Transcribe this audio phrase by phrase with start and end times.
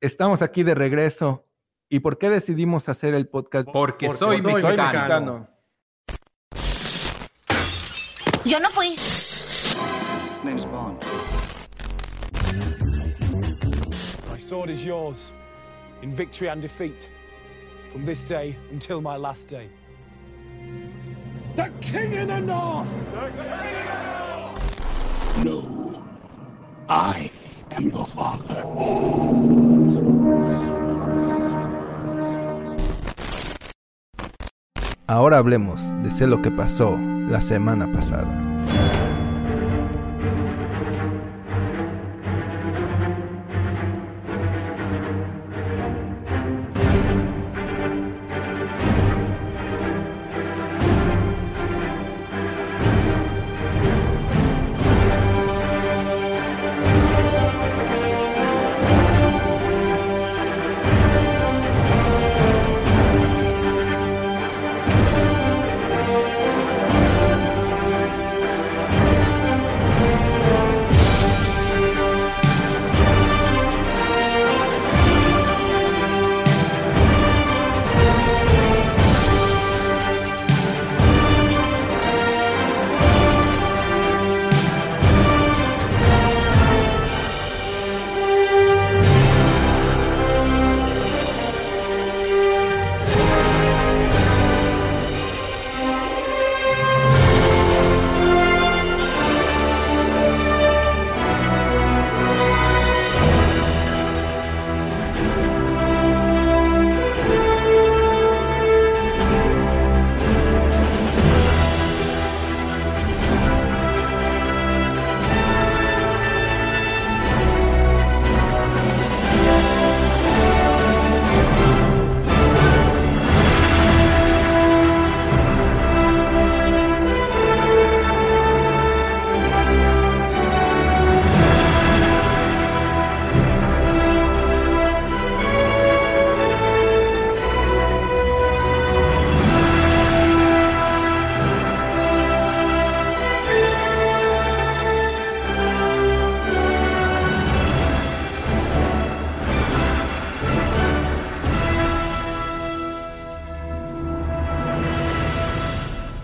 [0.00, 1.44] Estamos aquí de regreso.
[1.88, 3.68] ¿Y por qué decidimos hacer el podcast?
[3.72, 5.48] Porque, soy, mexicano.
[8.44, 8.96] Yo no fui.
[10.44, 11.02] Name's Bond.
[14.30, 15.32] My sword is yours,
[16.02, 17.10] in victory and defeat,
[17.92, 19.68] from this day until my last day.
[21.56, 22.88] The King in the North!
[25.42, 26.04] No.
[26.88, 27.30] I
[27.72, 29.77] am your father.
[35.10, 36.98] Ahora hablemos de sé lo que pasó
[37.28, 38.47] la semana pasada.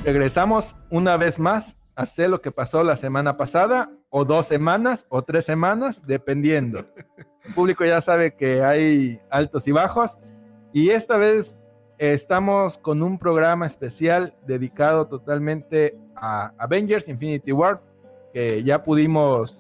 [0.05, 5.07] Regresamos una vez más a hacer lo que pasó la semana pasada, o dos semanas,
[5.09, 6.85] o tres semanas, dependiendo.
[7.43, 10.21] El público ya sabe que hay altos y bajos,
[10.75, 11.57] y esta vez
[11.97, 17.81] estamos con un programa especial dedicado totalmente a Avengers Infinity War,
[18.35, 19.57] que ya pudimos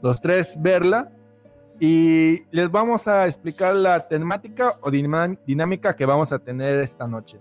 [0.00, 1.12] los tres verla,
[1.78, 7.38] y les vamos a explicar la temática o dinámica que vamos a tener esta noche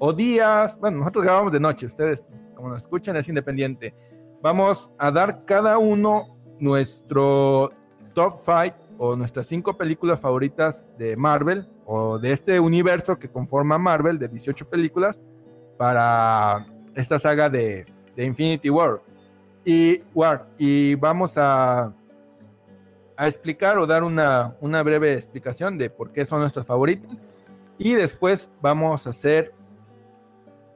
[0.00, 0.76] o días.
[0.80, 3.94] Bueno, nosotros grabamos de noche, ustedes, como nos escuchan, es independiente.
[4.42, 7.70] Vamos a dar cada uno nuestro
[8.14, 13.78] top 5 o nuestras cinco películas favoritas de Marvel o de este universo que conforma
[13.78, 15.20] Marvel de 18 películas
[15.78, 17.86] para esta saga de,
[18.16, 19.02] de Infinity War.
[19.64, 21.94] Y, War, y vamos a,
[23.16, 27.22] a explicar o dar una, una breve explicación de por qué son nuestras favoritas.
[27.78, 29.54] Y después vamos a hacer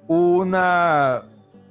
[0.07, 1.23] una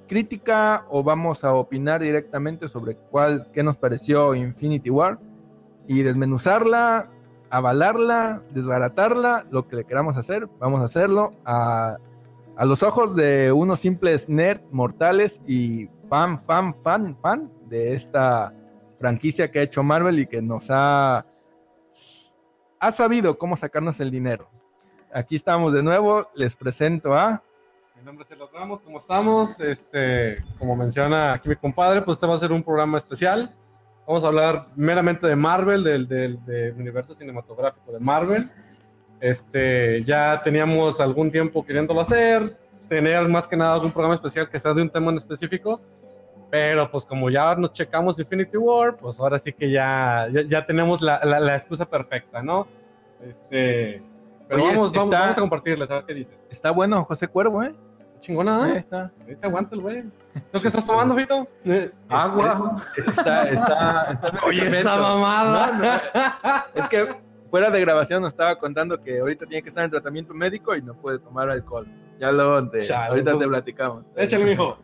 [0.07, 5.19] crítica o vamos a opinar directamente sobre cuál, qué nos pareció Infinity War
[5.87, 7.09] y desmenuzarla,
[7.49, 11.97] avalarla, desbaratarla, lo que le queramos hacer, vamos a hacerlo a,
[12.55, 18.53] a los ojos de unos simples nerd mortales y fan, fan, fan, fan de esta
[18.99, 21.25] franquicia que ha hecho Marvel y que nos ha,
[22.79, 24.49] ha sabido cómo sacarnos el dinero.
[25.13, 27.43] Aquí estamos de nuevo, les presento a
[27.95, 29.59] mi nombre es Elos Ramos, ¿cómo estamos?
[29.59, 33.53] Este, como menciona aquí mi compadre, pues este va a ser un programa especial.
[34.07, 38.49] Vamos a hablar meramente de Marvel, del, del, universo cinematográfico de Marvel.
[39.19, 42.57] Este, ya teníamos algún tiempo queriéndolo hacer,
[42.89, 45.79] tener más que nada algún programa especial que sea de un tema en específico,
[46.51, 51.01] pero pues como ya nos checamos Infinity War, pues ahora sí que ya, ya, tenemos
[51.01, 52.67] la, la, excusa perfecta, ¿no?
[53.25, 54.01] Este,
[54.47, 56.37] pero vamos, vamos, vamos, a compartirles, a ver qué dice.
[56.49, 57.73] Está bueno José Cuervo, ¿eh?
[58.23, 58.65] chingona.
[58.65, 59.11] Sí, está.
[59.27, 60.03] Ahí se aguanta el güey.
[60.51, 61.47] ¿Lo que estás tomando, Fito?
[61.65, 62.81] Eh, Agua.
[62.95, 66.65] Está, está, está Oye, esa mamada.
[66.73, 67.15] es que
[67.51, 70.81] fuera de grabación nos estaba contando que ahorita tiene que estar en tratamiento médico y
[70.81, 71.85] no puede tomar alcohol.
[72.19, 74.05] Ya lo ahorita te pues, platicamos.
[74.15, 74.77] Échale, mijo.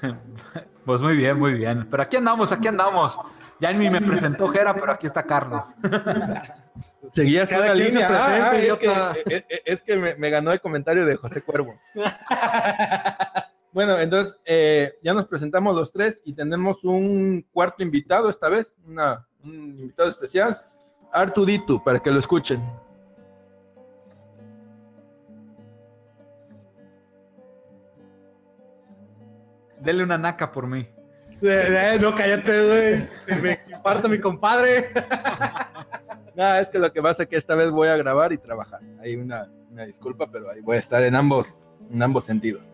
[0.84, 1.86] Pues muy bien, muy bien.
[1.88, 3.16] Pero aquí andamos, aquí andamos.
[3.62, 5.62] Ya ni me presentó Jera, pero aquí está Carlos.
[7.12, 8.08] Seguías Cada toda la línea.
[8.08, 11.42] presenta, Ah, es que, eh, eh, es que me, me ganó el comentario de José
[11.42, 11.74] Cuervo.
[13.72, 18.74] Bueno, entonces eh, ya nos presentamos los tres y tenemos un cuarto invitado esta vez,
[18.84, 20.60] una- un invitado especial,
[21.12, 22.60] Artudito, para que lo escuchen.
[29.80, 30.86] Dele una naca por mí.
[31.52, 33.40] Eh, eh, no, cállate, güey.
[33.42, 34.90] Me parto mi compadre.
[36.36, 38.80] Nada, es que lo que pasa es que esta vez voy a grabar y trabajar.
[39.00, 41.60] Hay una, una disculpa, pero ahí voy a estar en ambos,
[41.90, 42.72] en ambos sentidos.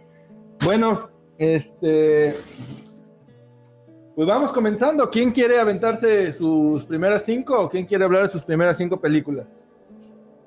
[0.62, 2.37] Bueno, este.
[4.15, 5.09] Pues vamos comenzando.
[5.09, 9.56] ¿Quién quiere aventarse sus primeras cinco o quién quiere hablar de sus primeras cinco películas?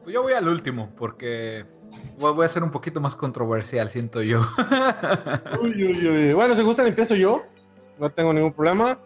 [0.03, 1.65] Pues yo voy al último, porque
[2.19, 4.41] voy voy a ser un poquito más controversial, siento yo.
[5.62, 6.33] Uy, uy, uy.
[6.33, 7.44] Bueno, si gustan, empiezo yo.
[8.01, 8.98] No tengo ningún problema.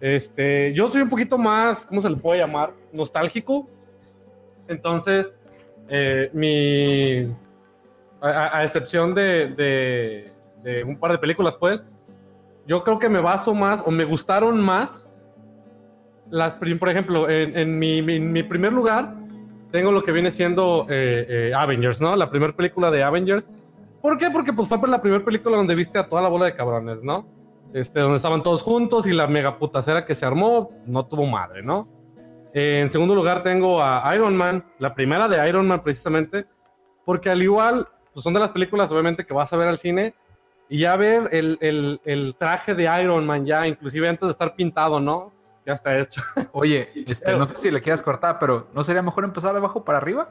[0.00, 2.72] Este, yo soy un poquito más, ¿cómo se le puede llamar?
[2.92, 3.68] Nostálgico.
[4.66, 5.32] Entonces,
[5.88, 7.32] eh, mi.
[8.20, 9.46] A, excepción de,
[10.62, 11.86] de- un par de películas, pues,
[12.66, 15.06] yo creo que me baso más o me gustaron más.
[16.28, 19.14] Las, por ejemplo, en, mi, mi- mi primer lugar,
[19.70, 22.14] tengo lo que viene siendo eh, eh, Avengers, ¿no?
[22.16, 23.48] La primera película de Avengers.
[24.02, 24.28] ¿Por qué?
[24.30, 27.26] Porque pues fue la primera película donde viste a toda la bola de cabrones, ¿no?
[27.72, 31.62] Este, donde estaban todos juntos y la mega putacera que se armó no tuvo madre,
[31.62, 31.88] ¿no?
[32.52, 36.46] Eh, en segundo lugar tengo a Iron Man, la primera de Iron Man precisamente,
[37.04, 40.14] porque al igual, pues son de las películas obviamente que vas a ver al cine
[40.68, 44.54] y ya ver el, el- el traje de Iron Man ya, inclusive antes de estar
[44.56, 45.32] pintado, ¿no?
[45.64, 46.22] Ya está hecho.
[46.52, 49.84] Oye, este, no sé si le quieras cortar, pero ¿no sería mejor empezar de abajo
[49.84, 50.30] para arriba?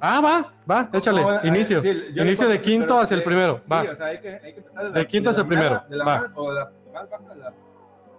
[0.00, 1.82] Ah, va, va, échale, No, ver, inicio.
[1.82, 3.82] sí, yo le inicio de quinto hacia el primero, va.
[3.82, 5.48] Sí, o sea, hay que, hay que empezar de Del quinto de hacia la el
[5.48, 6.20] primero, de la va.
[6.20, 7.52] más- o la más baja de la.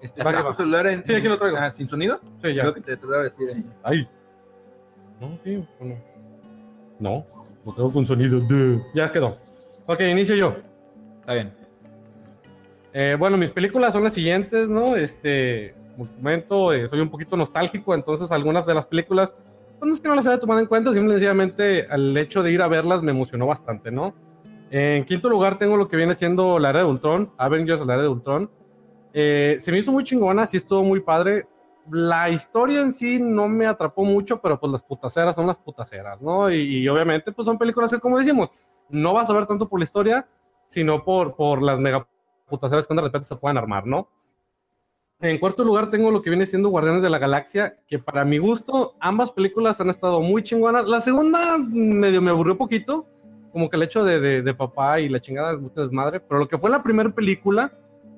[0.02, 0.54] Este, Va ¿Está que tu va.
[0.56, 1.58] celular en, Sí, aquí lo traigo.
[1.58, 2.20] ah, sin sonido?
[2.44, 2.62] Sí, ya.
[2.64, 3.50] Creo que te trataba de decir.
[3.50, 3.66] ahí.
[3.84, 4.10] Ay.
[5.22, 5.96] No, sí, bueno.
[7.00, 7.26] No,
[7.66, 8.40] lo tengo con sonido.
[8.42, 9.38] de- Ya quedó.
[9.86, 10.56] Ok, inicio yo.
[11.22, 11.54] Está bien.
[12.94, 14.96] Eh, bueno, mis películas son las siguientes, ¿no?
[14.96, 19.34] Este, como comento, eh, soy un poquito nostálgico, entonces algunas de las películas,
[19.80, 22.62] pues no es que no las haya tomado en cuenta, simplemente el hecho de ir
[22.62, 24.14] a verlas me emocionó bastante, ¿no?
[24.72, 28.04] En quinto lugar tengo lo que viene siendo la era de Ultron, Avengers, la era
[28.04, 28.52] de Ultron.
[29.14, 31.48] Eh, se me hizo muy chingona, sí estuvo muy padre.
[31.90, 36.22] La historia en sí no me atrapó mucho, pero pues las putaceras son las putaceras,
[36.22, 36.52] ¿no?
[36.52, 38.52] Y, y obviamente pues son películas que, como decimos,
[38.90, 40.28] no vas a ver tanto por la historia,
[40.68, 42.08] sino por, por las mega
[42.48, 44.08] putaceras que de repente se puedan armar, ¿no?
[45.22, 48.38] En cuarto lugar tengo lo que viene siendo Guardianes de la Galaxia, que para mi
[48.38, 50.88] gusto ambas películas han estado muy chingonas.
[50.88, 53.06] La segunda medio me aburrió poquito,
[53.52, 56.48] como que el hecho de, de, papá y la chingada es mucha desmadre, pero lo
[56.48, 57.74] que fue la primera película,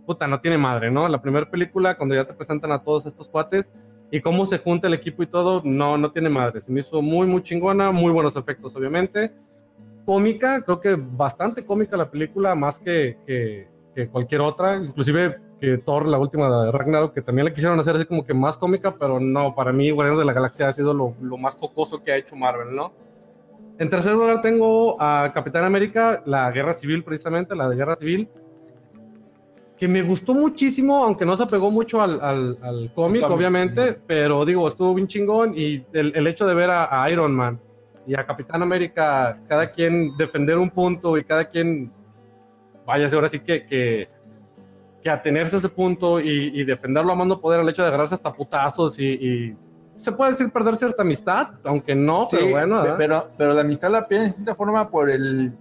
[0.05, 1.07] puta, no tiene madre, ¿no?
[1.09, 3.75] La primera película, cuando ya te presentan a todos estos cuates
[4.11, 6.61] y cómo se junta el equipo y todo, no, no tiene madre.
[6.61, 9.33] Se me hizo muy, muy chingona, muy buenos efectos, obviamente.
[10.05, 13.17] Cómica, creo que bastante cómica la película, más que,
[13.95, 17.95] que cualquier otra, inclusive que Thor, la última de Ragnarok, que también la quisieron hacer
[17.95, 20.91] así como que más cómica, pero no, para mí Guardianes de la Galaxia ha sido
[20.91, 22.91] lo, lo más jocoso que ha hecho Marvel, ¿no?
[23.77, 28.27] En tercer lugar tengo a Capitán América, la Guerra Civil precisamente, la de Guerra Civil,
[29.77, 34.43] que me gustó muchísimo, aunque no se apegó mucho al, al, al cómic, obviamente, pero
[34.45, 37.59] digo, estuvo bien chingón y el, el hecho de ver a, a Iron Man
[38.07, 41.91] y a Capitán América, cada quien defender un punto y cada quien,
[42.85, 44.07] vaya, ahora sí que, que,
[45.03, 48.13] que atenerse a ese punto y, y defenderlo a mando poder, el hecho de agarrarse
[48.15, 49.55] hasta putazos y, y
[49.95, 52.83] se puede decir perder cierta amistad, aunque no, Sí, pero bueno.
[52.97, 55.53] pero, pero la amistad la pierde en cierta forma por el.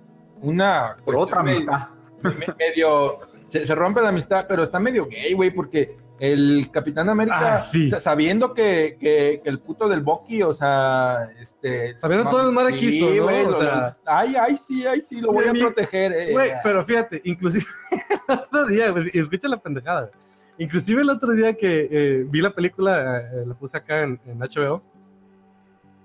[0.43, 0.97] Una.
[1.05, 1.89] Por otra me- amistad.
[2.23, 3.19] me- medio.
[3.47, 7.61] Se, se rompe la amistad, pero está medio gay, güey, porque el Capitán América, Ah,
[7.61, 7.89] sí.
[7.91, 11.99] sa- sabiendo que, que, que el puto del Bucky, o sea, este.
[11.99, 13.23] Sabiendo todo el mal que hizo, ¿no?
[13.25, 16.13] güey, O lo- sea- ay, ay, sí, ay, sí, lo voy a Mi- proteger.
[16.13, 16.33] eh.
[16.33, 17.65] Güey, pero fíjate, inclusive
[18.29, 20.11] el otro día, escucha la pendejada.
[20.59, 24.39] Inclusive el otro día que eh, vi la película, eh, la puse acá en, en
[24.39, 24.83] HBO.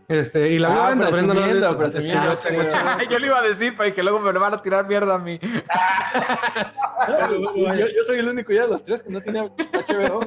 [0.08, 1.98] Este, y la Ah, Brenda, Brenda no presumiendo, visto.
[1.98, 2.62] Es que yo tengo.
[3.10, 5.40] Yo le iba a decir para que luego me van a tirar mierda a mí.
[7.56, 10.20] yo, yo soy el único ya de los tres que no tiene HBO.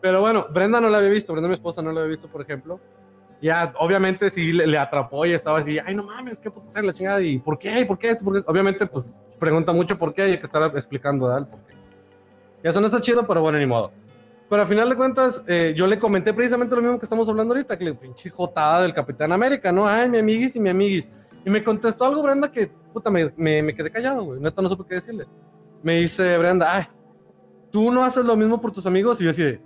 [0.00, 2.40] Pero bueno, Brenda no la había visto, Brenda mi esposa no la había visto, por
[2.40, 2.80] ejemplo.
[3.42, 6.84] Ya, obviamente sí le, le atrapó y estaba así, ay, no mames, qué puta ser
[6.84, 8.50] la chingada, y por qué, y por qué, ¿Por qué?
[8.50, 9.04] Obviamente, pues
[9.38, 11.42] pregunta mucho por qué y hay que estar explicando, ¿verdad?
[11.42, 11.74] El por qué.
[12.64, 13.92] Y eso no está chido, pero bueno, ni modo.
[14.48, 17.52] Pero al final de cuentas, eh, yo le comenté precisamente lo mismo que estamos hablando
[17.54, 19.86] ahorita, que le pinche jotada del Capitán América, ¿no?
[19.86, 21.08] Ay, mi amiguis y mi amiguis.
[21.44, 24.40] Y me contestó algo, Brenda, que puta, me, me, me quedé callado, güey.
[24.40, 25.26] Neta, no supe qué decirle.
[25.82, 26.84] Me dice Brenda, ay,
[27.70, 29.20] tú no haces lo mismo por tus amigos.
[29.20, 29.60] Y yo así de,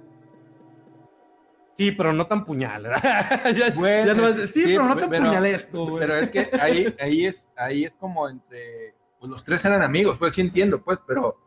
[1.76, 2.82] Sí, pero no tan puñal.
[3.56, 6.00] ya, Bueno, ya no es- sí, sí, pero no tan pero- puñalesco, güey.
[6.00, 8.94] Pero es que ahí, ahí, es, ahí es como entre.
[9.18, 11.38] pues, los tres eran amigos, pues sí entiendo, pues, pero,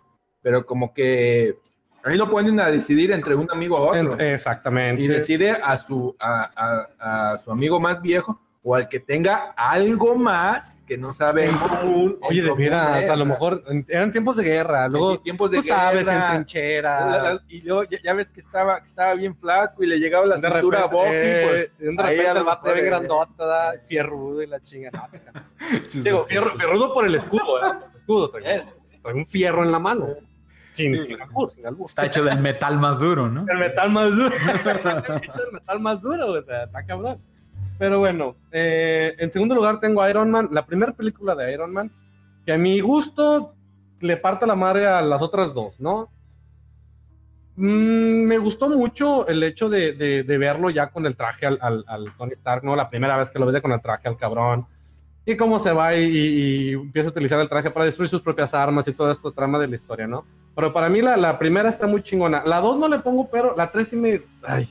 [0.42, 1.60] pero como que
[2.06, 4.18] ahí lo ponen a decidir entre un amigo a otro.
[4.18, 5.02] Ent- Exactamente.
[5.04, 6.50] y decide a su, a,
[7.00, 11.62] a- a su amigo más viejo o al que tenga algo más que no sabemos.
[12.22, 13.28] Oye, de veras, a lo ¿eh?
[13.28, 17.42] mejor eran tiempos de guerra, luego En tiempos de tú sabes, guerra, en trincheras.
[17.48, 20.38] Y luego ya, ya ves que estaba, que estaba bien flaco y le llegaba la
[20.38, 22.86] De cintura a repente, Bucky, eh, pues de ahí repente a lo el vato bien
[22.86, 24.90] eh, grandota, da, fierrudo y la chinga.
[24.92, 25.10] no,
[26.04, 27.70] Digo, fierro- fierrudo por el escudo, ¿eh?
[27.94, 28.64] El escudo, trae,
[29.04, 30.08] trae un fierro en la mano.
[30.75, 31.88] Sin, sin albur, sin albur.
[31.88, 33.46] Está hecho del metal más duro, ¿no?
[33.50, 34.36] El metal más duro.
[35.46, 37.17] el metal más duro, o sea, está cabrón.
[37.77, 41.91] Pero bueno, eh, en segundo lugar tengo Iron Man, la primera película de Iron Man,
[42.46, 43.53] que a mi gusto
[44.00, 46.10] le parte la madre a las otras dos, ¿no?
[47.58, 51.58] Mm, me gustó mucho el hecho de, de- de verlo ya con el traje al,
[51.62, 52.75] al- al Tony Stark, ¿no?
[52.75, 54.65] La primera vez que lo ves con el traje al cabrón.
[55.25, 58.22] Y cómo se va y, y- y empieza a utilizar el traje para destruir sus
[58.22, 60.24] propias armas y toda esta trama de la historia, ¿no?
[60.55, 62.44] Pero para mí la, la primera está muy chingona.
[62.46, 64.22] La dos no le pongo, pero la tres sí me...
[64.44, 64.70] Ay,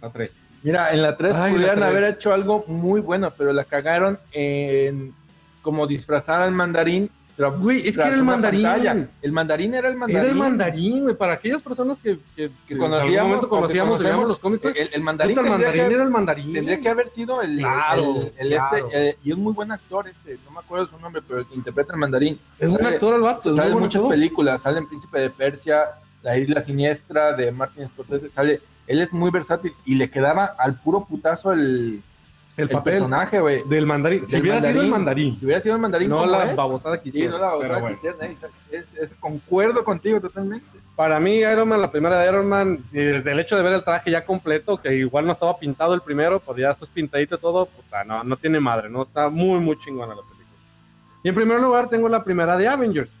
[0.00, 0.36] la tres.
[0.62, 1.88] Mira, en la 3 Ay, la pudieran tres.
[1.88, 5.14] haber hecho algo muy bueno, pero la cagaron en
[5.62, 7.10] como disfrazar al mandarín.
[7.48, 8.62] Güey, es que era el mandarín.
[8.62, 9.08] pantalla.
[9.22, 10.20] El mandarín era el mandarín.
[10.22, 11.14] Era el mandarín, güey.
[11.16, 13.40] Para aquellas personas que, que, Que conocíamos,
[14.28, 14.64] los cómics.
[14.64, 16.52] El, el mandarín, puta, el tendría, mandarín que, era el mandarín.
[16.52, 18.86] tendría que haber sido el, Claro, el- el claro.
[18.88, 21.46] este, eh, y es muy buen actor este, no me acuerdo su nombre, pero el
[21.46, 22.38] que interpreta el mandarín.
[22.58, 23.54] Es un actor el vato.
[23.54, 25.84] Sale en muchas películas, sale en Príncipe de Persia,
[26.22, 30.74] La Isla Siniestra de Martin Scorsese, sale, él es muy versátil y le quedaba al
[30.80, 32.02] puro putazo el,
[32.60, 33.62] El el papel personaje, güey.
[33.68, 34.24] del mandarín.
[34.26, 35.38] Si Del hubiera sido el mandarín.
[35.38, 36.56] Si hubiera sido el mandarín, No ¿cómo la es?
[36.56, 37.32] babosada que Sí, hicieron.
[37.32, 37.86] no la babosada bueno.
[37.88, 38.36] que hicieron, eh,
[38.70, 40.66] es, es- concuerdo contigo totalmente.
[40.96, 43.72] Para mí, Iron Man, la primera de Iron Man, y desde el hecho de ver
[43.72, 47.36] el traje ya completo, que igual no estaba pintado el primero, pues ya después pintadito
[47.36, 49.02] y todo, puta, no, no tiene madre, ¿no?
[49.04, 50.46] Está muy, muy chingona la película.
[51.24, 53.12] Y en primer lugar tengo la primera de Avengers.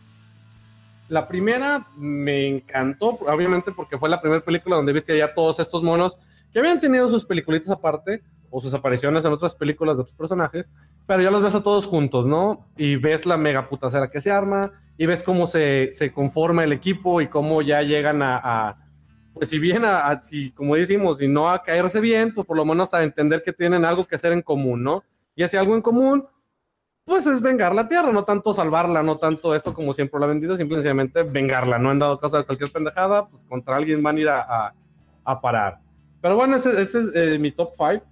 [1.08, 5.82] La primera me encantó, obviamente porque fue la primera película donde viste ya todos estos
[5.82, 6.16] monos
[6.52, 10.70] que habían tenido sus peliculitas aparte o sus apariciones en otras películas de otros personajes,
[11.06, 12.66] pero ya los ves a todos juntos, ¿no?
[12.76, 16.72] Y ves la mega putacera que se arma, y ves cómo se, se conforma el
[16.72, 18.76] equipo y cómo ya llegan a, a,
[19.32, 22.56] pues si bien a, a- si, como decimos, y no a caerse bien, pues por
[22.56, 25.02] lo menos a entender que tienen algo que hacer en común, ¿no?
[25.36, 26.26] Y ese algo en común,
[27.04, 30.28] pues es vengar la tierra, no tanto salvarla, no tanto esto como siempre lo ha
[30.28, 34.20] vendido, simplemente vengarla, no han dado caso de cualquier pendejada, pues contra alguien van a
[34.20, 34.74] ir a-
[35.24, 35.78] a parar.
[36.20, 38.04] Pero bueno, ese, ese es eh, mi top 5.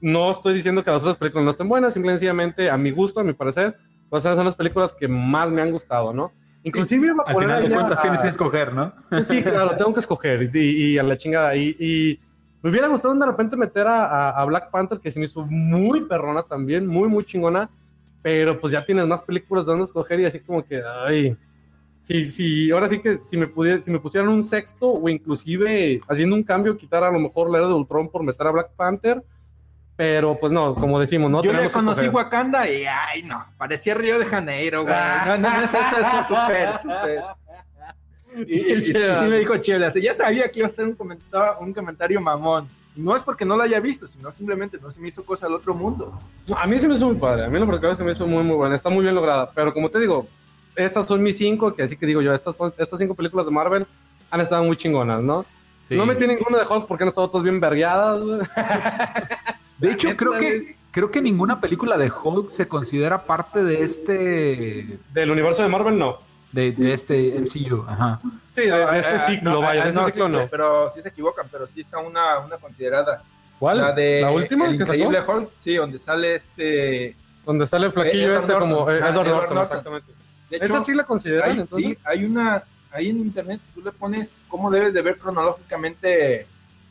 [0.00, 3.24] No estoy diciendo que las otras películas no estén buenas, simplemente a mi gusto, a
[3.24, 3.76] mi parecer,
[4.08, 6.32] pues esas son las películas que más me han gustado, ¿no?
[6.62, 8.92] Inclusive a Al final de ahí a- cuentas tienes que escoger, ¿no?
[9.24, 10.58] Sí, claro, tengo que escoger y,
[10.92, 11.54] y a la chingada.
[11.56, 12.20] Y, y
[12.62, 16.02] me hubiera gustado de repente meter a, a- Black Panther, que se me hizo muy
[16.04, 17.70] perrona también, muy, muy chingona.
[18.22, 21.36] Pero pues ya tienes más películas de dónde escoger y así como que, ay.
[22.02, 26.00] Sí, sí, ahora sí que si me, pudiera, si me pusieran un sexto o inclusive
[26.08, 28.70] haciendo un cambio, quitar a lo mejor la era de Ultron por meter a Black
[28.76, 29.22] Panther.
[29.96, 32.08] Pero pues no, como decimos, no Yo que conocí.
[32.08, 34.94] Wakanda y, ay, no, parecía Río de Janeiro, güey.
[34.96, 35.24] Ah.
[35.26, 37.22] No, no, no, eso es súper, súper.
[38.46, 38.92] Y, y- y sí,
[39.28, 42.68] me dijo chévere, así, ya sabía que iba a ser un comentario, un comentario mamón.
[42.94, 45.46] Y no es porque no lo haya visto, sino simplemente no se me hizo cosa
[45.46, 46.16] al otro mundo.
[46.56, 48.44] A mí se me hizo muy padre, a mí la particular se me hizo muy,
[48.44, 50.28] muy buena, está muy bien lograda, pero como te digo,
[50.84, 53.52] estas son mis cinco, que así que digo yo, estas, son, estas cinco películas de
[53.52, 53.86] Marvel
[54.30, 55.44] han estado muy chingonas, ¿no?
[55.88, 55.96] Sí.
[55.96, 58.20] No metí ninguna de Hulk porque han estado todas bien vergueadas.
[59.78, 64.98] De hecho, creo que, creo que ninguna película de Hulk se considera parte de este
[65.12, 66.18] Del universo de Marvel, no.
[66.52, 67.84] de, de este MCU.
[67.88, 68.20] Ajá.
[68.54, 70.46] Sí, de, de este Ah, ciclo, no, vaya, de este no, ciclo sí, no.
[70.50, 73.22] Pero sí se equivocan, pero sí está una, una considerada.
[73.58, 73.78] ¿Cuál?
[73.78, 74.92] La de última El sacó?
[74.94, 77.16] Increíble Hulk, sí, donde sale este...
[77.44, 79.62] Donde sale el flaquillo este como eh, Ah, Edward Edward Norton, Norton.
[79.62, 80.12] exactamente.
[80.50, 81.90] De hecho, ¿Esa sí la consideran, hay, entonces?
[81.90, 82.62] sí, hay una...
[82.92, 86.46] Ahí en internet, si tú le pones cómo debes de ver cronológicamente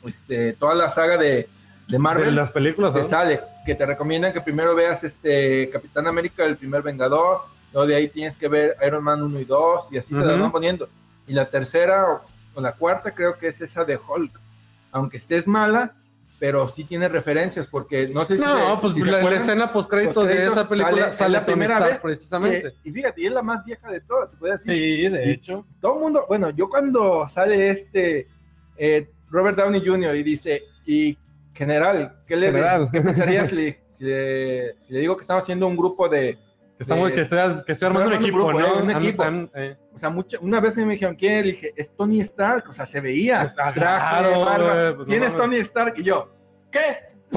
[0.05, 1.49] este, toda la saga de,
[1.89, 3.05] de Marvel, De las películas, te ¿no?
[3.05, 7.41] sale que te recomiendan que primero veas este Capitán América, el primer Vengador,
[7.73, 10.25] luego de ahí tienes que ver Iron Man 1 y 2 y así te Ujú.
[10.25, 10.87] las van poniendo.
[11.27, 12.21] Y la tercera o,
[12.55, 14.39] o la cuarta creo que es esa de Hulk,
[14.93, 15.93] aunque estés mala,
[16.39, 19.35] pero sí tiene referencias porque no sé si No, se- pues si se la, la
[19.35, 22.61] escena post créditos de esa película sale- sale, la primera vez precisamente.
[22.81, 24.71] que- y fíjate, y es la más vieja de todas, se puede decir.
[24.73, 25.65] Sí, de Y- hecho.
[25.81, 28.27] Todo el mundo, bueno, yo cuando sale este
[28.77, 30.15] eh, Robert Downey Jr.
[30.15, 31.17] y dice, y
[31.53, 32.89] general, ¿qué, le, General.
[32.91, 36.37] ¿qué pensaría si le, si, le, si le digo que estamos haciendo un grupo de,
[36.79, 38.67] Estamos, de- que, estoy, que estoy armando un armando equipo, grupo, ¿no?
[38.67, 39.23] eh, un equipo.
[39.23, 41.45] están, eh, O sea, una vez me dijeron, ¿quién?
[41.45, 42.69] Le dije, es Tony Stark.
[42.69, 43.41] O sea, se veía.
[43.41, 45.35] Pues, ah, traje, claro, pues, no ¿Quién es.
[45.35, 45.93] Tony Stark?
[45.97, 46.31] Y yo,
[46.71, 46.79] ¿qué?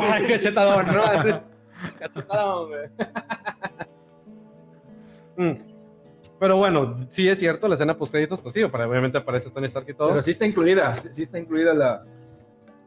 [0.00, 0.86] ¡Ay, cachetadón!
[0.86, 1.02] ¿no?
[1.98, 2.88] cachetadón, güey.
[5.36, 5.52] Mm.
[6.38, 9.88] Pero bueno, sí es cierto, la escena post créditos, pues sí, obviamente aparece Tony Stark
[9.88, 10.08] y todo.
[10.08, 10.94] Pero sí está incluida.
[11.14, 12.04] Sí está incluida la,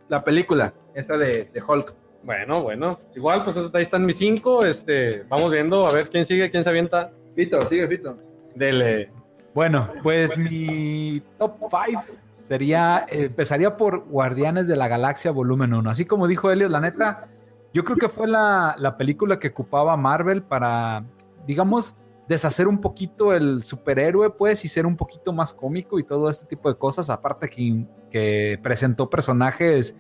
[0.09, 1.93] la película, esa de, de Hulk.
[2.25, 2.97] Bueno, bueno.
[3.15, 4.65] Igual, pues ahí están mis cinco.
[4.65, 7.11] Este, vamos viendo a ver quién sigue, quién se avienta.
[7.35, 8.17] Fito, sigue Fito.
[8.55, 9.11] Dele.
[9.53, 12.03] Bueno, pues mi top 5
[12.47, 15.89] sería, empezaría por Guardianes de la Galaxia volumen 1.
[15.89, 17.29] Así como dijo Elliot, la neta,
[17.73, 21.05] yo creo que fue la, la película que ocupaba Marvel para,
[21.45, 21.95] digamos,
[22.27, 26.45] deshacer un poquito el superhéroe, pues, y ser un poquito más cómico y todo este
[26.45, 27.09] tipo de cosas.
[27.09, 29.95] Aparte que, que presentó personajes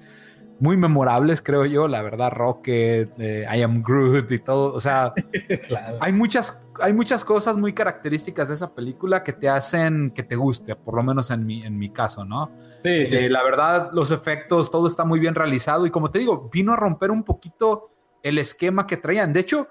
[0.59, 5.13] muy memorables, creo yo, la verdad, Rocket, eh, I Am Groot y todo, o sea,
[5.99, 10.35] hay muchas, hay muchas cosas muy características de esa película que te hacen que te
[10.35, 12.51] guste, por lo menos en mi, en mi caso, ¿no?
[12.83, 13.29] Sí, sí, Eh, sí.
[13.29, 16.75] la verdad, los efectos, todo está muy bien realizado y como te digo, vino a
[16.77, 17.91] romper un poquito
[18.23, 19.33] el esquema que traían.
[19.33, 19.67] De hecho,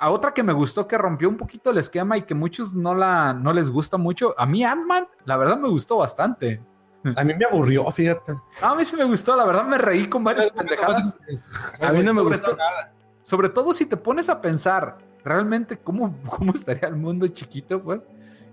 [0.00, 2.94] a otra que me gustó que rompió un poquito el esquema y que muchos no,
[2.94, 6.60] la, no les gusta mucho, a mí Ant-Man, la verdad me gustó bastante.
[7.16, 8.34] A mí me aburrió, fíjate.
[8.60, 11.16] A mí sí me gustó, la verdad me reí con varias pendejadas.
[11.80, 12.92] A mí no me gustó to- nada.
[13.22, 18.00] Sobre todo si te pones a pensar realmente cómo, cómo estaría el mundo chiquito, pues.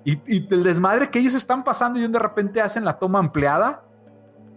[0.04, 3.84] Y, y el desmadre que ellos están pasando y de repente hacen la toma ampliada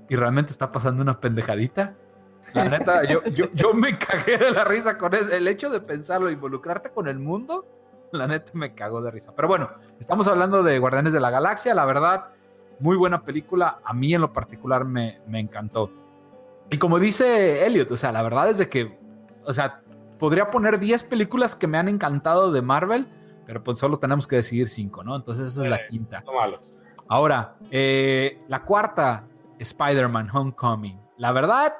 [0.08, 1.94] y realmente está pasando una pendejadita.
[2.54, 5.30] La neta, yo, yo, yo me cagué de la risa con eso.
[5.32, 7.66] El hecho de pensarlo, involucrarte con el mundo,
[8.12, 9.32] la neta me cagó de risa.
[9.36, 12.26] Pero bueno, estamos hablando de Guardianes de la Galaxia, la verdad,
[12.80, 13.80] muy buena película.
[13.84, 15.90] A mí en lo particular me, me encantó.
[16.70, 18.98] Y como dice Elliot, o sea, la verdad es de que,
[19.44, 19.82] o sea,
[20.18, 23.08] podría poner 10 películas que me han encantado de Marvel,
[23.46, 25.16] pero pues solo tenemos que decidir 5, ¿no?
[25.16, 26.22] Entonces esa es la quinta.
[26.26, 26.60] No malo.
[27.08, 29.26] Ahora, eh, la cuarta,
[29.58, 31.00] Spider-Man Homecoming.
[31.16, 31.72] La verdad,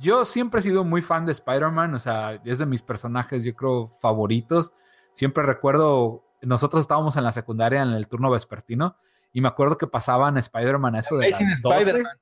[0.00, 3.54] yo siempre he sido muy fan de Spider-Man, o sea, es de mis personajes, yo
[3.54, 4.72] creo, favoritos.
[5.12, 8.96] Siempre recuerdo, nosotros estábamos en la secundaria en el turno vespertino
[9.32, 11.80] y me acuerdo que pasaban Spider-Man eso de las 12.
[11.80, 12.18] Spider-Man.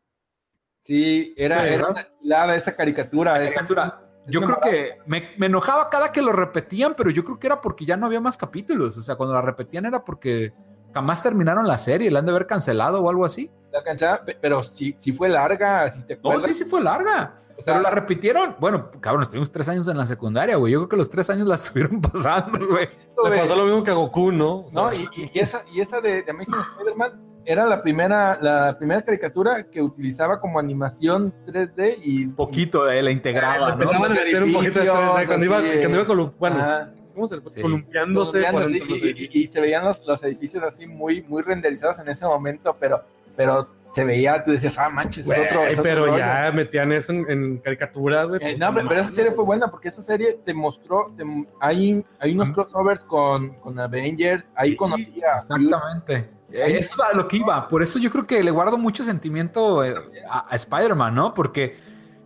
[0.81, 3.33] Sí, era, era esa caricatura.
[3.33, 4.03] caricatura.
[4.29, 7.61] Yo creo que me, me enojaba cada que lo repetían, pero yo creo que era
[7.61, 8.97] porque ya no había más capítulos.
[8.97, 10.53] O sea, cuando la repetían era porque
[10.97, 13.51] jamás terminaron la serie, la han de haber cancelado o algo así.
[13.71, 13.83] La
[14.25, 16.45] pe- pero sí, sí fue larga, si te No, acuerdas.
[16.45, 17.35] sí, sí fue larga.
[17.59, 18.57] O sea, Pero la repitieron.
[18.59, 20.73] Bueno, cabrón, estuvimos tres años en la secundaria, güey.
[20.73, 22.89] Yo creo que los tres años la estuvieron pasando, güey.
[23.31, 24.67] Le pasó lo mismo que a Goku, ¿no?
[24.73, 29.65] No, y, esa, y esa de, de Amazing Spider-Man era la primera, la primera caricatura
[29.71, 33.83] que utilizaba como animación 3D y Poquito de la integraba, ¿no?
[33.85, 36.91] Empezaban a meter un poquito de 3D cuando iba, cuando iba colu- bueno, Ajá.
[37.17, 37.61] ¿Cómo se Sí.
[37.63, 42.25] columpiándose y, y- y se veían los, los edificios así muy, muy renderizados en ese
[42.27, 43.01] momento, pero,
[43.35, 46.19] pero se veía, tú decías, ah, manches, es otro, es otro pero rollo.
[46.19, 48.41] ya metían eso en, en caricatura, güey.
[48.43, 51.25] Eh, no, pero esa serie fue buena porque esa serie te mostró, te-
[51.61, 56.31] hay, hay unos crossovers con, con Avengers, ahí Sí, conocí a Exactamente.
[56.53, 57.67] Eh, Eso es a lo que iba.
[57.69, 59.95] Por eso yo creo que le guardo mucho sentimiento eh,
[60.31, 61.35] a, a Spider-Man, ¿no?
[61.35, 61.77] Porque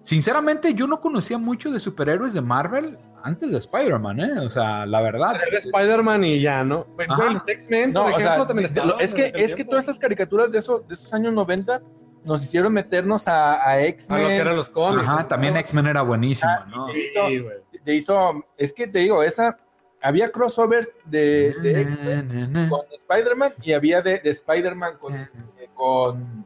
[0.02, 4.32] sinceramente yo no conocía mucho de superhéroes de Marvel antes de Spider-Man, ¿eh?
[4.40, 5.36] O sea, la verdad.
[5.46, 6.84] Era Spider-Man y ya, ¿no?
[6.96, 8.68] Bueno, X-Men, por o sea, también
[9.00, 11.80] es que, es que todas esas caricaturas de, esos, de esos años 90
[12.24, 14.26] nos hicieron meternos a, a A lo X-Men.
[14.28, 15.02] que eran los cómics.
[15.08, 15.26] Ajá, ¿no?
[15.28, 16.86] también X-Men era buenísimo, ¿no?
[16.86, 19.56] de hizo- Sí, hizo- es que te digo, esa,
[20.02, 25.38] había crossovers de, de X-Men con Spider-Man y había de, de Spider-Man con, este,
[25.74, 26.44] con,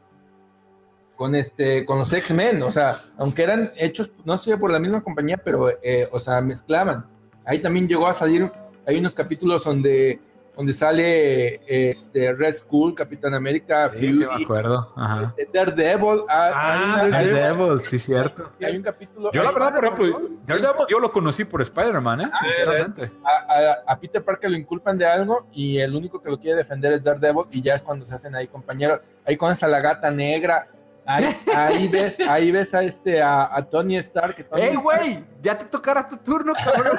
[1.16, 5.02] con, este, con los X-Men, o sea, aunque eran hechos, no sé, por la misma
[5.02, 7.06] compañía, pero, eh, o sea, mezclaban.
[7.44, 8.50] Ahí también llegó a salir,
[8.86, 10.18] hay unos capítulos donde,
[10.56, 14.92] donde sale este, Red Skull, Capitán América, Sí, sí, me Fury, acuerdo.
[14.96, 15.34] Ajá.
[15.36, 18.50] este, Daredevil, ah, Ah, hay, hay- Daredevil, sí, cierto.
[18.58, 19.30] sí, hay un capítulo.
[19.32, 20.38] Yo la verdad, por ejemplo, Sí.
[20.46, 22.30] Daredevil yo lo conocí por Spider-Man, ¿eh?
[22.40, 23.10] Sinceramente.
[23.24, 26.56] a, a- a Peter Parker lo inculpan de algo y el único que lo quiere
[26.58, 29.00] defender es Daredevil y ya es cuando se hacen ahí compañeros.
[29.26, 30.68] Ahí con esa la gata negra.
[31.06, 34.34] Ahí, ahí ves, ahí ves a este a, a Tony Stark.
[34.34, 35.24] que Tony ¡Ey, Stark- güey!
[35.42, 36.98] Ya te tocará tu turno, cabrón.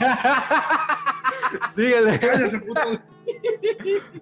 [1.72, 2.20] Síguele.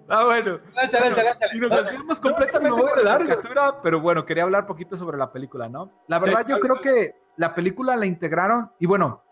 [0.09, 0.59] ah, bueno.
[0.83, 1.51] Échale, échale, échale.
[1.53, 5.17] Y nos desviamos completamente me voy de la caricatura, pero bueno, quería hablar poquito sobre
[5.17, 5.91] la película, ¿no?
[6.07, 9.23] La verdad, Sí, yo creo que la película la integraron y bueno,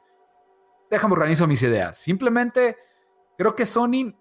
[0.90, 1.98] déjame organizo mis ideas.
[1.98, 2.76] Simplemente
[3.38, 4.14] creo que Sony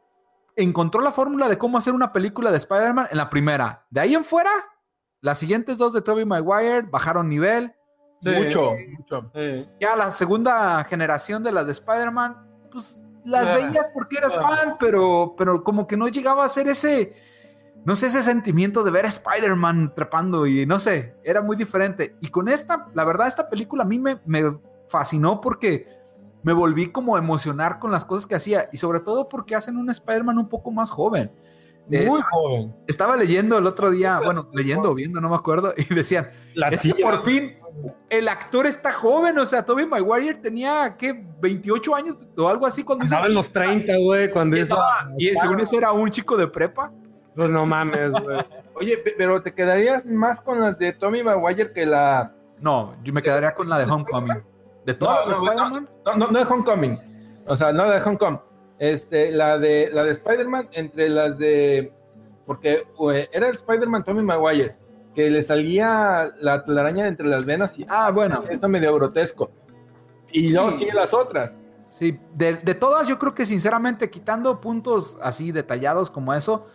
[0.56, 3.84] encontró la fórmula de cómo hacer una película de Spider-Man en la primera.
[3.90, 4.50] De ahí en fuera,
[5.26, 7.74] las siguientes dos de Tobey Maguire bajaron nivel.
[8.22, 8.30] Sí.
[8.30, 9.32] Mucho, mucho.
[9.80, 12.36] Ya la segunda generación de las de Spider-Man,
[12.70, 13.56] pues las Ah.
[13.56, 14.42] veías porque eras Ah.
[14.42, 17.12] fan, pero, pero como que no llegaba a ser ese,
[17.84, 22.16] no sé, ese sentimiento de ver a Spider-Man trepando y no sé, era muy diferente.
[22.20, 24.58] Y con esta, la verdad, esta película a mí me, me
[24.88, 25.86] fascinó porque
[26.44, 29.76] me volví como a emocionar con las cosas que hacía y sobre todo porque hacen
[29.76, 31.32] un Spider-Man un poco más joven.
[31.88, 32.74] Muy Esta- joven.
[32.88, 36.68] estaba leyendo el otro día, bueno, leyendo o viendo, no me acuerdo, y decían, La
[36.68, 37.04] es que tía.
[37.04, 37.54] por fin
[38.08, 41.24] el actor está joven, o sea, Tobey Maguire tenía, ¿qué?
[41.40, 43.14] 28 años o algo así cuando hizo...
[43.14, 44.74] Andaba en los 30, güey, cuando y, hizo.
[44.74, 46.90] estaba- y según eso era un chico de prepa.
[47.36, 48.38] Pues no mames, güey.
[48.74, 52.32] Oye, pe- pero te quedarías más con las de Tommy Maguire que la.
[52.60, 54.42] No, yo me quedaría con la de Homecoming.
[54.86, 56.98] De todas No, las no, Spider-Man, No, no, no de Homecoming.
[57.46, 58.40] O sea, no de Homecoming.
[58.78, 61.92] Este, la de, la de Spider-Man entre las de.
[62.44, 62.84] Porque
[63.32, 64.76] era el Spider-Man Tommy Maguire,
[65.14, 67.86] que le salía la telaraña entre las venas y.
[67.88, 68.40] Ah, bueno.
[68.50, 69.50] Eso medio grotesco.
[70.30, 70.54] Y Sí.
[70.54, 71.58] luego sigue las otras.
[71.88, 76.66] Sí, de, de todas yo creo que sinceramente quitando puntos así detallados como eso,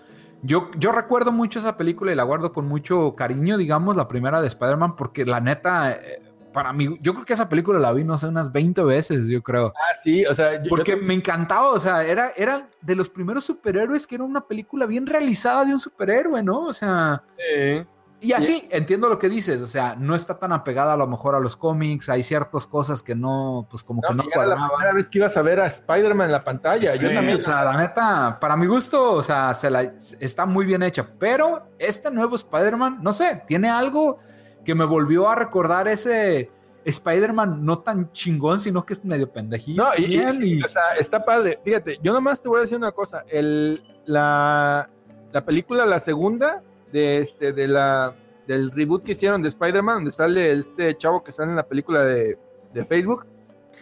[0.41, 4.41] yo, yo recuerdo mucho esa película y la guardo con mucho cariño, digamos, la primera
[4.41, 8.03] de Spider-Man, porque la neta, eh, para mí, yo creo que esa película la vi,
[8.03, 9.73] no sé, unas 20 veces, yo creo.
[9.75, 13.09] Ah, sí, o sea, yo- Porque yo- me encantaba, o sea, era, era de los
[13.09, 16.65] primeros superhéroes que era una película bien realizada de un superhéroe, ¿no?
[16.65, 17.85] O sea, Sí.
[18.21, 21.33] y así, entiendo lo que dices, o sea, no está tan apegada a lo mejor
[21.35, 25.09] a los cómics, hay ciertas cosas que no, pues como que no, la primera vez
[25.09, 26.93] que ibas a ver a Spider-Man en la pantalla.
[26.95, 27.15] yo Sí.
[27.15, 27.37] también.
[27.37, 31.07] O sea, la neta, para mi gusto, o sea, se la, está muy bien hecha.
[31.17, 34.17] Pero este nuevo Spider-Man, no sé, tiene algo
[34.65, 36.51] que me volvió a recordar ese
[36.85, 39.83] Spider-Man no tan chingón, sino que es medio pendejillo.
[39.83, 41.59] No, y, y también, sí, y- o sea, está padre.
[41.63, 43.23] Fíjate, yo nomás te voy a decir una cosa.
[43.29, 44.89] El, la,
[45.31, 48.13] la película, la segunda, de este, de la,
[48.47, 52.03] del reboot que hicieron de Spider-Man, donde sale este chavo que sale en la película
[52.03, 52.37] de,
[52.73, 53.25] de Facebook,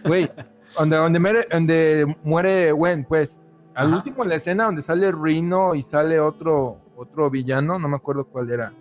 [0.05, 0.29] güey,
[0.77, 3.41] donde, donde, muere, donde muere Gwen, pues,
[3.75, 3.95] al Ajá.
[3.97, 8.49] último la escena donde sale Rino y sale otro, otro villano, no me acuerdo cuál
[8.51, 8.73] era,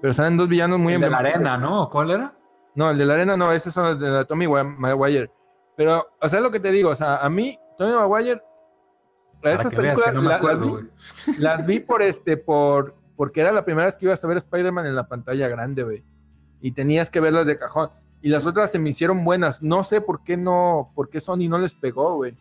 [0.00, 1.88] pero salen dos villanos muy el de la arena, ¿no?
[1.90, 2.34] ¿Cuál era?
[2.74, 5.30] No, el de la arena no, esos son los de la Tommy Maguire.
[5.76, 8.42] Pero, o sea, lo que te digo, o sea, a mí, Tommy Maguire,
[9.42, 10.84] Para esas que veas películas que no me la- acuerdo, las, güey.
[11.26, 14.36] vi, las vi por este, por, porque era la primera vez que ibas a ver
[14.38, 16.04] Spider-Man en la pantalla grande, güey.
[16.60, 17.90] Y tenías que verlas de cajón.
[18.20, 19.62] Y las otras se me hicieron buenas.
[19.62, 22.36] No sé por qué no, por qué Sony no les pegó, güey.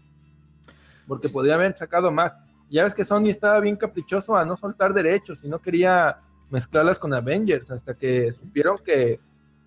[1.08, 2.34] Porque podría haber sacado más.
[2.70, 7.00] Ya ves que Sony estaba bien caprichoso a no soltar derechos y no quería mezclarlas
[7.00, 9.20] con Avengers hasta que supieron que,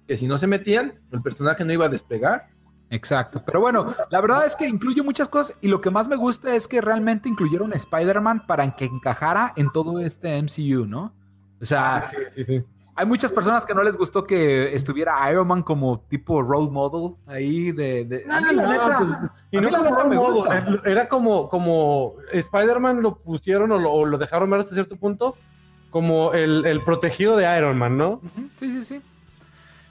[0.07, 2.49] que si no se metían, el personaje no iba a despegar.
[2.93, 6.17] Exacto, pero bueno, la verdad es que incluye muchas cosas y lo que más me
[6.17, 11.15] gusta es que realmente incluyeron a Spider-Man para que encajara en todo este MCU, ¿no?
[11.61, 12.65] O sea, Sí, sí, sí.
[12.97, 17.15] hay muchas personas que no les gustó que estuviera Iron Man como tipo role model
[17.29, 18.07] ahí de...
[18.07, 19.19] de- a mí la No, neta- pues,
[19.53, 20.59] y no la como gusta.
[20.59, 24.97] eh, Era como, como Spider-Man lo pusieron o lo, o lo dejaron ver hasta cierto
[24.97, 25.37] punto
[25.91, 28.21] como el, el protegido de Iron Man, ¿no?
[28.59, 29.03] Sí, sí, sí.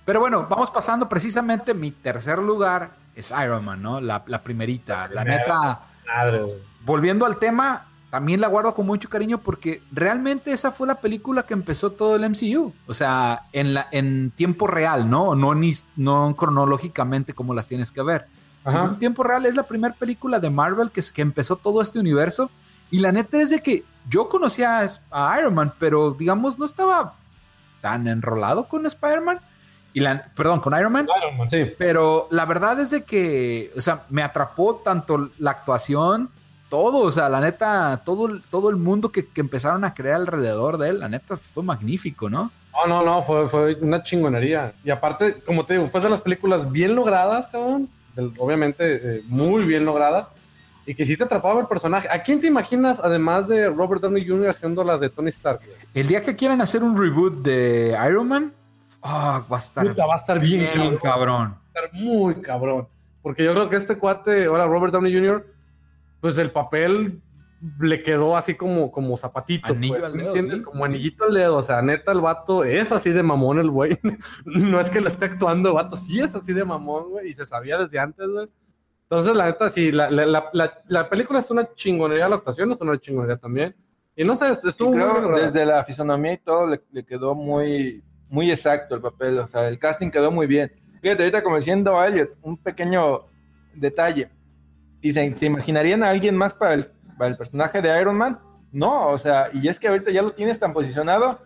[0.05, 4.01] Pero bueno, vamos pasando precisamente mi tercer lugar es Iron Man, ¿no?
[4.01, 5.07] La, la primerita.
[5.07, 5.43] La primera.
[5.43, 6.41] neta, Madre,
[6.83, 11.43] volviendo al tema, también la guardo con mucho cariño porque realmente esa fue la película
[11.43, 12.73] que empezó todo el MCU.
[12.87, 15.35] O sea, en, la, en tiempo real, ¿no?
[15.35, 18.27] No, ni, no cronológicamente como las tienes que ver.
[18.65, 22.51] En tiempo real es la primera película de Marvel que, que empezó todo este universo.
[22.91, 27.13] Y la neta es de que yo conocía a, Iron Man, pero digamos no estaba
[27.81, 29.39] tan enrolado con Spider-Man.
[29.93, 31.07] Y la, perdón, con Iron Man.
[31.21, 31.71] Iron Man, sí.
[31.77, 36.29] Pero la verdad es de que, o sea, me atrapó tanto la actuación,
[36.69, 40.17] todo, o sea, la neta, todo, el- todo el mundo que, que empezaron a crear
[40.17, 42.51] alrededor de él, la neta fue magnífico, ¿no?
[42.73, 44.73] No, no, no, fue, fue una chingonería.
[44.83, 47.89] Y aparte, como te digo, fue de las películas bien logradas, cabrón.
[48.15, 50.27] Del- obviamente, eh, muy bien logradas.
[50.89, 52.07] Y que sí te atrapaba el personaje.
[52.09, 55.59] ¿A quién te imaginas, además de Robert Downey Jr., haciendo la de Tony Stark?
[55.93, 58.53] El día que quieran hacer un reboot de Iron Man,
[59.05, 60.99] va a estar Puta, va a estar bien, bien, cabrón.
[60.99, 61.51] cabrón.
[61.51, 62.87] Va a estar muy cabrón.
[63.21, 65.45] Porque yo creo que este cuate, ahora Robert Downey Jr.,
[66.21, 67.21] pues el papel
[67.79, 69.73] le quedó así como, como zapatito.
[69.73, 70.57] Anillo pues, al ¿me dedo, entiendes?
[70.57, 70.63] sí.
[70.63, 71.57] Como anillito al dedo.
[71.57, 73.99] O sea, neta, el vato es así de mamón el güey.
[74.45, 77.29] no es que lo esté actuando, vato sí es así de mamón, güey.
[77.29, 78.47] Y se sabía desde antes, güey.
[79.11, 82.71] Entonces, la neta, sí, la, la, la, la- la película es una chingonería, la actuación
[82.71, 83.75] es una chingonería también.
[84.15, 85.43] Y no sé, estuvo muy creo logrado.
[85.43, 89.67] desde la fisonomía y todo le, le quedó muy, muy exacto el papel, o sea,
[89.67, 90.71] el casting quedó muy bien.
[91.01, 93.21] Fíjate, ahorita como diciendo a Elliot, un pequeño
[93.73, 94.29] detalle.
[95.01, 98.39] Dicen, ¿se imaginarían a alguien más para el, para el personaje de Iron Man?
[98.71, 101.39] No, o sea, y es que ahorita ya lo tienes tan posicionado.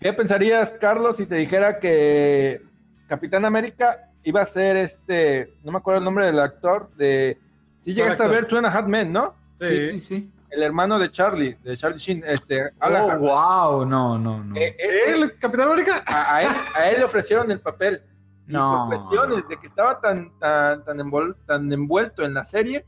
[0.00, 2.62] ¿Qué pensarías, Carlos, si te dijera que
[3.06, 7.38] Capitán América iba a ser este, no me acuerdo el nombre del actor, de
[7.76, 9.34] Sí llegaste a ver Two and a Half Men, ¿no?
[9.60, 10.30] Sí, sí, sí.
[10.50, 14.56] El hermano de Charlie, de Charlie Sheen, este, Alan Oh, wow, no, no, no.
[14.56, 16.02] Eh, ese- ¿El Capitán América?
[16.06, 18.02] a, a él, a él le ofrecieron el papel.
[18.46, 18.88] Y No.
[18.90, 22.86] por cuestiones de que estaba tan, tan, tan, envol- tan envuelto en la serie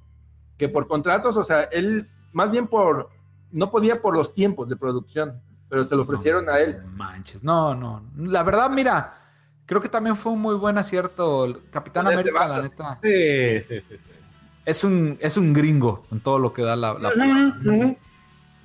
[0.57, 3.11] que por contratos, o sea, él más bien por,
[3.51, 5.33] no podía por los tiempos de producción,
[5.69, 6.79] pero se lo ofrecieron a él.
[6.85, 8.03] No manches, no, no.
[8.17, 9.15] La verdad, mira,
[9.67, 11.45] creo que también fue un muy buen acierto.
[11.45, 13.97] El Capitán América, la neta, Sí, sí, sí.
[13.97, 14.01] sí.
[14.65, 16.95] es un, es un gringo en todo lo que da la.
[16.95, 17.97] la- Ujú.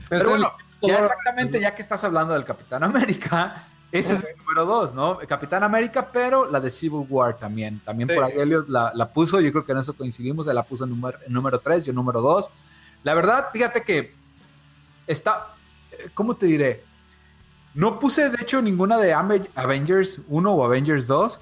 [0.10, 4.24] Pero Es bueno, el- ya exactamente, ya que estás hablando del Capitán América, ese es
[4.24, 5.22] el número dos, ¿no?
[5.22, 7.80] El Capitán América, pero la de Civil War también.
[7.86, 8.16] También Sí.
[8.16, 10.86] por ahí Elliot la, la puso, yo creo que en eso coincidimos, él la puso
[10.86, 12.50] en número, en número tres, yo número dos.
[13.04, 14.14] La verdad, fíjate que
[15.08, 15.48] está,
[15.92, 16.84] eh, ¿cómo te diré?
[17.74, 21.40] No puse, de hecho, ninguna de Avengers 1 o Avengers 2,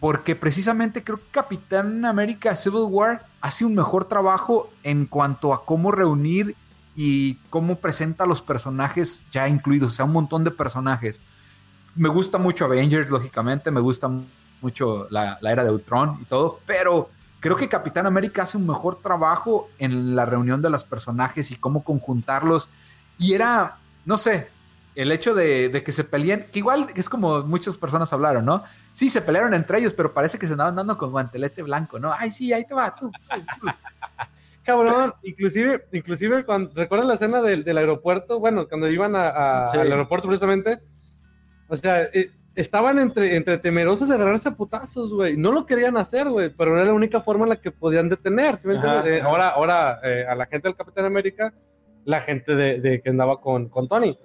[0.00, 5.64] porque precisamente creo que Capitán América Civil War hace un mejor trabajo en cuanto a
[5.64, 6.56] cómo reunir
[6.94, 11.20] y cómo presenta a los personajes ya incluidos, o sea, un montón de personajes.
[11.94, 14.10] Me gusta mucho Avengers, lógicamente, me gusta
[14.62, 17.10] mucho la, la era de Ultron y todo, pero
[17.40, 21.56] creo que Capitán América hace un mejor trabajo en la reunión de los personajes y
[21.56, 22.70] cómo conjuntarlos.
[23.18, 24.48] Y era, no sé,
[24.94, 28.62] el hecho de, de que se peleen, que igual es como muchas personas hablaron, ¿no?
[28.92, 32.12] Sí, se pelearon entre ellos, pero parece que se andaban dando con guantelete blanco, ¿no?
[32.12, 33.10] Ay, sí, ahí te va, tú.
[33.10, 33.66] tú, tú.
[34.64, 39.68] Cabrón, inclusive, inclusive cuando recuerdas la escena del, del aeropuerto, bueno, cuando iban a- a-
[39.70, 39.78] Sí.
[39.78, 40.78] al aeropuerto precisamente,
[41.68, 45.36] o sea, eh, estaban entre, entre temerosos de agarrarse a putazos, güey.
[45.36, 48.56] No lo querían hacer, güey, pero era la única forma en la que podían detener,
[48.56, 49.12] ¿sí me Ajá, entiendes?
[49.14, 49.28] Eh, ajá.
[49.30, 51.52] ahora, ahora eh, a la gente del Capitán América,
[52.04, 54.16] la gente de, de que andaba con, con Tony.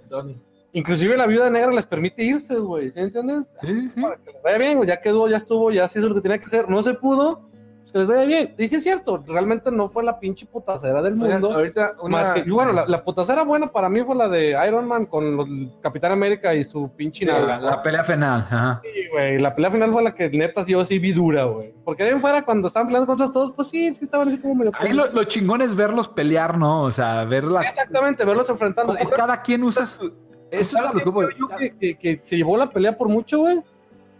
[0.74, 3.48] Inclusive la viuda negra les permite irse, güey, ¿sí entiendes?
[3.62, 4.02] Sí, sí.
[4.02, 6.38] Para que les vaya bien, ya quedó, ya estuvo, ya se hizo lo que tenía
[6.38, 7.50] que hacer, no se pudo,
[7.80, 8.54] pues que les vaya bien.
[8.58, 11.54] Y sí es cierto, realmente no fue la pinche putacera del Oigan, mundo.
[11.56, 14.58] ahorita una, Más que, y bueno, la, la putacera buena para mí fue la de
[14.68, 15.48] Iron Man con los-
[15.82, 17.60] Capitán América y su pinche nalga.
[17.60, 18.42] la pelea final.
[18.42, 18.82] Ajá.
[18.84, 21.74] Sí, güey, la pelea final fue la que neta yo sí vi dura, güey.
[21.86, 24.54] Porque ahí en fuera, cuando estaban peleando contra todos, pues sí, sí estaban así como
[24.56, 24.72] medio.
[24.78, 26.84] Ahí lo, lo chingón es verlos pelear, ¿no?
[26.84, 27.62] O sea, verla.
[27.62, 28.94] Exactamente, verlos enfrentando.
[28.96, 30.27] Pues cada quien usa su.
[30.52, 32.98] Eso es ¿Sabes lo que qué creo yo que, que- que se llevó la pelea
[32.98, 33.62] por mucho, güey?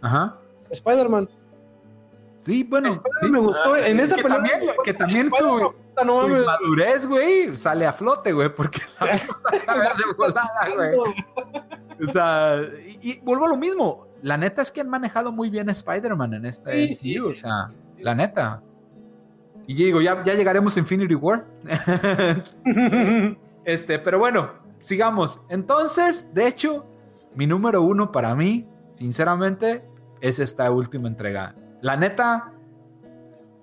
[0.00, 0.36] Ajá.
[0.70, 1.28] Spider-Man.
[2.38, 2.90] Sí, bueno.
[2.90, 3.30] Spider-Man sí.
[3.30, 3.76] me gustó.
[3.76, 4.36] en esa que, pelea.
[4.38, 9.26] también, que también su, no madurez, güey, sale a flote, güey, porque la vieja
[9.66, 11.14] saca de volada, güey.
[12.00, 12.60] O sea,
[13.02, 14.06] y, y vuelvo a lo mismo.
[14.22, 17.26] La neta es que han manejado muy bien a Spider-Man en esta Sí, sí, MCU,
[17.26, 17.32] sí.
[17.32, 18.62] o sea, la neta.
[19.66, 21.44] Y yo digo, ya, ya llegaremos a Infinity War.
[23.64, 25.42] este, pero bueno, sigamos.
[25.48, 26.86] Entonces, de hecho,
[27.34, 29.88] mi número uno para mí, sinceramente,
[30.20, 31.54] es esta última entrega.
[31.80, 32.52] La neta,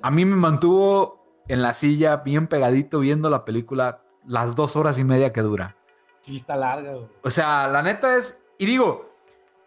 [0.02, 4.98] a mí me mantuvo en la silla bien pegadito viendo la película las dos horas
[5.00, 5.76] y media que dura.
[6.22, 7.08] Sí, está larga, güey.
[7.24, 9.12] O sea, la neta es, y digo,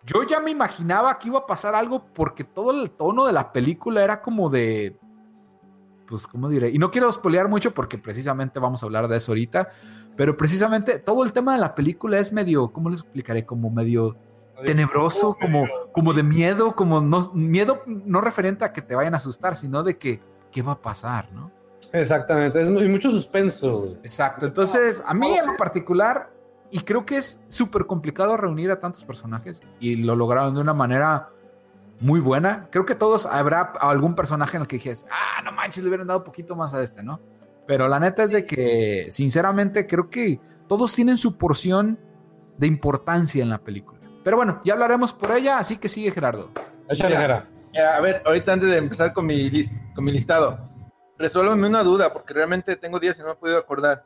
[0.05, 3.53] yo ya me imaginaba que iba a pasar algo porque todo el tono de la
[3.53, 4.99] película era como de,
[6.09, 6.71] pues, ¿cómo diré?
[6.71, 9.69] Y no quiero spoilear mucho porque precisamente vamos a hablar de eso ahorita,
[10.17, 13.45] pero precisamente todo el tema de la película es medio, ¿cómo les explicaré?
[13.45, 14.17] Como medio
[14.65, 19.19] tenebroso, como, como de miedo, como no, miedo no referente a que te vayan a
[19.19, 21.53] asustar, sino de que, ¿qué va a pasar, no?
[21.93, 22.61] Exactamente.
[22.61, 23.97] Es mucho suspenso.
[24.03, 24.47] Exacto.
[24.47, 26.31] Entonces, a mí en lo particular,
[26.71, 30.75] y creo que es súper complicado reunir a tantos personajes, y lo lograron de una
[30.75, 31.31] manera
[32.01, 32.69] muy buena.
[32.71, 36.07] Creo que todos habrá algún personaje en el que dijes, ah, no manches, le hubieran
[36.07, 37.21] dado poquito más a este, ¿no?
[37.67, 41.99] Pero la neta es de que, sinceramente, creo que todos tienen su porción
[42.57, 44.01] de importancia en la película.
[44.25, 46.51] Pero bueno, ya hablaremos por ella, así que sigue Gerardo.
[46.89, 50.59] Échale, a ver, ahorita antes de empezar con mi, lis- con mi listado,
[51.19, 54.05] resuélveme una duda, porque realmente tengo días y no me he podido acordar.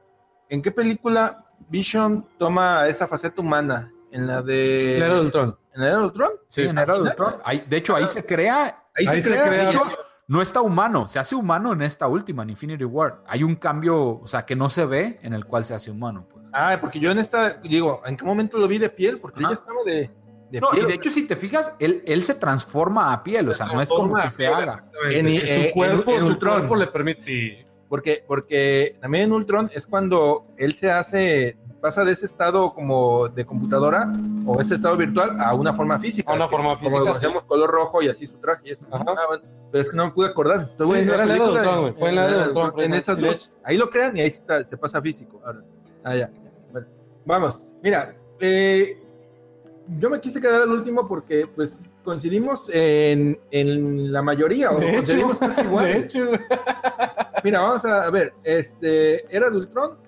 [0.49, 3.91] ¿En qué película Vision toma esa faceta humana?
[4.11, 4.99] ¿En la de...
[5.01, 5.57] Del Ultron.
[5.75, 6.31] ¿En la de Ultron?
[6.49, 7.35] Sí, en Era de Ultron.
[7.45, 9.49] Ahí- de hecho, ahí se crea Ahí, Ahí se, se crea.
[9.49, 9.63] crea.
[9.65, 9.83] De hecho,
[10.29, 13.23] no está humano, se hace humano en esta última, en Infinity War.
[13.27, 16.27] Hay un cambio, o sea, que no se ve en el cual se hace humano.
[16.31, 16.45] Pues.
[16.53, 19.19] Ah, porque yo en esta, digo, ¿en qué momento lo vi de piel?
[19.19, 19.49] Porque Ajá.
[19.49, 20.11] ella estaba de,
[20.51, 20.89] de No, y piel.
[20.89, 23.89] de hecho, si te fijas, él, él se transforma a piel, o sea, no es
[23.89, 24.85] como que se haga.
[25.11, 26.59] En- En, eh, su cuerpo, en- en su Ultron.
[26.59, 27.23] cuerpo le permite.
[27.23, 27.59] Sí.
[27.89, 33.29] Porque, porque también en Ultron es cuando él se hace, pasa de ese estado como
[33.29, 34.11] de computadora
[34.47, 36.33] o ese estado virtual a una forma física.
[36.33, 38.69] A una forma Como lo física, conocemos, color rojo y así su traje.
[38.69, 38.87] y eso.
[38.91, 39.05] Ajá.
[39.09, 40.67] Ah, bueno, pero es que no me pude acordar.
[40.69, 41.93] Sí, la de Ultron, güey.
[41.95, 43.53] Fue en la de Ultron, En esas dos.
[43.65, 45.41] Ahí lo crean y ahí está- se pasa físico.
[45.45, 45.61] Ahora.
[46.05, 46.31] Ah, ya.
[46.71, 46.87] Bueno,
[47.27, 47.61] vamos.
[47.83, 48.97] Mira, eh,
[49.99, 54.87] yo me quise quedar al último porque pues coincidimos en, en la mayoría o De
[54.87, 56.05] hecho, coincidimos casi de iguales.
[56.05, 56.41] hecho, güey.
[57.45, 59.99] Mira, vamos a ver, este, ¿era de Ultron?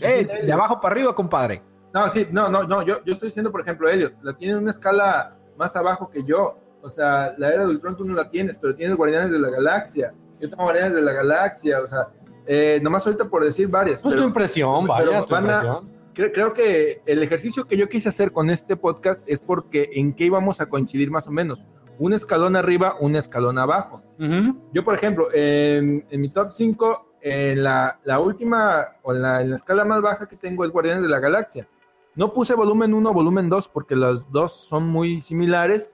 [0.00, 1.62] Eh, de abajo para arriba, compadre.
[1.92, 4.60] No, sí, no, no, no, yo, yo estoy diciendo, por ejemplo, Elliot, la tiene en
[4.60, 6.56] una escala más abajo que yo.
[6.82, 9.50] O sea, la era de Ultron tú no la tienes, pero tienes Guardianes de la
[9.50, 10.14] Galaxia.
[10.40, 12.08] Yo tengo Guardianes de la Galaxia, o sea,
[12.46, 14.00] eh, nomás ahorita por decir varias.
[14.00, 16.00] Pues tu pero- impresión, pero vaya, tu van a- impresión.
[16.14, 20.12] Creo, creo que el ejercicio que yo quise hacer con este podcast es porque en
[20.12, 21.60] qué íbamos a coincidir más o menos.
[21.98, 24.02] Un escalón arriba, un escalón abajo.
[24.18, 24.56] Ujú.
[24.72, 29.40] Yo, por ejemplo, en, en mi top 5, en la, la última o en la,
[29.42, 31.66] en la escala más baja que tengo es Guardianes de la Galaxia.
[32.14, 35.90] No puse volumen 1, volumen 2 porque los dos son muy similares,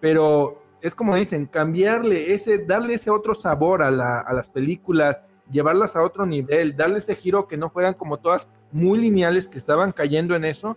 [0.00, 5.22] pero es como dicen, cambiarle ese, darle ese otro sabor a, la- a las películas,
[5.50, 9.58] llevarlas a otro nivel, darle ese giro que no fueran como todas muy lineales que
[9.58, 10.76] estaban cayendo en eso.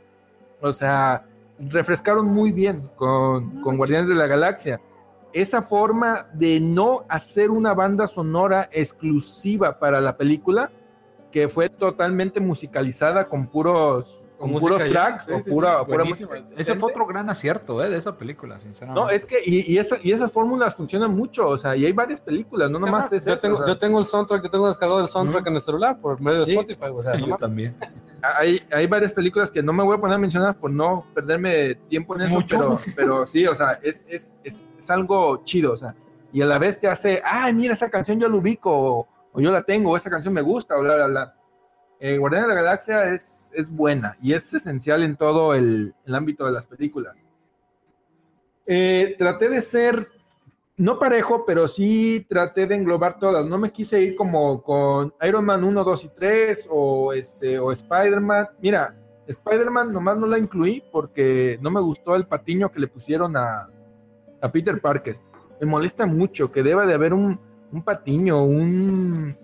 [0.61, 1.25] O sea,
[1.59, 4.79] refrescaron muy bien con, con Guardianes de la Galaxia.
[5.33, 10.71] Esa forma de no hacer una banda sonora exclusiva para la película,
[11.31, 16.03] que fue totalmente musicalizada con puros, con Con puros tracks sí, o pura, sí, pura
[16.05, 16.29] música.
[16.55, 19.01] Ese fue otro gran acierto eh, de esa película, sinceramente.
[19.01, 21.91] No, es que, y, y, esa- y esas fórmulas funcionan mucho, o sea, y hay
[21.93, 24.49] varias películas, no nomás es yo, esa, tengo, o sea, yo tengo el soundtrack, yo
[24.51, 26.51] tengo descargado el soundtrack en el celular por medio de Sí.
[26.51, 26.85] Spotify.
[26.93, 27.39] O sea, no Yo mames.
[27.39, 27.75] también.
[28.21, 31.75] hay, hay varias películas que no me voy a poner a mencionar por no perderme
[31.89, 32.57] tiempo en eso, Mucho.
[32.57, 35.95] pero, pero sí, o sea, es, es, es, es algo chido, o sea,
[36.31, 39.41] y a la vez te hace, ay, mira, esa canción yo la ubico, o, o
[39.41, 41.33] yo la tengo, o esa canción me gusta, o bla, bla, bla.
[41.99, 46.45] Eh, de la Galaxia es, es buena y es esencial en todo el, el ámbito
[46.45, 47.27] de las películas.
[48.67, 50.09] Eh, traté de ser,
[50.75, 53.45] no parejo, pero sí traté de englobar todas.
[53.47, 57.71] No me quise ir como con Iron Man 1, 2 y 3 o, este, o
[57.71, 58.49] Spider-Man.
[58.61, 63.35] Mira, Spider-Man nomás no la incluí porque no me gustó el patiño que le pusieron
[63.37, 63.69] a,
[64.41, 65.15] a Peter Parker.
[65.59, 67.39] Me molesta mucho que deba de haber un,
[67.71, 69.35] un patiño, un...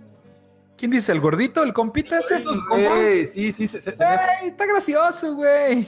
[0.83, 1.13] ¿Quién dice?
[1.13, 1.63] ¿El gordito?
[1.63, 2.43] ¿El compita este?
[2.75, 4.49] Ey, sí, sí, se- se- se me hace- ¡Ey!
[4.49, 5.87] Está gracioso, güey.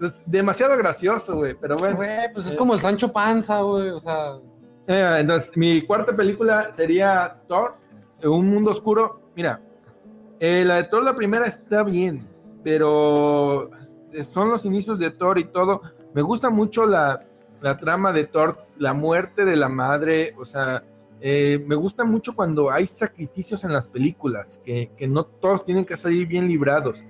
[0.00, 1.96] es demasiado gracioso, güey, pero bueno.
[1.96, 3.88] Güey, pues es como el Sancho Panza, güey.
[3.90, 4.34] O sea,
[4.86, 7.74] Eh, entonces, mi cuarta película sería Thor,
[8.22, 9.22] Un Mundo Oscuro.
[9.34, 9.60] Mira,
[10.38, 12.24] eh, la de Thor, la primera está bien,
[12.62, 13.70] pero
[14.32, 15.82] son los inicios de Thor y todo.
[16.14, 17.24] Me gusta mucho la,
[17.60, 20.84] la trama de Thor, la muerte de la madre, o sea,
[21.20, 25.84] eh, me gusta mucho cuando hay sacrificios en las películas, que, que no todos tienen
[25.84, 27.04] que salir bien librados.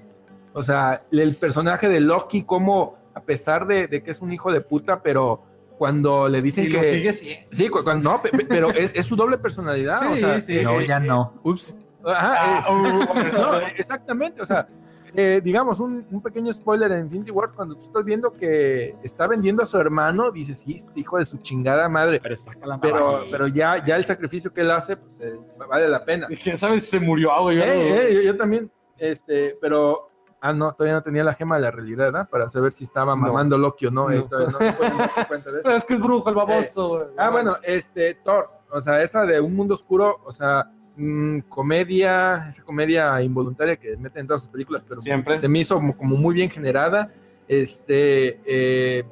[0.55, 4.53] O sea, el personaje de Loki, como a pesar de, de que es un hijo
[4.53, 5.42] de puta, pero
[5.77, 6.77] cuando le dicen y que...
[6.77, 7.49] lo sigue siendo.
[7.53, 10.01] Sí, cu- cuando, no, pe- pe- pero es, es su doble personalidad.
[10.11, 10.59] o Sí, sea, sí.
[10.59, 11.35] eh, No, eh, ya no.
[11.44, 11.77] Ups.
[12.05, 14.66] ajá, eh, Ah, uh, no, exactamente, o sea,
[15.14, 19.27] eh, digamos, un, un pequeño spoiler en Infinity War, cuando tú estás viendo que está
[19.27, 22.81] vendiendo a su hermano, dices, sí, este hijo de su chingada madre, Pero saca la
[22.81, 26.27] pero, pero ya, ya el sacrificio que él hace, pues eh, vale la pena.
[26.42, 27.61] ¿Quién sabe si se murió, güey?
[27.61, 31.57] Eh, no- eh, yo, yo también, este, pero, ah, no, todavía no tenía la gema
[31.57, 32.29] de la realidad, ¿verdad?
[32.29, 33.23] Para saber si estaba No.
[33.23, 34.25] mamando Loki o no, eh, No.
[34.29, 35.62] todavía no, no cuenta de eso.
[35.64, 37.07] Pero es que es brujo el baboso, güey.
[37.16, 42.47] Ah, bueno, este, Thor, o sea, esa de un mundo oscuro, o sea, mm, comedia,
[42.49, 45.41] esa comedia involuntaria que meten en todas sus películas, pero Siempre.
[45.41, 47.11] se me hizo como, como muy bien generada,
[47.47, 49.05] este, eh,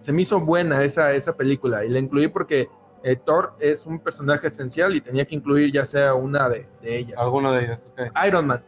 [0.00, 2.68] se me hizo buena esa, esa película y la incluí porque
[3.02, 6.98] eh, Thor es un personaje esencial y tenía que incluir ya sea una de, de
[6.98, 7.18] ellas.
[7.18, 8.26] Alguno de ellos, ok.
[8.26, 8.64] Iron Man.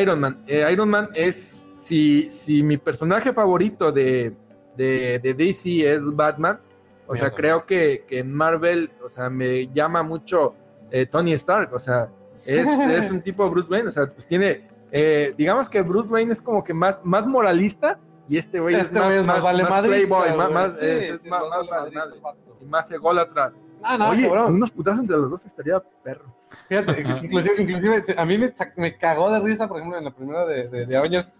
[0.00, 0.44] Iron Man.
[0.46, 4.36] Eh, Iron Man es, si, si mi personaje favorito de,
[4.76, 6.60] de, de DC es Batman,
[7.06, 10.54] o sea, creo que, que en Marvel, o sea, me llama mucho
[10.90, 12.08] eh, Tony Stark, o sea,
[12.46, 16.32] es, es un tipo Bruce Wayne, o sea, pues tiene, eh, digamos que Bruce Wayne
[16.32, 17.98] es como que más, más moralista
[18.28, 20.86] y este güey Este es más, es más, vale más madrista, playboy, más, más- Sí,
[20.86, 22.16] es, es sí, más, más más vale
[22.60, 23.52] y más ególatra.
[23.82, 24.54] Ah, no, Oye, cabrón.
[24.54, 26.34] unos putazos entre los dos estaría perro.
[26.68, 30.44] Fíjate, inclusive, inclusive a mí me, me cagó de risa, por ejemplo, en la primera
[30.44, 31.32] de, de, de Avengers,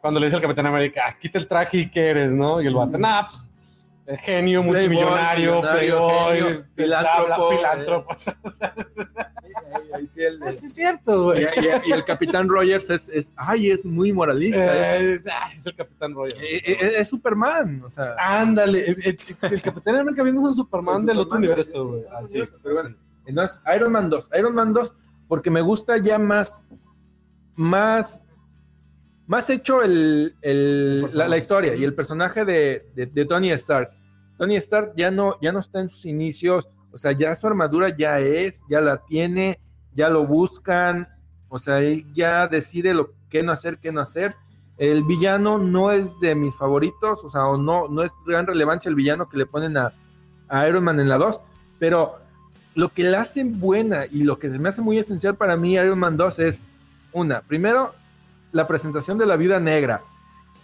[0.00, 2.60] cuando le dice al Capitán América, "Ah, quita el traje y qué eres, ¿no?
[2.60, 3.43] Y el vato, nah, pues, es
[4.18, 8.84] genio, Playboy, multimillonario, millonario, playboy, filántropo, filántropo, filántropo.
[10.42, 11.42] Ah, es cierto, güey.
[11.44, 14.98] Y, y- y el Capitán Rogers es, es, ay, es muy moralista.
[15.00, 16.38] es, Eh, ah, es el Capitán Royal.
[16.42, 18.14] eh, eh, es Superman, o sea.
[18.18, 19.18] Ándale, el, el-
[19.52, 22.02] el Capitán América viene es un Superman El del otro universo, güey.
[22.02, 22.96] sí, Así, universo, pero bueno.
[23.26, 24.92] Entonces, Iron Man 2, Iron Man 2,
[25.28, 26.60] porque me gusta ya más,
[27.54, 28.20] más,
[29.26, 33.90] más hecho el, el- la, la historia y el personaje de, de- de Tony Stark.
[34.38, 37.96] Tony Stark ya no, ya no está en sus inicios, o sea, ya su armadura
[37.96, 39.60] ya es, ya la tiene,
[39.94, 41.08] ya lo buscan,
[41.48, 44.34] o sea, él ya decide lo que no hacer, qué no hacer.
[44.76, 48.88] El villano no es de mis favoritos, o sea, o no, no es gran relevancia
[48.88, 49.92] el villano que le ponen a,
[50.48, 51.40] a Iron Man en la 2,
[51.78, 52.16] pero
[52.74, 55.74] lo que la hacen buena y lo que se me hace muy esencial para mí
[55.74, 56.68] Iron Man 2 es,
[57.12, 57.94] una, primero,
[58.54, 60.02] la presentación de la vida negra.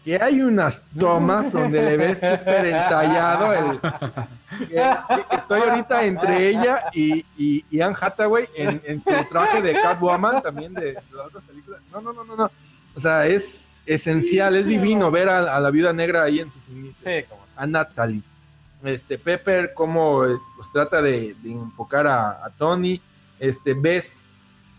[0.04, 3.80] Que hay unas tomas donde le ves súper entallado el...
[5.30, 10.40] estoy ahorita entre ella y, y, y Anne Hathaway en, en su traje de Catwoman,
[10.40, 11.80] también de, de las otras películas.
[11.92, 12.50] No, no, no, no, no.
[12.94, 16.66] O sea, es esencial, es divino ver a, a la viuda negra ahí en sus
[16.68, 17.42] inicios Sí, como.
[17.54, 18.22] a Natalie.
[18.82, 23.00] Este, Pepper, cómo eh, pues, trata de, de enfocar a, a Tony.
[23.38, 24.24] Este, ves,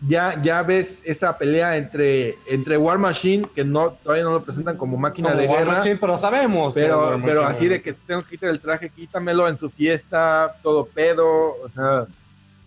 [0.06, 4.76] ya, ya ves esa pelea entre, entre War Machine, que no, todavía no lo presentan
[4.76, 5.72] como máquina Como de War guerra.
[5.74, 6.74] Machine, pero sabemos.
[6.74, 10.86] pero, pero así de que tengo que quitar el traje, quítamelo en su fiesta, todo
[10.86, 12.06] pedo, o sea,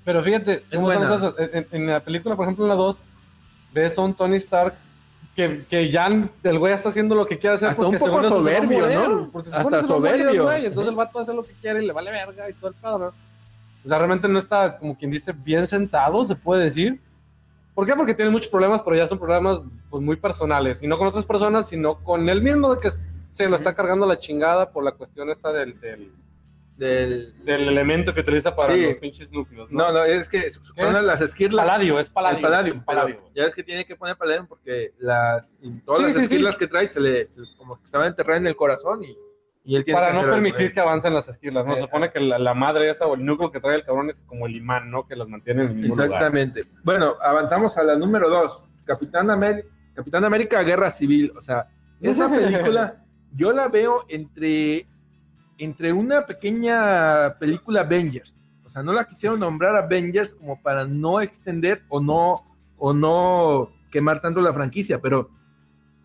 [0.03, 0.63] Pero fíjate.
[0.71, 2.99] En, en la película, por ejemplo, en la 2,
[3.73, 4.75] ves a un Tony Stark
[5.35, 7.69] que, que ya el güey está haciendo lo que quiere hacer.
[7.69, 9.29] Hasta porque un poco soberbio, morir, ¿no?
[9.31, 10.43] porque Hasta soberbio.
[10.45, 12.75] güey, Entonces el vato hace lo que quiere y le vale verga y todo el
[12.75, 13.05] pedo, ¿no?
[13.83, 16.99] O sea, realmente no está, como quien dice, bien sentado, se puede decir.
[17.75, 17.93] ¿Por qué?
[17.95, 20.81] Porque tiene muchos problemas, pero ya son problemas pues, muy personales.
[20.81, 22.89] Y no con otras personas, sino con él mismo de que
[23.31, 26.13] se lo está cargando la chingada por la cuestión esta del, del,
[26.77, 27.43] del...
[27.43, 28.81] del elemento que utiliza para Sí.
[28.85, 29.69] los pinches núcleos.
[29.71, 31.03] No, no, es que son es?
[31.03, 31.65] las esquirlas.
[31.65, 32.39] Paladio, es paladio.
[32.41, 33.19] Pero Palladium.
[33.35, 35.53] ya ves que tiene que poner Palladium porque las,
[35.85, 38.47] todas Sí, las sí, esquirlas que trae se le se- como que estaban enterradas en
[38.47, 39.17] el corazón y,
[39.65, 41.73] y él tiene Para que no permitir con que avancen las esquilas, ¿no?
[41.73, 44.11] Eh, Se supone que la, la madre esa o el núcleo que trae el cabrón
[44.11, 45.07] es como el imán, ¿no?
[45.07, 46.05] Que las mantiene en el mismo lugar.
[46.05, 46.65] Exactamente.
[46.83, 48.69] Bueno, avanzamos a la número dos.
[48.85, 51.33] Capitán, América Capitán América Guerra Civil.
[51.35, 51.67] O sea,
[52.01, 53.03] esa película
[53.35, 54.85] yo la veo entre,
[55.57, 58.35] entre una pequeña película Avengers.
[58.65, 62.35] O sea, no la quisieron nombrar Avengers como para no extender o no,
[62.77, 65.29] o no quemar tanto la franquicia, pero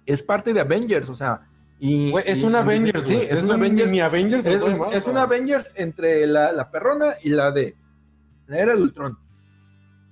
[0.07, 1.47] es parte de Avengers, o sea.
[1.81, 3.91] Y, es y- un Avengers, Sí, es, un Avengers.
[3.91, 4.45] Mini Avengers.
[4.45, 4.61] Es,
[4.93, 5.21] es un ¿no?
[5.21, 7.75] Avengers entre la, la perrona y la de
[8.47, 9.19] la era de Ultron.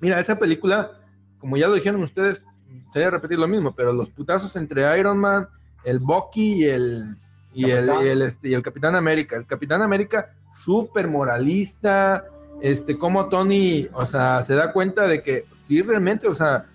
[0.01, 0.93] Mira, esa película,
[1.39, 2.47] como ya lo dijeron ustedes,
[2.91, 5.49] sería repetir lo mismo, pero los putazos entre Iron Man,
[5.85, 7.17] el Bucky y el
[7.53, 8.05] y el, Capitán.
[8.07, 9.37] y el, este, y el Capitán América.
[9.37, 10.33] El Capitán América,
[10.65, 12.25] súper moralista,
[12.63, 16.67] este, como Tony, o sea, se da cuenta de que sí, realmente, o sea,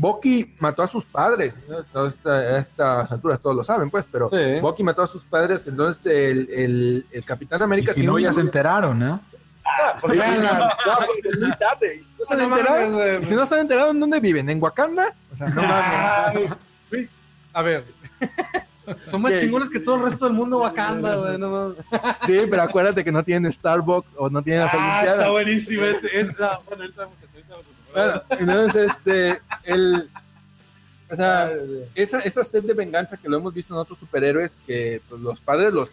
[0.00, 2.00] Bucky mató a sus padres, ¿no?
[2.30, 4.60] A estas alturas todos lo saben, pues, pero Sí.
[4.60, 8.20] Bucky mató a sus padres, entonces el, el, el Capitán Y América si no, un-
[8.22, 9.20] ya se enteraron, ¿no?
[10.00, 11.96] Porque vean la- No, porque es muy tarde.
[11.96, 13.22] Y si no están No mames, enterados, güey.
[13.22, 14.48] y si no están enterados, ¿en dónde viven?
[14.48, 15.14] ¿En Wakanda?
[15.32, 15.94] O sea, no mames.
[16.36, 16.48] Ay,
[16.90, 17.08] güey,
[17.52, 17.84] A ver.
[19.10, 19.40] Son más ¿Qué?
[19.40, 21.36] chingones que todo el resto del mundo Wakanda, güey.
[21.38, 21.76] No mames.
[22.24, 25.82] Sí, pero acuérdate que no tienen Starbucks o no tienen las Ah, está buenísimo.
[25.84, 30.10] Este, esta, bueno, ahorita vamos a- ahorita vamos a- Bueno, entonces, este, el,
[31.10, 31.50] o sea,
[31.94, 35.40] esa, esa sed de venganza que lo hemos visto en otros superhéroes, que pues, los
[35.40, 35.88] padres los,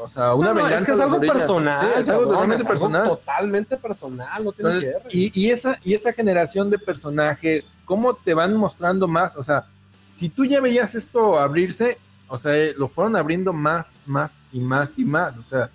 [0.00, 0.76] o sea, una No, no, venganza.
[0.78, 1.32] es que es algo orilla.
[1.32, 1.80] personal.
[1.94, 3.08] Sí, es algo cabrón, totalmente es algo personal.
[3.08, 5.14] Totalmente personal, no tiene Entonces, que ver.
[5.14, 9.36] y, y esa, y esa generación de personajes, ¿cómo te van mostrando más?
[9.36, 9.66] O sea,
[10.08, 11.98] si tú ya veías esto abrirse,
[12.28, 15.36] o sea, eh, lo fueron abriendo más, más y más y más.
[15.36, 15.70] O sea,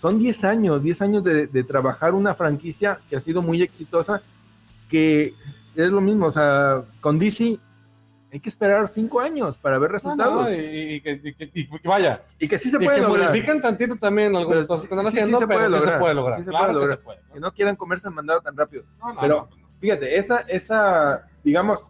[0.00, 4.22] son 10 años, 10 años de, de trabajar una franquicia que ha sido muy exitosa,
[4.88, 5.34] que
[5.76, 7.58] es lo mismo, o sea, con DC
[8.30, 10.44] hay que esperar 5 años para ver No, resultados.
[10.44, 10.56] no, y,
[10.94, 13.30] y que- y que- y que vaya, y que sí se puede que lograr.
[13.30, 16.14] modifican tantito también algunas cosas que están haciendo, se pero puede sí se lograr, puede
[16.14, 16.38] lograr.
[16.38, 16.98] sí se puede que lograr.
[16.98, 17.20] se puede.
[17.32, 18.84] Que no quieran comerse el mandado tan rápido.
[18.98, 19.68] No, no, Pero- no, no.
[19.80, 21.80] Fíjate, esa, esa, digamos,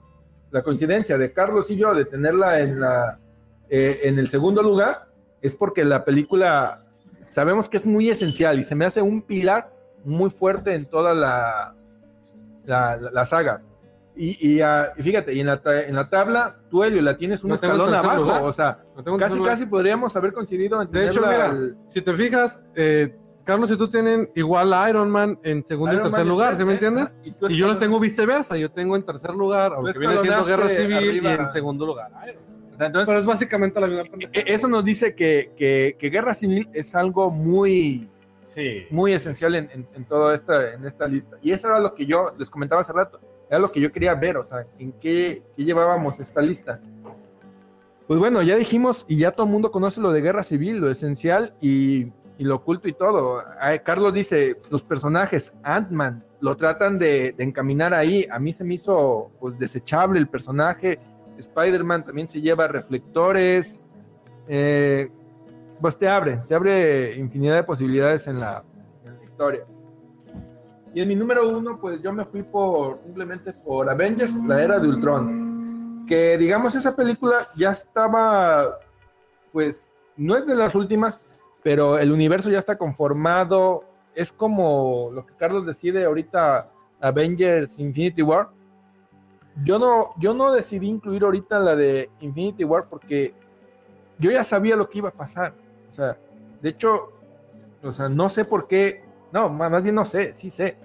[0.51, 3.19] la coincidencia de Carlos y yo de tenerla en la
[3.71, 5.09] eh, en el segundo lugar
[5.43, 6.85] es porque la película
[7.23, 9.71] sabemos que es muy esencial y se me hace un pilar
[10.05, 11.75] muy fuerte en toda la,
[12.69, 13.63] la, la- la saga.
[14.21, 17.43] Y, y, ah, y fíjate, y en la, en la tabla, tú, Helio, la tienes
[17.45, 18.23] un No escalón abajo.
[18.25, 18.43] lugar.
[18.43, 22.13] O sea, No casi, casi podríamos haber coincidido en De hecho, mira, al- Si te
[22.15, 23.15] fijas, eh,
[23.45, 26.57] Carlos y tú tienen igual a Iron Man en segundo Iron y tercer Man lugar,
[26.57, 27.15] ¿sí me entiendes?
[27.39, 30.69] tú Y yo los tengo viceversa, yo tengo en tercer lugar, aunque viene siendo Guerra
[30.69, 32.73] Civil, y en segundo lugar Iron Man.
[32.75, 34.43] o sea, entonces, Pero es básicamente la misma e- pendejada.
[34.47, 38.09] eso nos dice que, que, que Guerra Civil es algo muy,
[38.55, 38.87] Sí.
[38.91, 41.37] muy esencial en, en, en toda esta, en esta lista.
[41.43, 44.15] Y eso era lo que yo les comentaba hace rato, era lo que yo quería
[44.15, 46.81] ver, o sea, en qué, qué llevábamos esta lista.
[48.07, 50.91] Pues bueno, ya dijimos y ya todo el mundo conoce lo de guerra civil, lo
[50.91, 52.07] esencial y,
[52.39, 53.45] y lo oculto y todo.
[53.61, 58.27] Ay, Carlos dice, los personajes, Ant-Man, lo tratan de, de encaminar ahí.
[58.31, 60.99] A mí se me hizo pues, desechable el personaje.
[61.37, 63.87] Spider-Man también se lleva reflectores.
[64.49, 65.11] Eh,
[65.81, 68.65] pues te abre, te abre infinidad de posibilidades en la,
[69.05, 69.65] en la historia.
[70.95, 74.79] Y en mi número uno, pues yo me fui por simplemente por Avengers, la era
[74.79, 76.05] de Ultron.
[76.07, 78.79] Que digamos, esa película ya estaba,
[79.53, 81.21] pues no es de las últimas,
[81.63, 83.85] pero el universo ya está conformado.
[84.15, 86.71] es como lo que Carlos decide ahorita
[87.01, 88.49] Avengers Infinity War.
[89.63, 93.35] Yo no, yo no decidí incluir ahorita la de Infinity War porque
[94.19, 95.55] yo ya sabía lo que iba a pasar.
[95.89, 96.19] O sea,
[96.61, 97.13] de hecho,
[97.83, 100.77] o sea, no sé por qué, no, más bien no sé, sí sé.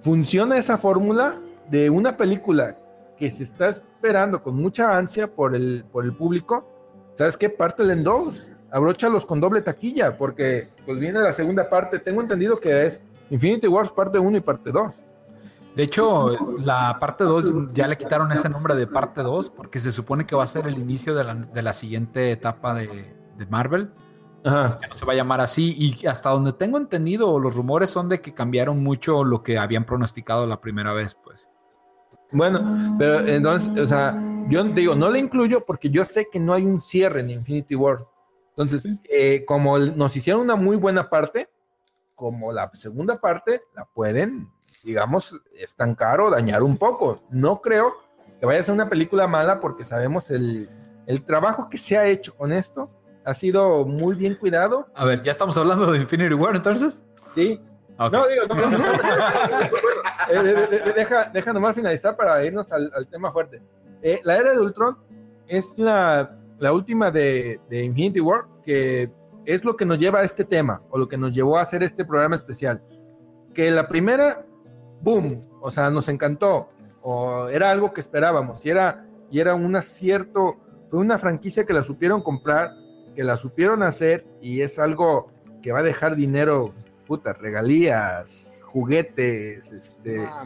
[0.00, 1.40] Funciona esa fórmula
[1.70, 2.78] de una película
[3.16, 6.68] que se está esperando con mucha ansia por el, por el público.
[7.12, 7.48] ¿Sabes qué?
[7.48, 8.48] Pártela en dos.
[8.70, 12.00] Abróchalos con doble taquilla, porque pues viene la segunda parte.
[12.00, 14.92] Tengo entendido que es Infinity Wars parte 1 y parte 2.
[15.76, 19.90] De hecho, la parte 2 ya le quitaron ese nombre de parte 2 porque se
[19.90, 23.46] supone que va a ser el inicio de la, de la siguiente etapa de, de
[23.46, 23.90] Marvel.
[24.44, 24.78] Ajá.
[24.80, 25.74] que no se va a llamar así.
[25.76, 29.84] Y hasta donde tengo entendido, los rumores son de que cambiaron mucho lo que habían
[29.84, 31.50] pronosticado la primera vez, pues.
[32.30, 36.52] Bueno, pero entonces, o sea, yo digo, no le incluyo porque yo sé que no
[36.52, 38.06] hay un cierre en Infinity War.
[38.50, 41.48] Entonces, eh, como nos hicieron una muy buena parte,
[42.14, 44.50] como la segunda parte, la pueden,
[44.82, 47.22] digamos, estancar o dañar un poco.
[47.30, 47.94] No creo
[48.38, 50.68] que vaya a ser una película mala porque sabemos el,
[51.06, 52.90] el trabajo que se ha hecho con esto.
[53.24, 54.86] Ha sido muy bien cuidado.
[54.94, 56.94] A ver, ya estamos hablando de Infinity War entonces.
[57.34, 57.60] Sí,
[57.96, 58.12] Ok.
[58.12, 58.84] No, digo, no, no, no.
[60.30, 63.62] Eh, de- de- deja, deja nomás finalizar para irnos al, al tema fuerte.
[64.02, 64.96] Eh, la era de Ultron
[65.46, 69.12] es la, la última de, de Infinity War, que
[69.44, 71.82] es lo que nos lleva a este tema, o lo que nos llevó a hacer
[71.82, 72.82] este programa especial.
[73.52, 74.44] Que la primera,
[75.02, 76.70] boom, o sea, nos encantó,
[77.02, 80.56] o era algo que esperábamos, y era, y era un acierto,
[80.88, 82.70] fue una franquicia que la supieron comprar,
[83.14, 85.28] que la supieron hacer, y es algo
[85.62, 86.72] que va a dejar dinero
[87.06, 90.42] puta, regalías, juguetes, este, Ah,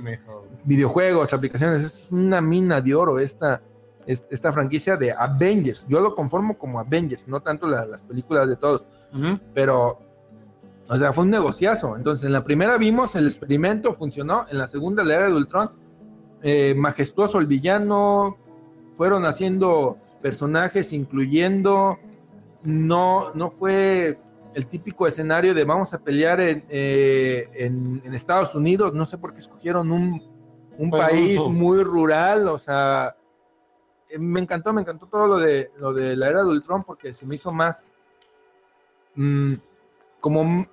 [0.64, 3.62] videojuegos, aplicaciones, es una mina de oro esta,
[4.06, 5.86] es- esta franquicia de Avengers.
[5.88, 8.82] Yo lo conformo como Avengers, no tanto la- las películas de todos,
[9.54, 9.98] pero,
[10.88, 11.96] o sea, fue un negociazo.
[11.96, 15.70] Entonces, en la primera vimos el experimento, funcionó, en la segunda, la era de Ultron,
[16.42, 18.36] eh, majestuoso el villano,
[18.96, 21.98] fueron haciendo personajes, incluyendo,
[22.62, 24.18] no, no fue
[24.54, 29.18] el típico escenario de vamos a pelear en, eh, en- en Estados Unidos, no sé
[29.18, 30.22] por qué escogieron un,
[30.78, 33.14] un país muy rural, o sea,
[34.08, 37.12] eh, me encantó, me encantó todo lo de, lo de la era de Ultron porque
[37.14, 37.92] se me hizo más,
[39.14, 39.54] mm,
[40.20, 40.66] como,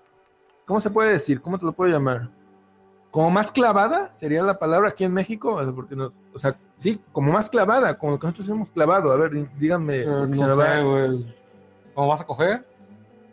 [0.65, 1.41] ¿cómo se puede decir?
[1.41, 2.29] ¿Cómo te lo puedo llamar?
[3.11, 7.31] Como más clavada, sería la palabra aquí en México, porque nos, o sea, sí, como
[7.31, 10.75] más clavada, como lo que nosotros hemos clavado, a ver, dí- díganme, Eh, no va-
[10.75, 11.35] sé, güey.
[11.95, 12.63] ¿Cómo vas a coger?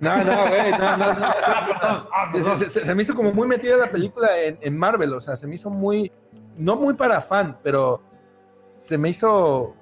[0.01, 2.33] no, no, güey, no, no, no.
[2.33, 5.21] Se, se- se- se me hizo como muy metida la película en, en Marvel, o
[5.21, 6.11] sea, se me hizo muy,
[6.57, 8.01] no muy para fan, pero
[8.57, 9.75] se me hizo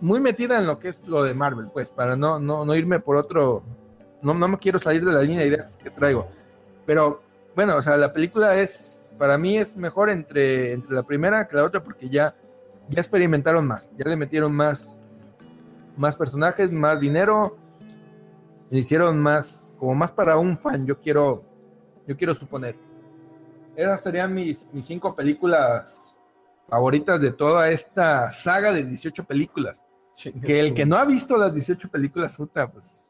[0.00, 3.00] muy metida en lo que es lo de Marvel, pues, para no, no, no irme
[3.00, 3.62] por otro,
[4.22, 6.28] no, no me quiero salir de la línea de ideas que traigo.
[6.86, 7.20] Pero,
[7.54, 11.56] bueno, o sea, la película es, para mí es mejor entre, entre la primera que
[11.56, 12.34] la otra porque ya,
[12.88, 14.98] ya experimentaron más, ya le metieron más,
[15.98, 17.56] más personajes, más dinero,
[18.70, 21.44] le hicieron más, como más para un fan, yo quiero,
[22.06, 22.76] yo quiero suponer.
[23.76, 26.18] Esas serían mis, mis cinco películas
[26.68, 29.86] favoritas de toda esta saga de 18 películas.
[30.44, 33.08] Que el que no ha visto las 18 películas, puta, pues,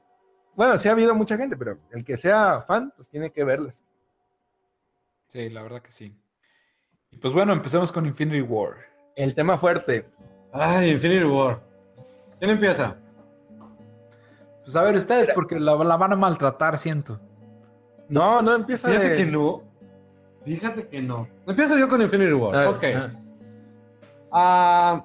[0.55, 3.83] bueno, sí ha habido mucha gente, pero el que sea fan, pues tiene que verlas.
[5.27, 6.15] Sí, la verdad que sí.
[7.11, 8.77] Y pues bueno, empecemos con Infinity War.
[9.17, 10.07] El tema fuerte.
[10.53, 11.63] Ay, Infinity War.
[12.39, 12.97] ¿Quién empieza?
[14.69, 17.19] Pues a ver ustedes, porque la, la van a maltratar, siento.
[18.11, 19.63] No, no empieza Fíjate de- que no.
[20.45, 21.27] Fíjate que no.
[21.47, 22.55] Empiezo yo con Infinity War.
[22.55, 22.85] A ver, ok.
[22.85, 23.21] ajá.
[24.31, 25.05] Ah,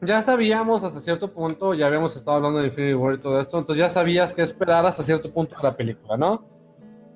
[0.00, 3.58] ya sabíamos hasta cierto punto, ya habíamos estado hablando de Infinity War y todo esto,
[3.58, 6.44] entonces ya sabías qué esperar hasta cierto punto de la película, ¿no?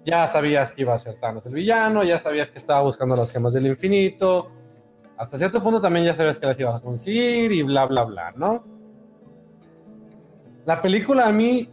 [0.05, 3.31] Ya sabías que iba a ser Thanos el villano, ya sabías que estaba buscando las
[3.31, 4.51] gemas del infinito,
[5.17, 8.33] hasta cierto punto también ya sabías que las ibas a conseguir y bla, bla, bla,
[8.35, 8.80] ¿no?
[10.67, 11.69] La película a mí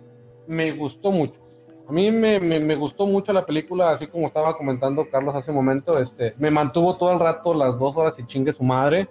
[0.47, 1.41] me gustó mucho.
[1.88, 5.57] A mí me, me- gustó mucho la película, así como estaba comentando Carlos hace un
[5.57, 5.97] momento.
[5.99, 9.07] Este, me mantuvo todo el rato las dos horas y chingue su madre.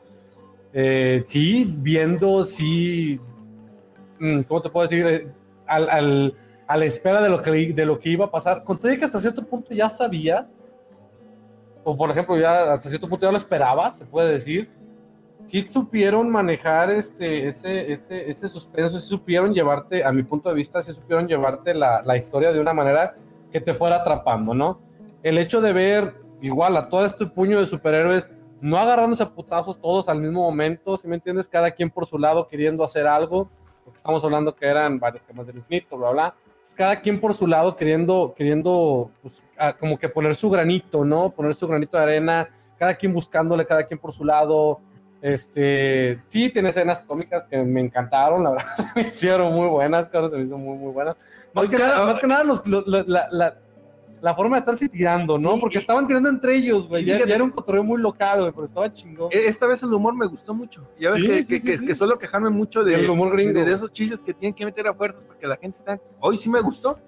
[0.73, 3.19] Eh, sí, viendo, sí.
[4.19, 5.07] mm, ¿Cómo te puedo decir?
[5.07, 5.29] Eh,
[5.67, 6.35] al, al-
[6.69, 8.65] a la espera de lo, que, de lo que iba a pasar.
[8.65, 10.57] Con todo y que hasta cierto punto ya sabías,
[11.85, 14.69] o por ejemplo, ya hasta cierto punto ya lo esperabas, se puede decir.
[15.47, 20.57] Sí supieron manejar este, ese, ese, ese suspenso, sí supieron llevarte, a mi punto de
[20.57, 23.15] vista, sí supieron llevarte la, la historia de una manera
[23.53, 24.81] que te fuera atrapando, ¿no?
[25.23, 28.31] El hecho de ver igual a todo este puño de superhéroes
[28.61, 31.49] no agarrándose a putazos todos al mismo momento, si me entiendes?
[31.49, 33.49] Cada quien por su lado queriendo hacer algo,
[33.85, 36.35] porque estamos hablando que eran varias gemas del infinito, bla, bla.
[36.75, 41.31] cada quien por su lado queriendo, queriendo pues, a- como que poner su granito, ¿no?
[41.31, 44.81] Poner su granito de arena, cada quien buscándole, cada quien por su lado.
[45.23, 50.09] Este, sí, tiene escenas cómicas que me encantaron, la verdad, se me hicieron muy buenas,
[50.09, 51.17] cabrón, se me hizo muy, muy buenas.
[51.53, 53.57] Más, que, nada, más que nada los- los- la, la- la-
[54.21, 55.55] la forma de estarse tirando, ¿no?
[55.55, 57.05] Sí, Porque estaban tirando entre ellos, güey.
[57.05, 59.29] Ya, era un cotorreo muy local, güey, pero estaba chingón.
[59.31, 60.89] E- Esta vez el humor me gustó mucho.
[60.99, 63.53] Ya ves Sí, que, sí, que, que- suelo quejarme mucho de, El humor gringo.
[63.53, 66.01] de, de esos chistes que tienen que meter a fuerzas para que la gente está.
[66.21, 66.99] Hoy sí me gustó.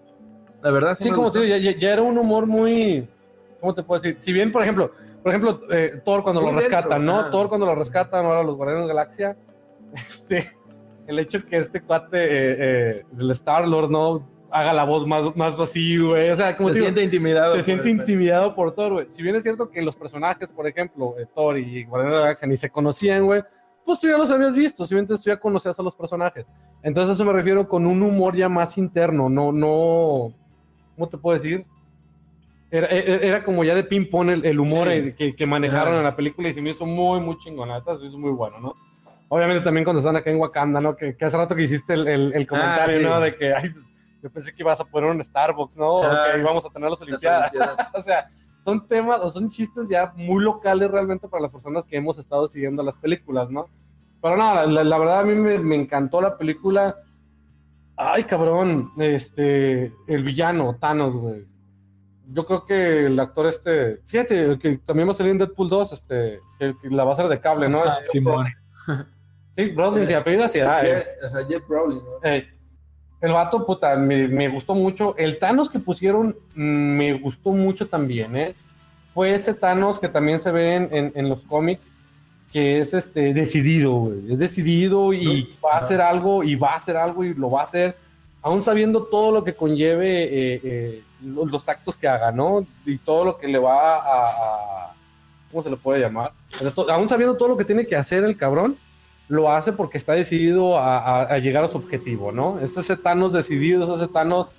[0.63, 1.41] La verdad sí, como gustó.
[1.41, 3.09] te digo, ya, ya- ya era un humor muy.
[3.61, 4.21] ¿Cómo te puedo decir?
[4.21, 4.93] Si bien, por ejemplo,
[5.23, 7.21] por ejemplo, eh, Thor cuando Muy lo rescatan, ¿no?
[7.21, 7.31] ajá.
[7.31, 9.37] Thor cuando lo rescatan, ahora los Guardianes de la Galaxia.
[9.95, 10.51] Este,
[11.07, 14.27] el hecho que este cuate eh, eh, del Star-Lord, ¿no?
[14.51, 16.31] Haga la voz más, más así, güey.
[16.31, 17.55] O sea, como se digo, siente intimidado.
[17.55, 19.11] se siente el- intimidado por Thor, güey.
[19.11, 22.23] Si bien es cierto que los personajes, por ejemplo, eh, Thor y Guardianes de la
[22.25, 23.43] Galaxia ni se conocían, güey,
[23.85, 26.45] pues tú ya los habías visto, si bien tú ya conocías a los personajes.
[26.83, 30.35] Entonces, a eso me refiero con un humor ya más interno, no, no,
[30.95, 31.65] ¿cómo te puedo decir?
[32.71, 34.95] Era, era- era como ya de ping-pong el, el humor Sí.
[34.95, 35.99] eh, que, que manejaron Ajá.
[35.99, 38.61] en la película y se me hizo muy, muy neta, se me hizo muy bueno,
[38.61, 38.75] ¿no?
[39.31, 40.95] Obviamente también cuando están acá en Wakanda, ¿no?
[40.97, 43.05] Que, que hace rato que hiciste el, el- el comentario, sí.
[43.05, 43.21] ¿no?
[43.21, 43.71] De que, ay,
[44.23, 46.03] yo pensé que ibas a poner un Starbucks, ¿no?
[46.03, 46.27] Ah.
[46.29, 47.51] O que íbamos a tener las Olimpiadas.
[47.53, 47.89] Olimpiadas.
[47.95, 48.27] o sea,
[48.65, 52.47] son temas o son chistes ya muy locales realmente para las personas que hemos estado
[52.49, 53.69] siguiendo las películas, ¿no?
[54.21, 56.97] Pero no, la, la- la verdad a mí me, me encantó la película.
[57.97, 61.43] Ay, cabrón, este, el villano, Thanos, güey.
[62.31, 65.93] Yo creo que el actor este, fíjate, que también va a salir en Deadpool 2,
[65.93, 67.83] este, que la va a ser de cable, ¿no?
[67.85, 68.47] Ah, Es- Simón.
[69.57, 70.65] Sí, Brosnan, si apellido así, O
[71.29, 72.29] sea, Jeff Brolin, ¿no?
[72.31, 72.47] Eh,
[73.21, 75.17] el vato, puta, me, me gustó mucho.
[75.19, 78.55] El Thanos que pusieron mm, me gustó mucho también, ¿eh?
[79.13, 81.91] Fue ese Thanos que también se ve en, en- en los cómics,
[82.53, 84.33] que es este decidido, güey.
[84.33, 87.63] Es decidido y va a hacer algo y va a hacer algo y lo va
[87.63, 87.97] a hacer,
[88.43, 92.67] aún sabiendo todo lo que conlleve eh, eh, lo- los, actos que haga, ¿no?
[92.85, 94.25] Y todo lo que le va a...
[94.25, 94.95] a-
[95.51, 96.33] ¿Cómo se le puede llamar?
[96.75, 98.77] To- aún sabiendo todo lo que tiene que hacer el cabrón,
[99.29, 102.59] lo hace porque está decidido a, a- a llegar a su objetivo, ¿no?
[102.61, 104.53] Es ese Thanos decidido, es ese Thanos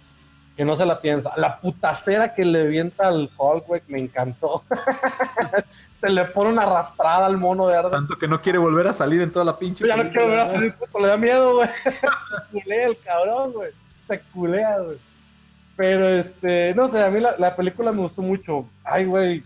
[0.58, 1.32] que no se la piensa.
[1.38, 4.64] La putacera que le vienta al Hulk, güey, me encantó.
[6.02, 7.92] se le pone una arrastrada al mono verde.
[7.92, 9.88] Tanto que no quiere volver a salir en toda la pinche.
[9.88, 11.70] Ya no película, quiero ver a salir, puto, le da miedo, güey.
[11.86, 13.72] se culea el cabrón, güey.
[14.08, 14.98] Se culea, güey.
[15.80, 18.68] Pero, este, no sé, a mí la, la película me gustó mucho.
[18.84, 19.42] Ay, güey.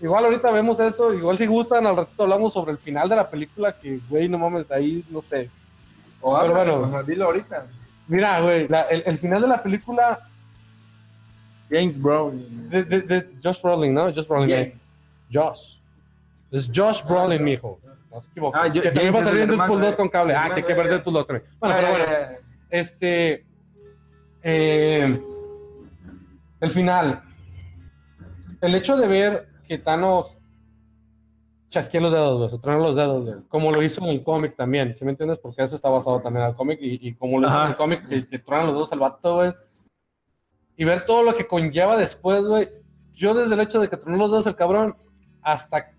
[0.00, 3.30] Igual ahorita vemos eso, igual si gustan, al ratito hablamos sobre el final de la
[3.30, 5.48] película, que, güey, no mames, de ahí, no sé.
[6.20, 6.88] O Pero habla, bueno.
[6.88, 7.66] o sea, dilo ahorita.
[8.08, 10.26] Mira, güey, la- el, el final de la película
[11.70, 12.68] James Brolin.
[12.68, 14.06] de, de- de Josh Brolin, ¿no?
[14.12, 14.50] Josh Brolin.
[14.50, 14.74] James.
[15.32, 15.76] Josh.
[16.50, 17.78] Es Josh Brolin, mijo.
[18.10, 18.58] No se equivoco.
[18.58, 20.34] Ah, yo- que también va a salir el en Deadpool hermano 2 con cable.
[20.34, 21.48] Ah, que hay que ver de- Deadpool 2 también.
[21.60, 22.06] Bueno, pero bueno.
[22.70, 23.44] Este.
[24.42, 25.20] eh,
[26.60, 27.22] el final.
[28.60, 30.38] El hecho de ver que Thanos
[31.68, 34.92] chasquea los dedos, güey, tronó los dedos, güey, como lo hizo en el cómic también,
[34.94, 35.38] ¿sí me entiendes?
[35.38, 37.64] Porque eso está basado también en el cómic y, y como lo hizo Ajá.
[37.66, 39.52] en el cómic, que, que truenan los dedos al vato, güey.
[40.76, 42.68] Y ver todo lo que conlleva después, güey.
[43.14, 44.96] Yo desde el hecho de que tronó los dedos el cabrón,
[45.42, 45.90] hasta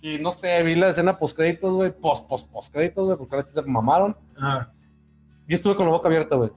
[0.00, 3.34] que, no sé, vi la escena post créditos, güey, post, post, post créditos, güey, porque
[3.34, 4.16] ahora sí se mamaron.
[4.36, 4.72] ajá.
[5.46, 6.50] Y estuve con la boca abierta, güey.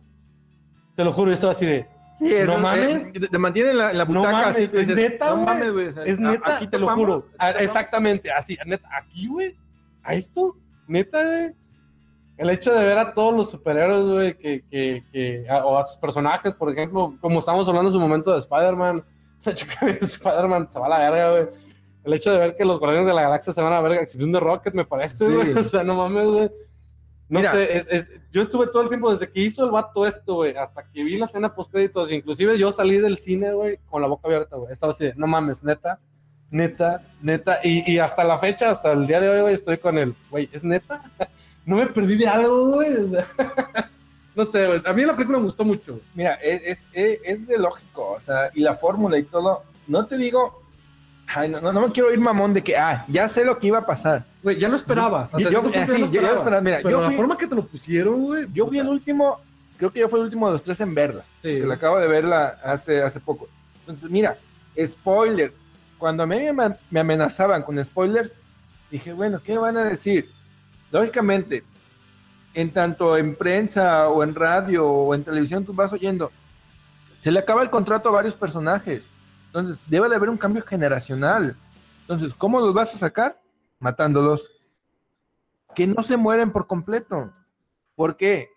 [0.95, 1.87] Te lo juro, yo estaba así de.
[2.13, 3.13] Sí, es No mames.
[3.13, 4.69] te mantienen en la, en la No butaca mames, así.
[4.77, 5.45] es neta, No güey.
[5.45, 5.87] mames, güey.
[5.87, 7.25] o sea, Es a- neta, aquí te lo juro.
[7.39, 7.51] Ah.
[7.51, 9.55] Exactamente, así, neta, aquí, güey.
[10.03, 10.55] A esto,
[10.87, 11.55] neta, güey.
[12.37, 15.85] El hecho de ver a todos los superhéroes, güey, que, que, que, a- o a
[15.87, 19.03] sus personajes, por ejemplo, como estábamos hablando en su momento de Spider-Man,
[19.45, 21.47] el hecho que Spider-Man se va a la verga, güey.
[22.03, 24.01] El hecho de ver que los Guardianes de la Galaxia se van a ver la
[24.01, 25.31] exhibición de Rocket, me parece, Sí.
[25.33, 25.53] güey.
[25.57, 26.51] O sea, no mames, güey.
[27.31, 27.53] No Mira.
[27.53, 30.55] sé, es, es- yo estuve todo el tiempo desde que hizo el vato esto, güey,
[30.57, 34.07] hasta que vi la escena post créditos, inclusive yo salí del cine, güey, con la
[34.09, 34.73] boca abierta, güey.
[34.73, 35.97] Estaba así, de, no mames, neta,
[36.49, 39.97] neta, neta, y, y hasta la fecha, hasta el día de hoy, güey, estoy con
[39.97, 41.01] el, güey, ¿es neta?
[41.65, 42.89] No me perdí de algo, güey.
[44.35, 45.99] No sé, güey, a mí la película me gustó mucho.
[46.15, 49.63] Mira, es, es, es- es de lógico, o sea, y la fórmula y todo.
[49.87, 50.63] No te digo,
[51.27, 53.67] ay, no, no, no me quiero ir mamón de que, ah, ya sé lo que
[53.67, 54.25] iba a pasar.
[54.43, 55.29] Güey, ya lo esperabas.
[55.37, 57.47] Yo- yo- eh, sí, yo ya lo esperaba, mira, Pero yo la fui- forma que
[57.47, 58.47] te lo pusieron, güey.
[58.53, 59.39] Yo fui el último,
[59.77, 61.23] creo que yo fui el último de los tres en verla.
[61.37, 61.59] Sí.
[61.59, 63.47] que la acabo de verla hace, hace poco.
[63.81, 64.37] Entonces, mira,
[64.83, 65.55] spoilers.
[65.97, 68.33] Cuando a mí me, me amenazaban con spoilers,
[68.89, 70.29] dije, bueno, ¿qué van a decir?
[70.91, 71.63] Lógicamente,
[72.53, 76.31] en tanto en prensa o en radio o en televisión, tú vas oyendo,
[77.19, 79.09] se le acaba el contrato a varios personajes.
[79.47, 81.55] Entonces, debe de haber un cambio generacional.
[82.01, 83.37] Entonces, ¿cómo los vas a sacar?
[83.81, 84.49] Matándolos.
[85.75, 87.31] Que no se mueren por completo.
[87.95, 88.49] ¿Por qué?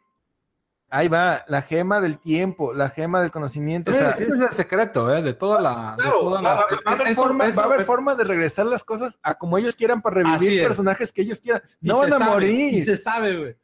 [0.91, 3.91] ahí va, la gema del tiempo, la gema del conocimiento.
[3.91, 5.23] o Ese, sea, ese es el secreto, ¿eh?
[5.23, 5.97] De toda la.
[5.99, 9.19] de va a haber, Eso- forma, eso- va a haber forma de regresar las cosas
[9.25, 10.65] a como ellos quieran para revivir es.
[10.67, 11.63] personajes que ellos quieran.
[11.81, 12.75] Y No van a sabe, morir.
[12.75, 13.57] Y se sabe, güey.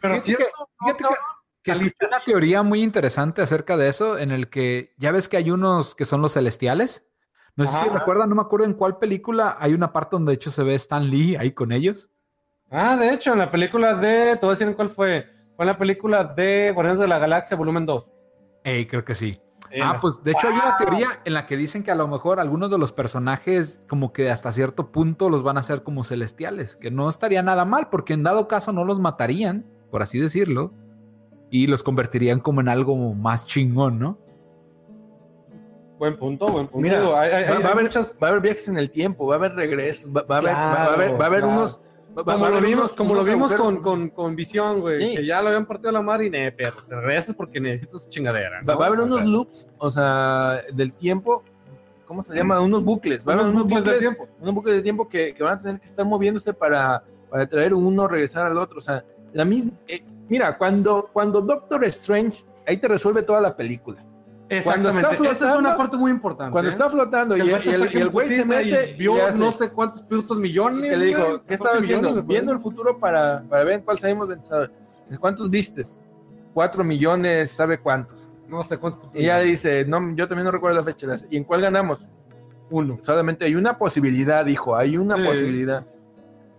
[0.00, 0.50] Pero Fíjate que-
[0.80, 1.18] no, que- cabrón.
[1.62, 5.36] que escuché una teoría muy interesante acerca de eso, en el que ya ves que
[5.36, 7.04] hay unos que son los celestiales.
[7.56, 10.34] No sé si recuerdan, no me acuerdo en cuál película hay una parte donde de
[10.34, 12.10] hecho se ve Stan Lee ahí con ellos.
[12.70, 14.36] Ah, de hecho, en la película de.
[14.36, 15.26] Te voy a decir en cuál fue.
[15.54, 18.12] Fue en la película de Guardianes de la Galaxia, volumen 2.
[18.64, 19.38] Ey, creo que sí.
[19.82, 22.38] Ah, pues de hecho hay una teoría en la que dicen que a lo mejor
[22.38, 26.76] algunos de los personajes como que hasta cierto punto los van a hacer como celestiales,
[26.76, 30.72] que no estaría nada mal porque en dado caso no los matarían, por así decirlo,
[31.50, 34.18] y los convertirían como en algo más chingón, ¿no?
[35.98, 36.82] Buen punto, buen punto.
[36.82, 38.16] Mira, Digo, hay, hay- va, hay va a haber, muchas.
[38.22, 40.52] va a haber viajes en el tiempo, va a haber regresos, va, va a haber,
[40.52, 41.56] va a haber, va a haber claro.
[41.56, 41.80] unos.
[42.14, 44.96] Como a lo vimos, unos- como lo vimos con, con, con Visión, güey.
[44.96, 45.16] Sí.
[45.16, 48.60] Que ya lo habían partido la madre y ne, pero te regresas porque necesitas chingadera.
[48.68, 48.78] Va, ¿no?
[48.78, 51.42] va a haber O unos sea, loops, o sea, del tiempo.
[52.04, 52.60] ¿Cómo se llama?
[52.60, 53.26] Unos bucles.
[53.26, 54.28] Va a haber unos unos bucles bucles, de tiempo.
[54.40, 57.72] unos bucles de tiempo que, que van a tener que estar moviéndose para, para traer
[57.74, 58.78] uno, regresar al otro.
[58.78, 59.72] O sea, la misma.
[59.88, 64.03] eh, mira, cuando, cuando Doctor Strange, ahí te resuelve toda la película.
[64.62, 65.24] Cuando está Exactamente.
[65.24, 66.52] Esa es flotando- una parte muy importante.
[66.52, 66.72] Cuando ¿eh?
[66.72, 69.50] está flotando y, y el, y el güey se y mete y vio hace- no
[69.52, 70.90] sé cuántos putos millones.
[70.90, 72.22] que le dijo, güey, ¿qué estaba 14 haciendo?
[72.22, 74.70] Viendo el futuro para, para ver en cuál salimos vencedores.
[75.18, 75.98] ¿Cuántos vistes?
[76.52, 78.30] Cuatro millones, ¿sabe cuántos?
[78.48, 79.08] No sé cuántos.
[79.14, 81.06] Y ya dice, no, yo también no recuerdo la fecha.
[81.30, 82.00] ¿Y en cuál ganamos?
[82.70, 82.98] Uno.
[83.02, 85.22] Solamente hay una posibilidad, dijo, hay una Sí.
[85.24, 85.86] posibilidad.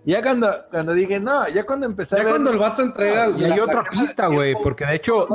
[0.05, 2.33] Y ya cuando, cuando dije, no, ya cuando empecé a Ya ver...
[2.33, 3.29] cuando el vato entrega.
[3.29, 5.27] Y hay otra pista, güey, porque de hecho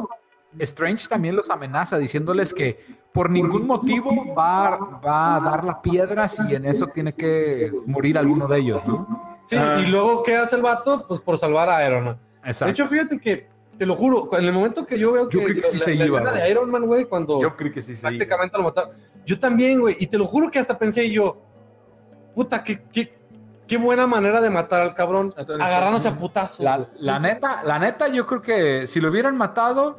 [0.59, 2.78] Strange también los amenaza diciéndoles que
[3.12, 8.18] por ningún motivo va, va a dar la piedra si en eso tiene que morir
[8.18, 9.38] alguno de ellos, ¿no?
[9.44, 9.80] Sí, Ah.
[9.80, 11.05] y luego, ¿qué hace el vato?
[11.09, 12.18] Pues por salvar a Iron Man.
[12.44, 12.66] Exacto.
[12.66, 15.44] De hecho, fíjate que, te lo juro, en el momento que yo veo que, Yo
[15.44, 17.82] creo que sí la, se la iba, escena de Iron Man, güey, cuando creo que
[17.82, 18.90] sí, prácticamente lo mataron.
[19.24, 21.38] Yo también, güey, y te lo juro que hasta pensé yo,
[22.34, 23.12] puta, qué, qué,
[23.66, 26.62] qué buena manera de matar al cabrón, agarrándose a putazo.
[26.62, 29.98] La, la neta, la neta, yo creo que si lo hubieran matado,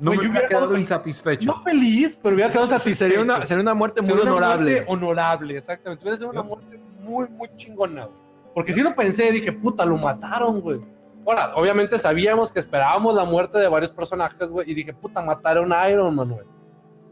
[0.00, 1.46] no Güey, me yo hubiera quedado insatisfecho.
[1.46, 4.70] No feliz, pero hubiera quedado Sí, sería una, sería una muerte muy Sería una honorable.
[4.72, 6.02] muerte honorable, exactamente.
[6.02, 8.16] Hubiera sido una muerte muy, muy chingona, güey.
[8.54, 10.80] Porque si lo pensé, dije, puta, lo mataron, güey.
[11.26, 14.68] Ahora, obviamente sabíamos que esperábamos la muerte de varios personajes, güey.
[14.70, 16.46] Y dije, puta, mataron a Iron Man, güey.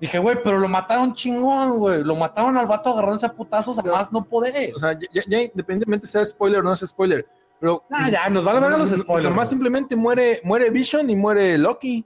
[0.00, 2.02] Dije, güey, pero lo mataron chingón, güey.
[2.02, 4.72] Lo mataron al vato agarrándose a putazos a más no poder.
[4.74, 7.26] O sea, ya, ya- ya independientemente sea spoiler o no sea spoiler,
[7.60, 7.84] pero...
[7.90, 9.30] Ah, ya, nos vale ver los spoilers.
[9.30, 12.04] Nomás simplemente muere, muere Vision y muere Loki.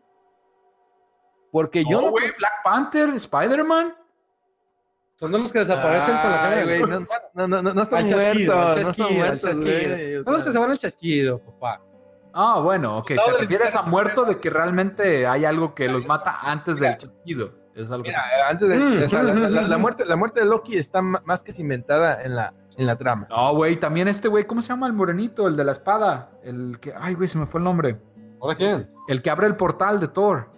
[1.52, 3.94] Porque yo No, güey, Black Panther, Spider-Man.
[5.16, 6.64] Son de los que desaparecen con la gema.
[6.64, 6.98] güey, no,
[7.34, 9.88] no, no, no, no están chasquido, muertos, al no están chasquido, al muertos, chasquido.
[9.94, 11.80] güey, o Son los que se van al chasquido, papá.
[12.34, 13.08] Ah, bueno, ok.
[13.08, 17.52] Te refieres a muerto de que realmente hay algo que los mata antes del chasquido.
[17.74, 18.76] Es algo Mira, antes de...
[18.76, 21.52] Mm, o sea, la, mm, la- la muerte, la muerte de Loki está más que
[21.52, 23.26] cimentada en la, en la trama.
[23.30, 26.30] No, güey, también este güey, ¿cómo se llama el morenito, el de la espada?
[26.42, 27.98] El que, ay, güey, se me fue el nombre.
[28.40, 28.90] ¿Ahora quién?
[29.08, 30.50] El que abre el portal de Thor.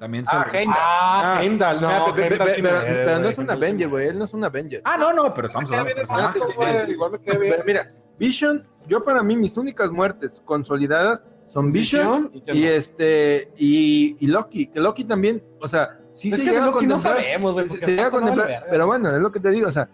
[0.00, 0.76] También se Ah, Heimdall.
[0.76, 4.18] Ah, Ah, Heimdall, no, pero, Heimdall pero- sí pero- no es un Avenger, güey, él
[4.18, 4.80] no es un Avenger.
[4.84, 6.42] Ah, no, no, pero estamos hablando de personajes.
[6.42, 6.52] sí,
[6.86, 6.90] sí.
[6.92, 7.52] Igual me queda bien.
[7.52, 12.66] Pero mira, Vision, yo para mí mis únicas muertes consolidadas son Vision, Vision y y
[12.66, 16.66] este y, y Loki, que Loki también, o sea, sí Es se que llega a
[16.66, 19.30] Loki no contemplar, sabemos, güey, se- se llega a no contemplar, pero bueno, es lo
[19.32, 19.88] que te digo, o sea,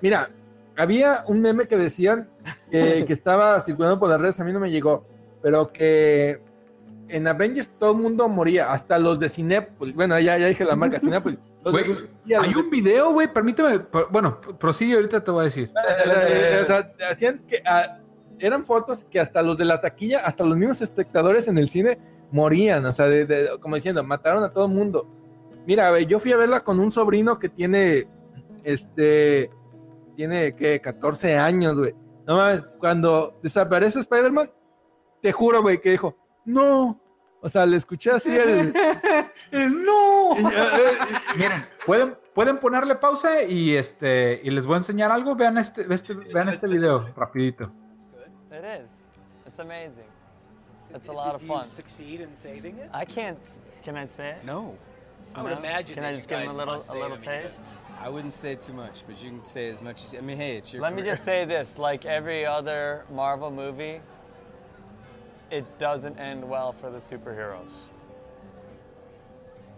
[0.00, 0.30] mira,
[0.76, 2.28] había un meme que decían
[2.72, 5.06] eh, que estaba circulando por las redes, a mí no me llegó,
[5.42, 6.40] pero que
[7.08, 10.76] en Avengers todo el mundo moría, hasta los de Cinépolis, bueno, ya, ya dije la
[10.76, 11.38] marca Cinépolis.
[11.64, 12.08] de los
[12.42, 13.80] Hay un video, güey, permíteme.
[13.80, 15.70] per- Bueno, prosigue, ahorita te voy a decir.
[15.72, 17.98] o sea, o sea, hacían que ah,
[18.38, 21.98] eran fotos que hasta los de la taquilla, hasta los mismos espectadores en el cine
[22.30, 25.08] morían, o sea, de- de- como diciendo, mataron a todo el mundo.
[25.66, 28.06] Mira, yo fui a verla con un sobrino que tiene,
[28.62, 29.50] este,
[30.14, 31.94] tiene, que 14 años, güey.
[32.26, 34.50] No mames, cuando desaparece Spider-Man,
[35.22, 36.98] te juro, güey, que dijo, no.
[37.42, 38.72] O sea, le escuché así el...
[39.84, 40.36] ¡No!
[40.36, 45.10] y- eh, eh, Miren, pueden, pueden ponerle pausa y este y les voy a enseñar
[45.12, 45.36] algo.
[45.36, 47.70] Vean este, este, vean este video rapidito.
[48.50, 48.90] It is.
[49.46, 50.06] It's amazing.
[50.94, 51.66] It's a lot of fun.
[51.68, 52.90] succeed in saving it?
[52.92, 53.38] I can't.
[53.84, 54.44] Can I say it?
[54.44, 54.74] No.
[55.34, 55.58] I would No?
[55.58, 55.94] imagine.
[55.94, 57.60] Can I just give him a little, a little taste?
[58.02, 60.36] I wouldn't say too much, but you can say as much as I mean.
[60.38, 60.82] Hey, it's your.
[60.82, 64.00] Let me just say this: like every other Marvel movie,
[65.50, 67.72] it doesn't end well for the superheroes.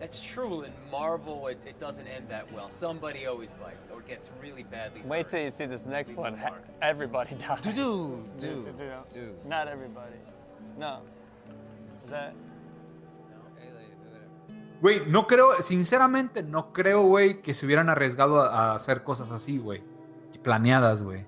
[0.00, 0.62] That's true.
[0.62, 2.70] In Marvel, it, it doesn't end that well.
[2.70, 5.02] Somebody always bites or gets really badly.
[5.04, 5.28] Wait hurt.
[5.30, 6.34] till you see this next Leaves one.
[6.34, 6.62] a Ha- mark.
[6.80, 7.60] Everybody dies.
[7.62, 8.40] Dude, dude,
[8.78, 9.02] You know?
[9.12, 9.44] dude.
[9.46, 10.14] Not everybody.
[10.78, 11.00] No.
[12.04, 12.32] Is that?
[14.80, 19.32] Güey, no creo, sinceramente, no creo, güey, que se hubieran arriesgado a, a hacer cosas
[19.32, 19.82] así, güey.
[20.44, 21.26] Planeadas, güey.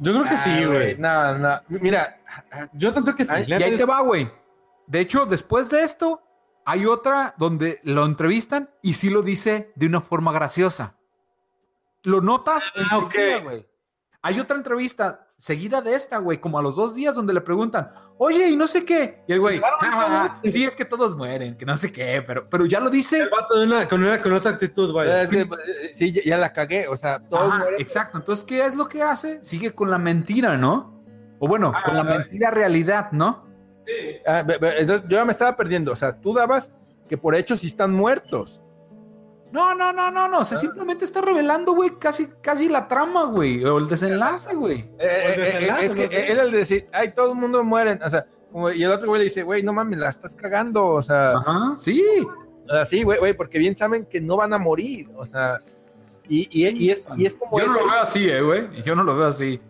[0.00, 0.96] Yo creo que sí, güey.
[0.98, 1.60] No, no.
[1.68, 2.15] Mira,
[2.72, 3.30] Yo tanto que sí.
[3.32, 4.30] Ay, Y ahí te va, güey.
[4.86, 6.22] De hecho, después de esto,
[6.64, 10.96] hay otra donde lo entrevistan y sí lo dice de una forma graciosa.
[12.02, 13.00] Lo notas Ah,
[13.42, 13.66] güey.
[14.22, 17.92] Hay otra entrevista seguida de esta, güey, como a los dos días donde le preguntan,
[18.18, 19.22] oye, y no sé qué.
[19.28, 22.48] Y el güey, Claro, "Ah, sí, es que todos mueren, que no sé qué, pero,
[22.48, 23.20] pero ya lo dice.
[23.20, 25.22] El vato de una, con, una, con otra actitud, vaya.
[25.22, 25.46] es que,
[25.92, 26.88] sí, ya- la cagué.
[26.88, 27.76] O sea, todo Ajá, muere.
[27.82, 28.18] exacto.
[28.18, 29.42] Entonces, ¿qué es lo que hace?
[29.44, 30.95] Sigue con la mentira, ¿no?
[31.38, 32.04] O bueno, Ah, con la ah.
[32.18, 33.44] mentira realidad, ¿no?
[34.26, 35.92] Ah, ve- ve- entonces yo ya me estaba perdiendo.
[35.92, 36.72] O sea, tú dabas
[37.08, 38.62] que por hechos sí están muertos.
[39.52, 40.38] No, no, no, no, no.
[40.40, 43.64] O sea, simplemente está revelando, güey, casi, casi la trama, güey.
[43.64, 44.80] O el desenlace, güey.
[44.80, 46.12] Eh, eh, Pues eh, desenlace, es que ¿no?
[46.12, 47.98] era el de decir, ay, todo el mundo muere.
[48.04, 50.84] O sea, como, y el otro güey le dice, güey, no mames, la estás cagando.
[50.86, 52.02] O sea, Ajá, sí.
[52.68, 55.08] así, güey, güey, porque bien saben que no van a morir.
[55.16, 55.58] O sea,
[56.28, 57.58] y, y, y es, y es como.
[57.60, 58.82] Yo no ese- lo veo así, eh, güey.
[58.82, 59.60] Yo no lo veo así.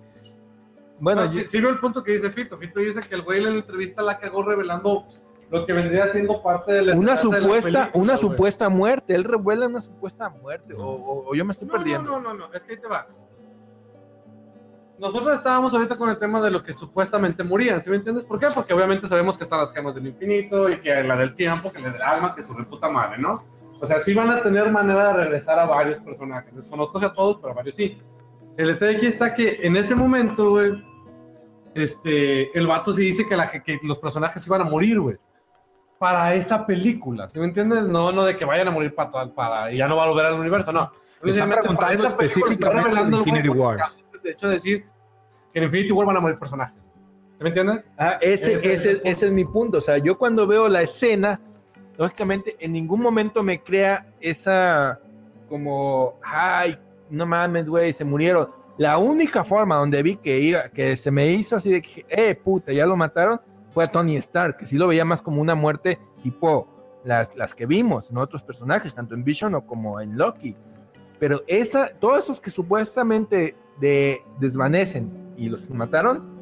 [0.98, 2.56] Bueno, No, yo- sí, sí veo el punto que dice Fito.
[2.56, 5.04] Fito dice que el güey en la entrevista la cagó revelando
[5.50, 9.14] lo que vendría siendo parte de la una de supuesta, película, una supuesta muerte.
[9.14, 10.74] Él revuela una supuesta muerte.
[10.74, 12.10] O, o- o yo me estoy No, perdiendo.
[12.12, 13.06] No, no, no, no, es que ahí te va.
[14.98, 18.24] Nosotros estábamos ahorita con el tema de lo que supuestamente morían, ¿sí me entiendes?
[18.24, 18.46] ¿Por qué?
[18.54, 21.80] Porque obviamente sabemos que están las gemas del infinito y que la del tiempo, que
[21.80, 23.42] la del alma, que su reputa madre, ¿no?
[23.78, 26.54] O sea, sí van a tener manera de regresar a varios personajes.
[26.56, 28.00] Desconozco a todos, pero a varios sí.
[28.56, 30.72] El detalle aquí está que en ese momento, güey,
[31.74, 35.16] este, el vato sí dice que, la, que los personajes iban a morir, güey.
[35.98, 37.84] Para esa película, ¿sí me entiendes?
[37.84, 40.08] No, no de que vayan a morir para, toda- para y ya no va a
[40.08, 40.90] volver al universo, no.
[41.24, 43.98] Están preguntando específicamente de Infinity Wars.
[44.22, 44.84] De hecho, decir
[45.52, 46.76] que en Infinity War van a morir personajes.
[46.78, 47.84] ¿Sí me entiendes?
[47.98, 49.10] Ah, ese, Ese es ese, punto.
[49.10, 49.78] ese es mi punto.
[49.78, 51.40] O sea, yo cuando veo la escena,
[51.96, 55.00] lógicamente en ningún momento me crea esa
[55.48, 56.76] como, ay,
[57.10, 58.50] no mames, güey, se murieron.
[58.78, 62.34] La única forma donde vi que, iba, que se me hizo así de que, eh,
[62.34, 63.40] puta, ya lo mataron,
[63.70, 66.68] fue a Tony Stark, que sí lo veía más como una muerte tipo
[67.04, 70.56] las, las que vimos en otros personajes, tanto en Vision o como en Loki.
[71.18, 76.36] Pero esa, todos esos que supuestamente de, desvanecen y los mataron,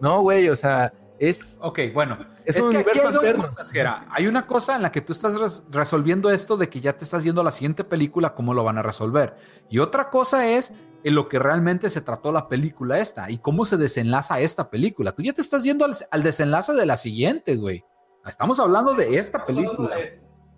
[0.00, 2.18] no, güey, o sea, es, Ok, bueno.
[2.44, 3.44] es, Es, un que aquí hay dos alterno.
[3.46, 4.06] cosas, Jera.
[4.10, 7.04] Hay una cosa en la que tú estás res- resolviendo esto de que ya te
[7.04, 9.36] estás yendo a la siguiente película, cómo lo van a resolver.
[9.68, 10.72] Y otra cosa es
[11.04, 15.12] en lo que realmente se trató la película esta y cómo se desenlaza esta película.
[15.12, 17.84] Tú ya te estás yendo al, al desenlace de la siguiente, güey.
[18.26, 19.96] Estamos hablando de esta película.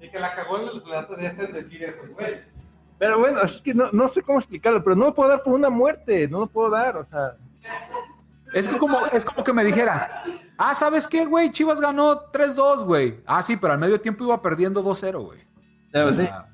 [0.01, 2.41] Y que la cagó en el enlace de este en decir eso, güey.
[2.99, 5.55] Pero bueno, es que no, no sé cómo explicarlo, pero no lo puedo dar por
[5.55, 7.37] una muerte, no lo puedo dar, o sea,
[8.55, 10.09] Es que como, es como que me dijeras,
[10.59, 11.51] ah, ¿sabes qué, güey?
[11.51, 13.21] Chivas ganó 3-2, güey.
[13.27, 15.41] Ah, sí, pero al medio tiempo iba perdiendo 2-0, güey.
[15.95, 16.49] O sea,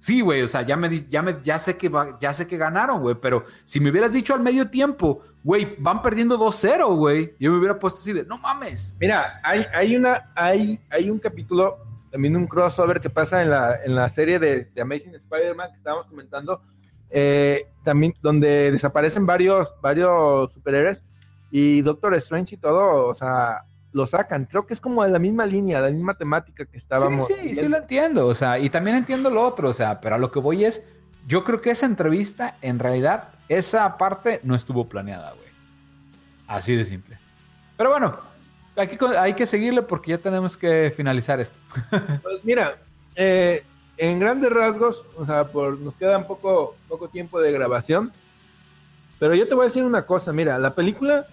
[0.00, 2.58] Sí, güey, o sea, ya me, ya me, ya sé que va- ya sé que
[2.58, 7.34] ganaron, güey, pero si me hubieras dicho al medio tiempo, güey, van perdiendo 2-0, güey,
[7.40, 8.94] yo me hubiera puesto así de, no mames.
[9.00, 11.78] Mira, hay, hay, una, hay, hay un capítulo,
[12.10, 15.78] también un crossover que pasa en la, en la serie de, de Amazing Spider-Man que
[15.78, 16.60] estábamos comentando,
[17.08, 21.02] eh, también donde desaparecen varios, varios superhéroes
[21.54, 24.46] y Doctor Strange y todo, o sea, lo sacan.
[24.46, 27.26] Creo que es como de la misma línea, la misma temática que estábamos.
[27.26, 30.14] Sí, sí, sí lo entiendo, o sea, y también entiendo lo otro, o sea, pero
[30.14, 30.84] a lo que voy es,
[31.26, 35.48] yo creo que esa entrevista, en realidad, esa parte no estuvo planeada, güey.
[36.46, 37.18] Así de simple.
[37.76, 38.16] Pero bueno,
[38.74, 41.58] hay que, hay que seguirle porque ya tenemos que finalizar esto.
[42.22, 42.78] Pues mira,
[43.14, 43.62] eh,
[43.98, 48.10] en grandes rasgos, o sea, por, nos queda un poco, poco tiempo de grabación,
[49.18, 51.26] pero yo te voy a decir una cosa, mira, la película,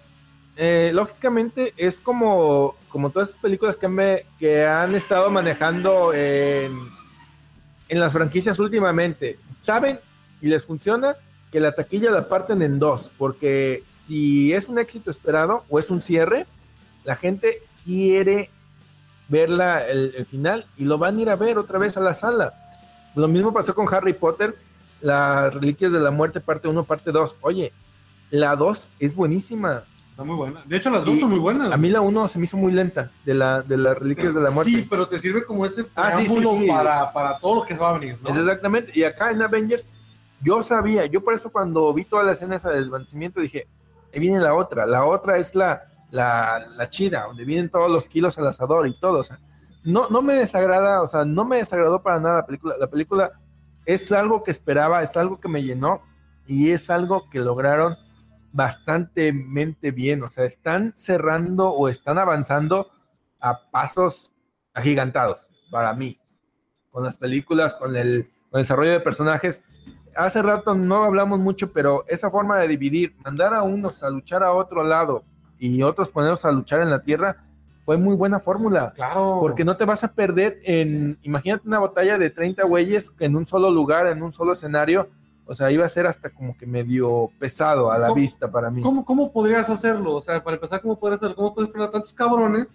[0.56, 6.78] eh, lógicamente, es como, como todas esas películas que, me, que han estado manejando en,
[7.88, 9.38] en las franquicias últimamente.
[9.60, 9.98] Saben
[10.40, 11.16] y les funciona
[11.50, 15.90] que la taquilla la parten en dos, porque si es un éxito esperado o es
[15.90, 16.46] un cierre,
[17.04, 18.50] la gente quiere
[19.28, 22.00] ver la- el, el final y lo van a ir a ver otra vez a
[22.00, 22.54] la sala.
[23.14, 24.54] Lo mismo pasó con Harry Potter,
[25.00, 27.36] las Reliquias de la Muerte, parte 1, parte 2.
[27.40, 27.72] Oye,
[28.30, 29.82] la 2 es buenísima.
[30.20, 30.62] Está muy buena.
[30.66, 31.72] De hecho, las dos Y son muy buenas.
[31.72, 34.42] A mí la 1 se me hizo muy lenta, de, la, de las Reliquias de
[34.42, 34.70] la Muerte.
[34.70, 36.68] Sí, pero te sirve como ese Ah, sí, sí, preámbulo sí.
[36.68, 38.28] Para, para todo lo que va a venir, ¿no?
[38.28, 38.92] Es exactamente.
[38.94, 39.86] Y acá en Avengers,
[40.42, 43.66] yo sabía, yo por eso cuando vi toda la escena esa del desvanecimiento dije,
[44.12, 44.84] ahí viene la otra.
[44.84, 48.92] La otra es la, la, la chida, donde vienen todos los kilos al asador y
[48.92, 49.20] todo.
[49.20, 49.38] O sea,
[49.84, 52.74] no, no me desagrada, o sea, no me desagradó para nada la película.
[52.78, 53.40] La película
[53.86, 56.02] es algo que esperaba, es algo que me llenó
[56.46, 57.96] y es algo que lograron
[58.52, 60.22] bastantemente bien.
[60.22, 62.90] O sea, están cerrando o están avanzando
[63.40, 64.32] a pasos
[64.74, 66.18] agigantados para mí.
[66.90, 69.62] con las películas, con el, con el desarrollo de personajes.
[70.16, 74.42] Hace rato no hablamos mucho, pero esa forma de dividir, mandar a unos a luchar
[74.42, 75.22] a otro lado
[75.56, 77.44] y otros ponerlos a luchar en la tierra,
[77.84, 78.92] fue muy buena fórmula.
[78.94, 79.38] Claro.
[79.40, 83.46] Porque no te vas a perder en, imagínate una batalla de 30 güeyes en un
[83.46, 85.08] solo lugar, en un solo escenario.
[85.50, 88.70] O sea, iba a ser hasta como que medio pesado a la ¿Cómo- vista para
[88.70, 88.82] mí.
[88.82, 90.14] ¿Cómo, ¿Cómo podrías hacerlo?
[90.14, 91.34] O sea, para empezar, ¿cómo podrías hacerlo?
[91.34, 92.68] ¿Cómo puedes poner a tantos cabrones?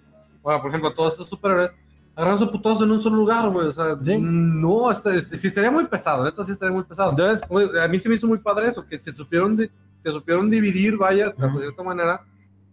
[0.43, 1.73] Bueno, por ejemplo, a todos estos superhéroes,
[2.13, 3.67] agarrando putados en un solo lugar, güey.
[3.67, 4.17] O sea, Sí.
[4.19, 7.11] no, este, este, sí estaría muy pesado, neta sí estaría muy pesado.
[7.11, 7.47] Entonces,
[7.81, 9.71] A mí se me hizo muy padre eso, que se supieron, de,
[10.03, 11.59] se supieron dividir, vaya, de Ujú.
[11.59, 12.21] cierta manera,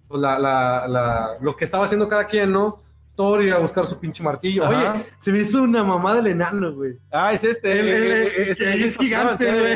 [0.09, 2.79] pues la, la, la, lo que estaba haciendo cada quien, ¿no?
[3.17, 4.65] Thor ir a buscar su pinche martillo.
[4.65, 4.95] Ajá.
[4.95, 6.95] Oye, se me hizo una mamá del enano, güey.
[7.13, 7.73] ah, es este.
[7.81, 8.13] El- el-
[8.49, 9.73] el- que ahí es gigante, güey.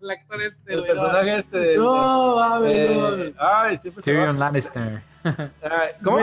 [0.00, 1.76] El actor este, El personaje este.
[1.76, 3.32] No, mames, eh, no mames.
[3.38, 4.38] ay, siempre se Tyrion.
[4.38, 5.02] Lannister.
[5.24, 6.18] Ay, ¿Cómo?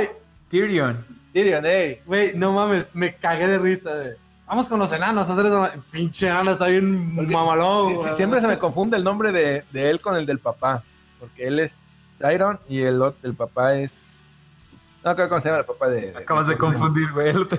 [0.50, 1.06] Tyrion.
[1.34, 2.02] Tyrion, ey.
[2.06, 4.12] Güey, no mames, me cagué de risa, güey.
[4.47, 5.70] Vamos con los enanos a hacer eso.
[5.91, 8.14] Pinche enano, está bien Porque mamalón, Sí, sí, güey.
[8.16, 10.84] siempre se me confunde el nombre de, de él con el del papá.
[11.20, 11.78] Porque él es
[12.18, 14.18] Tyron y el, el papá es.
[15.04, 16.14] No creo cómo se llama el papá de.
[16.18, 17.32] Acabas de confundir, güey.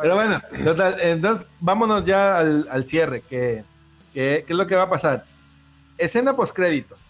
[0.00, 3.22] Pero bueno, total, entonces vámonos ya al, al cierre.
[3.22, 3.64] Que,
[4.14, 5.24] que- ¿Qué es lo que va a pasar?
[5.96, 7.00] Escena post créditos.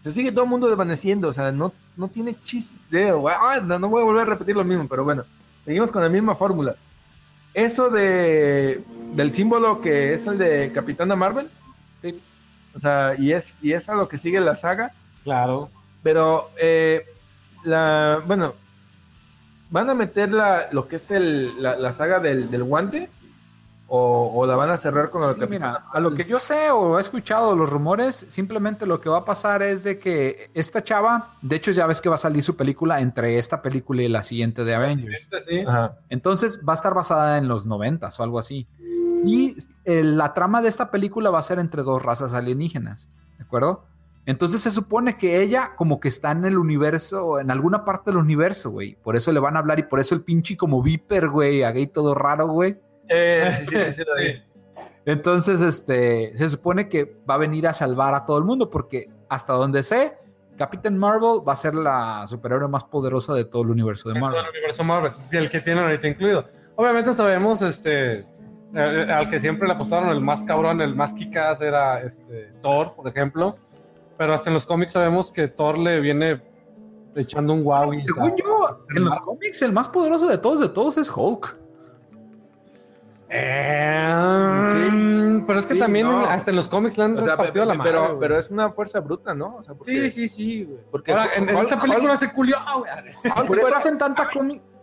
[0.00, 3.10] Se sigue todo el mundo desvaneciendo, o sea, no, no tiene chiste.
[3.10, 5.24] ah, No, no voy a volver a repetir lo mismo, pero bueno,
[5.64, 6.76] seguimos con la misma fórmula.
[7.54, 8.82] Eso de
[9.12, 11.48] del símbolo que es el de Capitana Marvel.
[12.02, 12.20] Sí.
[12.74, 14.92] O sea, y es, y es a lo que sigue la saga.
[15.22, 15.70] Claro.
[16.02, 17.06] Pero, eh,
[17.64, 18.54] la, bueno,
[19.70, 23.10] ¿van a meter la, lo que es el, la, la saga del, del guante?
[23.86, 26.40] O, o la van a cerrar con lo Sí, que mira, a lo que yo
[26.40, 30.50] sé o he escuchado los rumores, simplemente lo que va a pasar es de que
[30.54, 34.02] esta chava, de hecho ya ves que va a salir su película entre esta película
[34.02, 35.28] y la siguiente de Avengers.
[35.46, 35.62] Sí.
[36.08, 38.66] Entonces va a estar basada en los noventas o algo así.
[39.22, 39.54] Y
[39.84, 43.84] eh, la trama de esta película va a ser entre dos razas alienígenas, ¿de acuerdo?
[44.26, 48.18] Entonces se supone que ella como que está en el universo, en alguna parte del
[48.18, 48.96] universo, güey.
[48.96, 51.86] Por eso le van a hablar y por eso el pinche como viper, güey, ahí
[51.86, 52.78] todo raro, güey.
[53.08, 54.42] Eh, sí, sí, sí, sí, lo vi.
[55.06, 59.10] Entonces, este, se supone que va a venir a salvar a todo el mundo porque
[59.28, 60.16] hasta donde sé,
[60.56, 64.22] Captain Marvel va a ser la superhéroe más poderosa de todo el universo de todo
[64.22, 64.44] Marvel.
[64.44, 66.48] el universo Marvel, el que tienen ahorita incluido.
[66.76, 68.24] Obviamente sabemos, este,
[68.74, 72.94] eh, al que siempre le apostaron el más cabrón, el más kickass era este, Thor,
[72.94, 73.56] por ejemplo.
[74.16, 76.42] Pero hasta en los cómics sabemos que Thor le viene
[77.16, 77.92] echando un wow.
[77.94, 81.10] y Según está- yo, en los cómics el más poderoso de todos, de todos es
[81.14, 81.56] Hulk.
[83.28, 85.44] Eh, Sí.
[85.46, 86.20] pero es que Sí, también no.
[86.24, 87.90] hasta en los cómics le han O sea, repartido la madre.
[87.92, 89.56] pero, pero es una fuerza bruta, ¿no?
[89.56, 90.78] O sea, porque, Sí, sí, sí, güey.
[90.90, 93.46] Porque Ahora, en, en Hulk- esta película Hulk- se culió, güey.
[93.46, 94.30] Por eso hacen tanta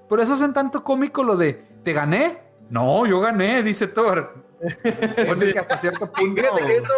[0.10, 1.54] por eso hacen tanto cómico lo de
[1.84, 2.40] ¿te gané?
[2.70, 4.44] No, yo gané, dice Thor.
[5.54, 6.42] Que hasta cierto punto.
[6.42, 6.94] Fíjate que eso,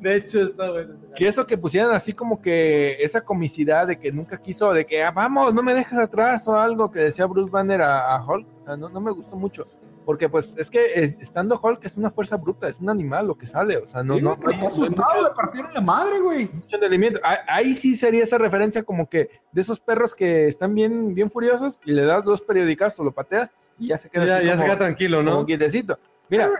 [0.00, 0.94] De hecho, está bueno.
[1.14, 5.02] que eso que pusieran así como que esa comicidad de que nunca quiso, de que
[5.02, 8.46] "Ah, vamos, no me dejas atrás o algo que decía Bruce Banner a, a Hulk,
[8.56, 9.66] o sea, no, no me gustó mucho.
[10.04, 13.36] Porque pues es que eh, estando Hulk es una fuerza bruta, es un animal lo
[13.38, 15.80] que sale, o sea, no, Sí, no, pero no hay asustado, mucho- le partieron la
[15.80, 16.50] madre, güey.
[16.52, 17.20] mucho entendimiento.
[17.24, 21.30] Ah, Ahí sí sería esa referencia como que de esos perros que están bien, bien
[21.30, 24.52] furiosos y le das dos periodicazos, lo pateas y ya se queda Ya, así ya
[24.52, 25.46] se como- queda tranquilo, como ¿no?
[25.46, 25.98] quietecito.
[26.28, 26.50] Mira,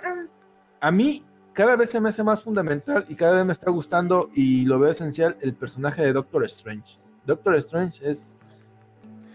[0.85, 1.25] a mí
[1.55, 4.79] cada vez se me hace más fundamental y cada vez me está gustando y lo
[4.79, 6.99] veo esencial el personaje de Doctor Strange.
[7.25, 8.39] Doctor Strange es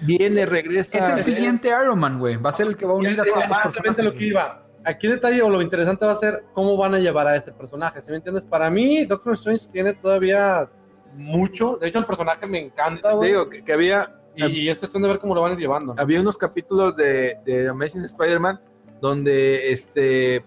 [0.01, 0.99] viene, regresa.
[0.99, 2.35] Es el siguiente Iron Man, güey.
[2.37, 4.05] Va a ser el que va a unir a todos personajes.
[4.05, 4.63] lo que iba.
[4.85, 7.51] Aquí el detalle o lo interesante va a ser cómo van a llevar a ese
[7.51, 7.99] personaje.
[7.99, 8.43] ¿Sí me entiendes?
[8.43, 10.69] Para mí, Doctor Strange tiene todavía
[11.15, 11.77] mucho.
[11.77, 13.31] De hecho, el personaje me encanta, güey.
[13.31, 15.59] digo que, que había, Y, y es cuestión de ver cómo lo van a ir
[15.59, 15.95] llevando.
[15.95, 16.01] ¿no?
[16.01, 18.61] había unos capítulos de, de Amazing Spider-Man
[19.01, 20.43] donde este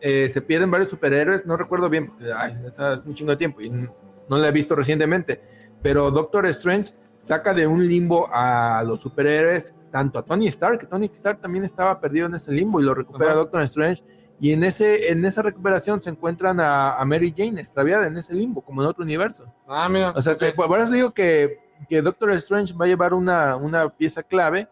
[0.00, 3.60] eh, se pierden varios superhéroes, no recuerdo bien, porque ay, es un chingo de tiempo
[3.60, 3.88] y n-
[4.28, 5.40] no la he visto recientemente,
[5.82, 10.86] pero Doctor Strange saca de un limbo a los superhéroes, tanto a Tony Stark, que
[10.86, 13.38] Tony Stark también estaba perdido en ese limbo y lo recupera Ajá.
[13.40, 14.04] Doctor Strange.
[14.40, 18.32] Y en, ese, en esa recuperación se encuentran a, a Mary Jane extraviada en ese
[18.34, 19.52] limbo, como en otro universo.
[19.66, 20.12] Ah, mira.
[20.14, 23.88] O sea, que, por eso digo que, que Doctor Strange va a llevar una, una
[23.88, 24.68] pieza clave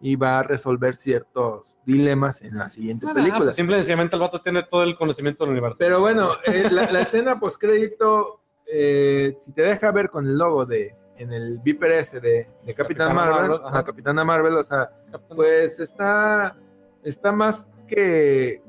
[0.00, 3.44] y va a resolver ciertos dilemas en la siguiente Ah, película.
[3.46, 5.76] pues simple y sencillamente el vato tiene todo el conocimiento del universo.
[5.78, 10.66] Pero bueno, eh, la, la escena post crédito, si te deja ver con el logo
[10.66, 14.88] de en el Viper ese de, de Capitán Capitana Marvel, ajá, Capitana Marvel, o sea,
[15.34, 16.56] pues está,
[17.02, 18.62] está más que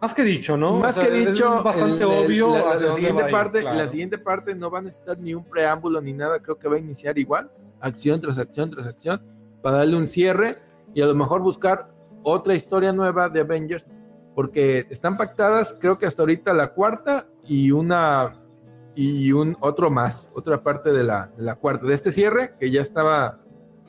[0.00, 0.78] más que dicho, ¿no?
[0.78, 2.54] más O sea, que es dicho, bastante el- obvio.
[2.54, 3.76] La, la- la siguiente ir, parte, claro.
[3.76, 6.40] la siguiente parte no va a necesitar ni un preámbulo ni nada.
[6.40, 9.20] Creo que va a iniciar igual, acción tras acción tras acción,
[9.68, 10.56] para darle un cierre
[10.94, 11.88] y a lo mejor buscar
[12.22, 13.86] otra historia nueva de Avengers,
[14.34, 18.32] porque están pactadas, creo que hasta ahorita la cuarta y una
[18.94, 21.84] y un otro más, otra parte de la, de la cuarta.
[21.86, 23.40] De este cierre, que ya estaba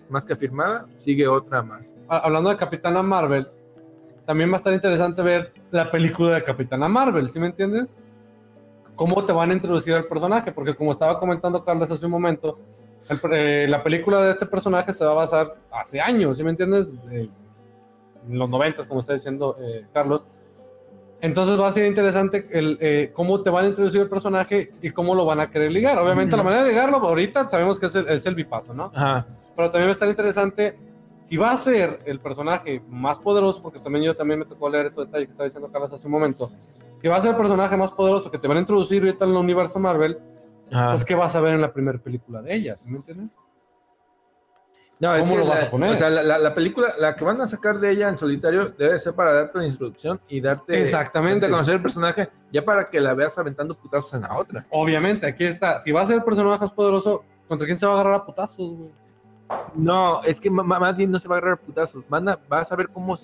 [0.09, 1.95] más que firmada, sigue otra más.
[2.09, 3.47] Ha- Hablando de Capitana Marvel,
[4.25, 7.95] también va a estar interesante ver la película de Capitana Marvel, ¿sí me entiendes?
[8.95, 12.59] Cómo te van a introducir al personaje, porque como estaba comentando Carlos hace un momento,
[13.09, 16.49] el- eh, la película de este personaje se va a basar hace años, ¿sí me
[16.51, 16.91] entiendes?
[17.09, 17.29] De-
[18.29, 20.27] en los noventas, como está diciendo eh, Carlos.
[21.21, 24.91] Entonces va a ser interesante el, eh, cómo te van a introducir el personaje y
[24.91, 25.97] cómo lo van a querer ligar.
[25.99, 28.91] Obviamente la manera de ligarlo ahorita sabemos que es el, es el bipaso, ¿no?
[28.95, 29.25] Ajá.
[29.55, 30.77] pero también va a estar interesante
[31.23, 34.85] si va a ser el personaje más poderoso, porque también yo también me tocó leer
[34.85, 36.49] ese detalle que estaba diciendo Carlos hace un momento,
[37.01, 39.31] si va a ser el personaje más poderoso que te van a introducir ahorita en
[39.31, 40.17] el universo Marvel,
[40.71, 40.91] Ajá.
[40.91, 42.77] pues ¿qué vas a ver en la primera película de ella?
[42.77, 43.29] ¿sí ¿Me entiendes?
[44.99, 45.91] No, es ¿Cómo lo vas la- a poner?
[45.91, 48.67] O sea, la, la- la película, la que van a sacar de ella en solitario,
[48.77, 51.39] debe ser para darte una introducción y darte, Exactamente.
[51.41, 54.65] darte conocer el personaje, ya para que la veas aventando putazos en la otra.
[54.69, 55.79] Obviamente, aquí está.
[55.79, 58.25] Si va a ser el personaje más poderoso, ¿contra quién se va a agarrar a
[58.25, 58.91] putazos, güey?
[59.73, 62.03] No, es que más bien no se va a agarrar a putazos.
[62.09, 63.15] Van a, vas a ver cómo,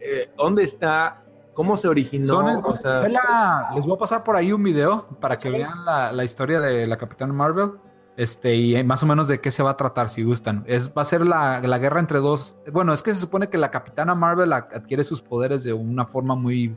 [0.00, 1.22] eh, dónde está,
[1.54, 2.48] cómo se originó.
[2.48, 5.84] El- o sea, la- les voy a pasar por ahí un video para que vean
[5.84, 7.72] la, la historia de la Capitana Marvel.
[8.16, 10.62] Este, y más o menos de qué se va a tratar, si gustan.
[10.66, 12.58] Es, va a ser la, la guerra entre dos.
[12.70, 16.34] Bueno, es que se supone que la Capitana Marvel adquiere sus poderes de una forma
[16.34, 16.76] muy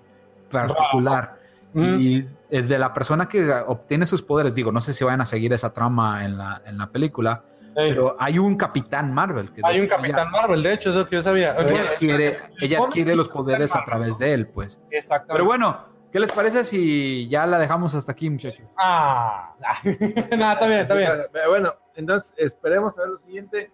[0.49, 1.39] particular.
[1.73, 1.99] Mm.
[1.99, 5.25] Y eh, de la persona que obtiene sus poderes, digo, no sé si vayan a
[5.25, 7.43] seguir esa trama en la, en la película,
[7.75, 9.51] pero hay un Capitán Marvel.
[9.51, 11.55] Que hay un ella- Capitán Marvel, de hecho, eso que yo sabía.
[11.57, 14.81] Ella, adquiere, ella cómic adquiere los poderes a través de él, pues.
[14.91, 15.33] Exactamente.
[15.33, 18.65] Pero bueno, ¿qué les parece si ya la dejamos hasta aquí, muchachos?
[18.77, 19.55] Ah,
[20.37, 21.11] nada, está bien, está bien.
[21.49, 23.71] Bueno, entonces esperemos a ver lo siguiente.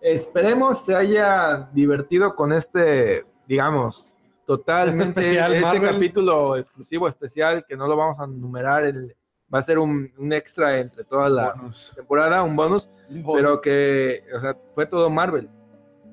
[0.00, 4.14] Esperemos se haya divertido con este, digamos,
[4.46, 9.14] totalmente Este especial este capítulo exclusivo especial que no lo vamos a numerar, el-
[9.52, 11.92] va a ser un, un extra entre toda la Bonus.
[11.96, 12.88] temporada, un bonus,
[13.34, 15.48] pero que, o sea, fue todo Marvel.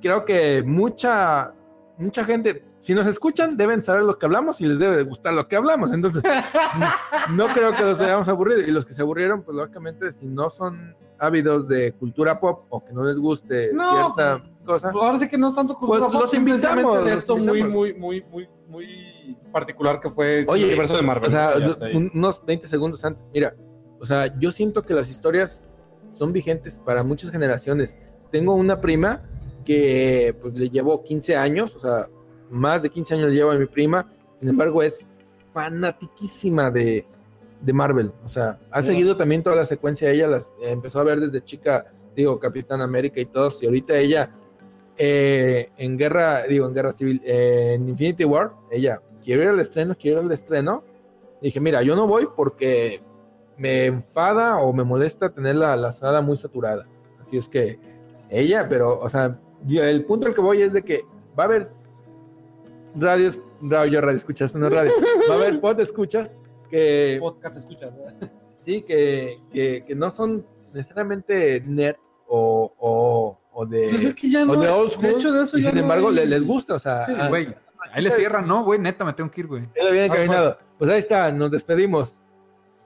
[0.02, 1.54] Creo que mucha,
[1.98, 5.34] mucha gente, si nos escuchan, deben saber lo que hablamos y les debe de gustar
[5.34, 5.92] lo que hablamos.
[5.92, 6.22] Entonces,
[7.34, 8.62] no creo que los hayamos aburrido.
[8.62, 12.86] Y los que se aburrieron, pues lógicamente, si no son ávidos de cultura pop o
[12.86, 14.14] que no les guste No.
[14.14, 17.36] cierta cosa, Ahora sí que no es tanto cultura Pues pop, los invitamos, de esto
[17.38, 21.28] muy, muy, muy, muy, muy particular que fue el Oye, universo de Marvel.
[21.28, 21.54] o sea,
[22.14, 23.56] unos 20 segundos antes, mira,
[24.00, 25.64] o sea, yo siento que las historias
[26.16, 27.98] son vigentes para muchas generaciones.
[28.32, 29.24] Tengo una prima
[29.66, 32.10] que pues le llevo 15 años, o sea,
[32.50, 34.08] más de 15 años le llevo a mi prima,
[34.40, 35.08] sin embargo es
[35.54, 37.06] fanatiquísima de,
[37.62, 41.04] de Marvel, o sea, ha seguido también toda la secuencia, ella las eh, empezó a
[41.04, 41.86] ver desde chica,
[42.16, 44.30] digo, Capitán América y todos, y ahorita ella
[44.98, 49.60] eh, en guerra, digo, en guerra civil, eh, en Infinity War, ella, quiero ir al
[49.60, 50.84] estreno, quiero ir al estreno.
[51.42, 53.02] Dije, mira, yo no voy porque
[53.58, 56.88] me enfada o me molesta tener la, la sala muy saturada.
[57.20, 57.78] Así es que
[58.30, 61.02] ella, pero, o sea, yo- el punto al que voy es de que
[61.38, 61.70] va a haber
[62.96, 64.92] radios, radio, radio, escuchas, no radio,
[65.30, 66.36] va a haber pod escuchas
[66.70, 68.32] que podcast escuchas, ¿verdad?
[68.58, 74.30] Sí, que, que, que no son necesariamente nerd o, o, o de, Pues es que
[74.30, 74.56] ya o no.
[74.60, 75.04] de old school.
[75.04, 77.06] de hecho, de eso y ya sin no embargo, hay- le- les gusta, o sea,
[77.06, 77.54] Sí, ah, Güey,
[77.92, 78.64] ahí le cierran, ¿no?
[78.64, 79.68] Güey, neta, me tengo que ir, güey.
[79.72, 80.58] queda bien encaminado.
[80.80, 82.20] Pues ahí está, nos despedimos.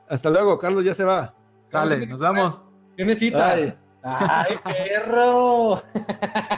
[0.08, 1.34] Hasta luego, Carlos ya se va.
[1.72, 2.64] Sale, nos vemos.
[2.96, 3.54] Tiene cita.
[3.54, 3.74] Ay,
[4.04, 5.74] ¡Ay, perro!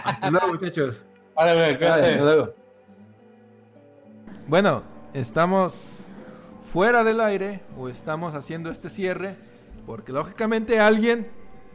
[0.04, 1.06] Hasta luego, muchachos.
[1.38, 2.02] Ve, ay, cuídate.
[2.12, 2.54] hasta luego.
[4.48, 5.74] Bueno, estamos
[6.72, 9.36] fuera del aire o estamos haciendo este cierre
[9.86, 11.28] porque lógicamente alguien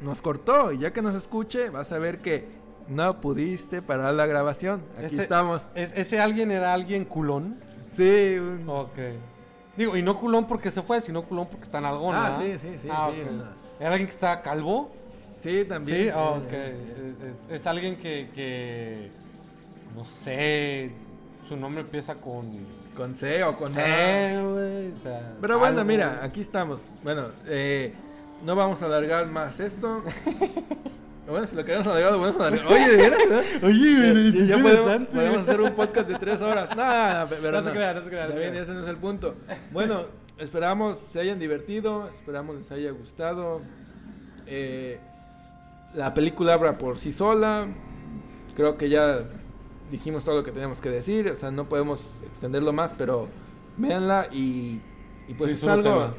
[0.02, 2.47] nos cortó y ya que nos escuche vas a ver que
[2.88, 4.82] no pudiste parar la grabación.
[4.97, 5.66] Aquí Ese- estamos.
[5.74, 7.59] ¿Es- ¿Ese alguien era alguien culón?
[7.90, 8.98] Sí, un- Ok.
[9.76, 12.56] Digo, y no culón porque se fue, sino culón porque está en algo, Ah, sí,
[12.59, 13.20] sí, sí, Ah, sí.
[13.78, 14.90] ¿Era alguien que está calvo?
[15.40, 15.98] sí, también.
[15.98, 16.52] Sí, Eh, ok.
[16.52, 19.10] Es, es- es alguien que, que,
[19.94, 20.93] no sé,
[21.48, 22.51] su nombre empieza con...
[22.97, 23.74] Con C o con A.
[23.74, 25.89] C, güey, o sea, Pero bueno, algo.
[25.89, 26.81] mira, aquí estamos.
[27.05, 27.93] Bueno, eh,
[28.44, 30.02] no vamos a alargar más esto.
[31.28, 32.73] bueno, si lo queremos alargar, lo podemos alargar.
[32.73, 33.66] Oye, de veras, ¿no?
[33.68, 36.74] Oye, Ya- ya podemos, podemos hacer un podcast de tres horas.
[36.74, 38.82] No, no, no, pero No se crea, no se crea, no se También ese no
[38.82, 39.35] es el punto.
[39.73, 40.05] Bueno,
[40.39, 43.60] esperamos se hayan divertido, esperamos les haya gustado.
[44.47, 44.98] Eh,
[45.94, 47.66] la película habla por sí sola.
[48.56, 49.20] Creo que ya
[49.90, 51.28] dijimos todo lo que teníamos que decir.
[51.30, 53.28] O sea, no podemos extenderlo más, pero
[53.76, 54.80] véanla y,
[55.28, 56.04] y pues es Disfrútenla.
[56.04, 56.14] algo.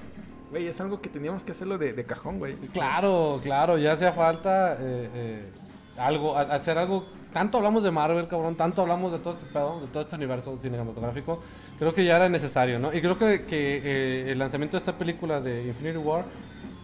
[0.52, 2.56] Güey, es algo que teníamos que hacerlo de, de cajón, güey.
[2.73, 4.73] Claro, claro, ya hacía falta.
[4.76, 5.49] eh, eh,
[5.98, 7.06] algo, a- hacer algo.
[7.34, 10.57] Tanto hablamos de Marvel, cabrón, tanto hablamos de todo este pedo, de todo este universo
[10.61, 11.41] cinematográfico.
[11.77, 12.94] Creo que ya era necesario, ¿no?
[12.94, 16.23] Y creo que, que, eh, el lanzamiento de esta película de Infinity War,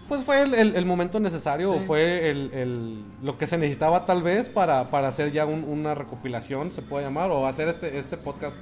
[0.10, 1.86] pues fue el, el- el momento necesario, o Sí.
[1.86, 5.96] fue el, el- lo que se necesitaba tal vez para, para hacer ya un- una
[5.96, 8.58] recopilación, se puede llamar, o hacer este, este podcast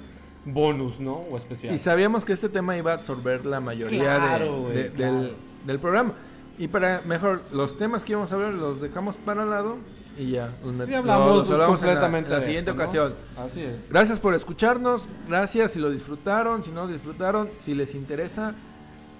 [0.45, 1.17] bonus, ¿no?
[1.31, 1.73] O especial.
[1.73, 5.21] Y sabíamos que este tema iba a absorber la mayoría de- Claro, güey, de- claro.
[5.21, 5.33] del,
[5.65, 6.13] del programa.
[6.57, 9.77] Y para mejor, los temas que íbamos a hablar los dejamos para lado
[10.17, 10.49] y ya.
[10.63, 12.83] Los Y hablamos los hablamos en la- completamente en la, de siguiente esto, ¿no?
[12.83, 13.13] ocasión.
[13.37, 13.89] Así es.
[13.89, 15.07] Gracias por escucharnos.
[15.27, 18.53] Gracias si lo disfrutaron, si no lo disfrutaron, si les interesa.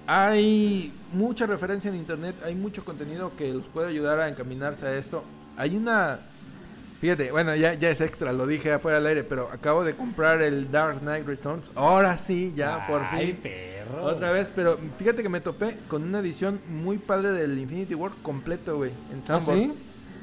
[0.06, 4.96] Hay mucha referencia en internet, hay mucho contenido que los puede ayudar a encaminarse a
[4.96, 5.22] esto.
[5.56, 6.20] Hay una...
[7.00, 10.40] Fíjate, bueno, ya, ya es extra, lo dije afuera del aire, pero acabo de comprar
[10.40, 11.70] el Dark Knight Returns.
[11.74, 13.36] Ahora sí, ya, por Ay, fin.
[13.42, 14.04] perro.
[14.04, 18.12] Otra vez, pero fíjate que me topé con una edición muy padre del Infinity War
[18.22, 18.92] completo, güey.
[19.12, 19.62] En Sanborns.
[19.64, 19.72] ¿sí?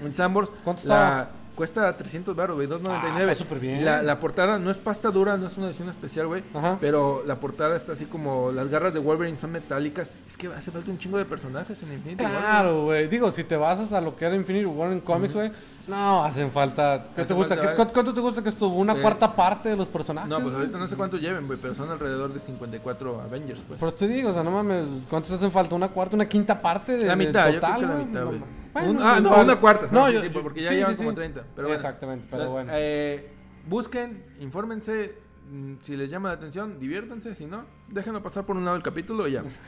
[0.05, 0.49] En Sanborns.
[0.63, 1.29] ¿Cuánto la- estaba?
[1.59, 2.87] Cuesta 300 baros, güey, 2.99.
[2.89, 3.83] Ah, está súper bien.
[3.83, 6.41] La, la portada no es pasta dura, no es una edición especial, güey.
[6.79, 10.09] Pero la portada está así como las garras de Wolverine son metálicas.
[10.25, 12.31] Es que hace falta un chingo de personajes en Infinity War.
[12.31, 13.09] Claro, güey.
[13.09, 15.51] Digo, si te basas a lo que era Infinity War en cómics, güey,
[15.89, 17.03] no, hacen falta.
[17.13, 17.55] ¿Qué Hace te gusta?
[17.57, 17.91] falta, ¿Qué- ¿vale?
[17.93, 18.73] cuánto, te gusta que estuvo?
[18.75, 19.01] ¿Una Sí.
[19.01, 20.29] cuarta parte de los personajes?
[20.29, 23.81] No, pues ahorita no sé cuánto lleven, güey, pero son alrededor de 54 Avengers, pues.
[23.81, 25.75] Pero te digo, o sea, no mames, ¿cuántos hacen falta?
[25.75, 28.25] ¿Una cuarta, una quinta parte de La de mitad, yo total, creo que la mitad,
[28.27, 28.58] güey.
[28.73, 29.43] Bueno, Un- ah, no, igual.
[29.45, 29.87] una cuarta.
[29.91, 31.15] No, sí, yo- sí, porque ya sí, llevan sí, como sí.
[31.15, 31.43] 30.
[31.55, 31.75] Pero bueno.
[31.81, 32.71] Exactamente, pero Entonces, bueno.
[32.75, 33.29] eh,
[33.67, 35.13] busquen, infórmense.
[35.51, 37.33] mm, Si les llama la atención, diviértanse.
[37.35, 39.43] Si no, déjenlo pasar por un lado del capítulo y ya.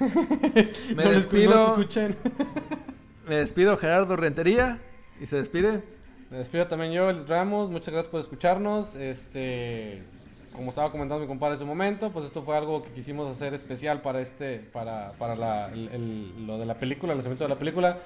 [0.96, 1.54] Me No les- despido.
[1.56, 2.16] no escuchen.
[3.28, 4.80] Me despido, Gerardo Rentería.
[5.20, 5.84] Y se despide.
[6.32, 7.70] Me despido también yo, El Ramos.
[7.70, 8.96] Muchas gracias por escucharnos.
[8.96, 10.02] Este,
[10.54, 13.54] como estaba comentando mi compadre en su momento, pues esto fue algo que quisimos hacer
[13.54, 17.50] especial para este, para, para la- el- el- lo de la película, el lanzamiento de
[17.50, 17.98] la película.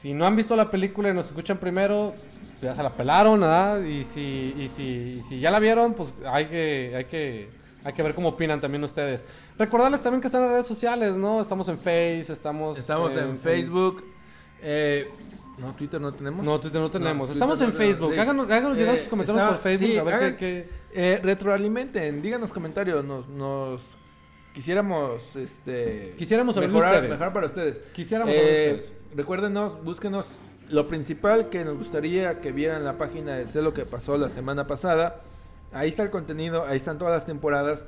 [0.00, 2.14] Si no han visto la película y nos escuchan primero,
[2.62, 3.82] ya se la pelaron, ¿verdad?
[3.82, 4.82] Y si, y si,
[5.18, 7.48] y si ya la vieron, pues hay que, hay que,
[7.82, 9.24] hay que ver cómo opinan también ustedes.
[9.58, 11.40] Recordarles también que están en redes sociales, ¿no?
[11.40, 14.04] Estamos en Face, estamos, Estamos en Facebook.
[14.62, 15.08] Eh,
[15.58, 16.46] no, Twitter no tenemos.
[16.46, 17.30] No, Twitter no tenemos.
[17.30, 18.12] Estamos no en Facebook.
[18.14, 18.20] sí.
[18.20, 19.88] Háganos, háganos llegar Eh, sus comentarios está- por Facebook.
[19.90, 23.04] sí, a ver hagan- qué, qué- eh, retroalimenten, díganos comentarios.
[23.04, 23.96] Nos, nos
[24.54, 27.78] quisiéramos este, Quisiéramos mejorar, mejorar para ustedes.
[27.92, 28.86] Quisiéramos Eh.
[29.14, 30.38] Recuérdenos, búsquenos.
[30.68, 34.28] Lo principal que nos gustaría que vieran la página de Sé lo que pasó la
[34.28, 35.20] semana pasada.
[35.72, 37.84] Ahí está el contenido, ahí están todas las temporadas.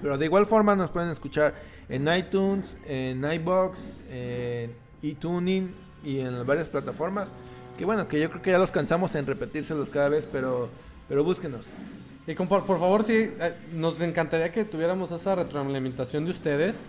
[0.00, 1.54] Pero de igual forma nos pueden escuchar
[1.90, 3.78] en iTunes, en iBox,
[4.10, 7.32] en eTuning y en varias plataformas.
[7.76, 10.70] Que bueno, que yo creo que ya los cansamos en repetírselos cada vez, pero,
[11.08, 11.66] pero búsquenos.
[12.26, 16.84] Y por favor, sí, eh, nos encantaría que tuviéramos esa retroalimentación de ustedes.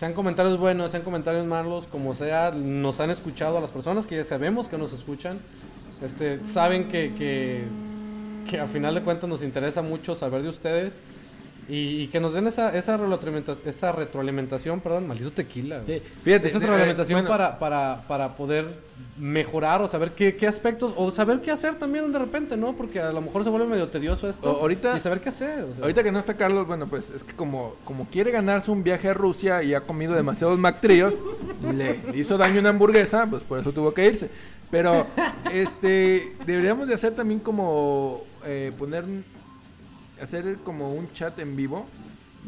[0.00, 4.16] Sean comentarios buenos, sean comentarios malos, como sea, nos han escuchado a las personas que
[4.16, 5.40] ya sabemos que nos escuchan.
[6.02, 7.64] Este, saben que, que,
[8.48, 10.98] que a final de cuentas nos interesa mucho saber de ustedes.
[11.70, 15.82] Y, y que nos den esa, esa, retroalimenta- esa retroalimentación, perdón, maldito tequila.
[15.86, 17.28] Sí, fíjate, Esa eh, retroalimentación bueno.
[17.28, 18.80] para, para, para poder
[19.16, 22.72] mejorar o saber qué, qué aspectos, o saber qué hacer también de repente, ¿no?
[22.72, 24.50] Porque a lo mejor se vuelve medio tedioso esto.
[24.50, 25.62] O- ahorita- Y saber qué hacer.
[25.62, 25.82] o sea.
[25.82, 29.08] Ahorita que no está Carlos, bueno, pues es que como, como quiere ganarse un viaje
[29.08, 31.14] a Rusia y ha comido demasiados McTríos,
[31.72, 34.28] le hizo daño una hamburguesa, pues por eso tuvo que irse.
[34.72, 35.06] Pero,
[35.52, 39.04] este, deberíamos de hacer también como, eh, poner,
[40.22, 41.86] hacer como un chat en vivo.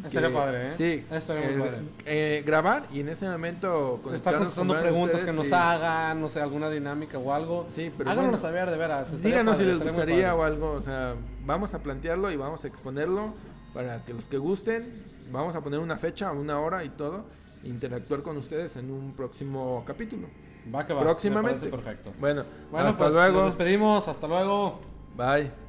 [0.06, 0.74] Estaría padre, ¿eh?
[0.78, 1.04] Sí.
[1.14, 1.78] Estaría muy eh, padre.
[2.06, 6.70] eh, grabar y en ese momento conectarnos contestando preguntas que nos hagan, no sé, alguna
[6.70, 7.66] dinámica o algo.
[7.74, 8.42] Sí, pero Háganos bueno.
[8.42, 9.22] saber de veras.
[9.22, 12.68] Díganos padre, si les gustaría o algo, o sea, vamos a plantearlo y vamos a
[12.68, 13.34] exponerlo
[13.74, 17.26] para que los que gusten, vamos a poner una fecha, una hora y todo,
[17.62, 20.26] interactuar con ustedes en un próximo capítulo.
[20.74, 21.02] Va que va.
[21.02, 21.66] Próximamente.
[21.68, 22.12] perfecto.
[22.18, 23.36] Bueno, Bueno, hasta pues luego.
[23.42, 24.08] nos despedimos.
[24.08, 24.80] Hasta luego.
[25.16, 25.61] Bye.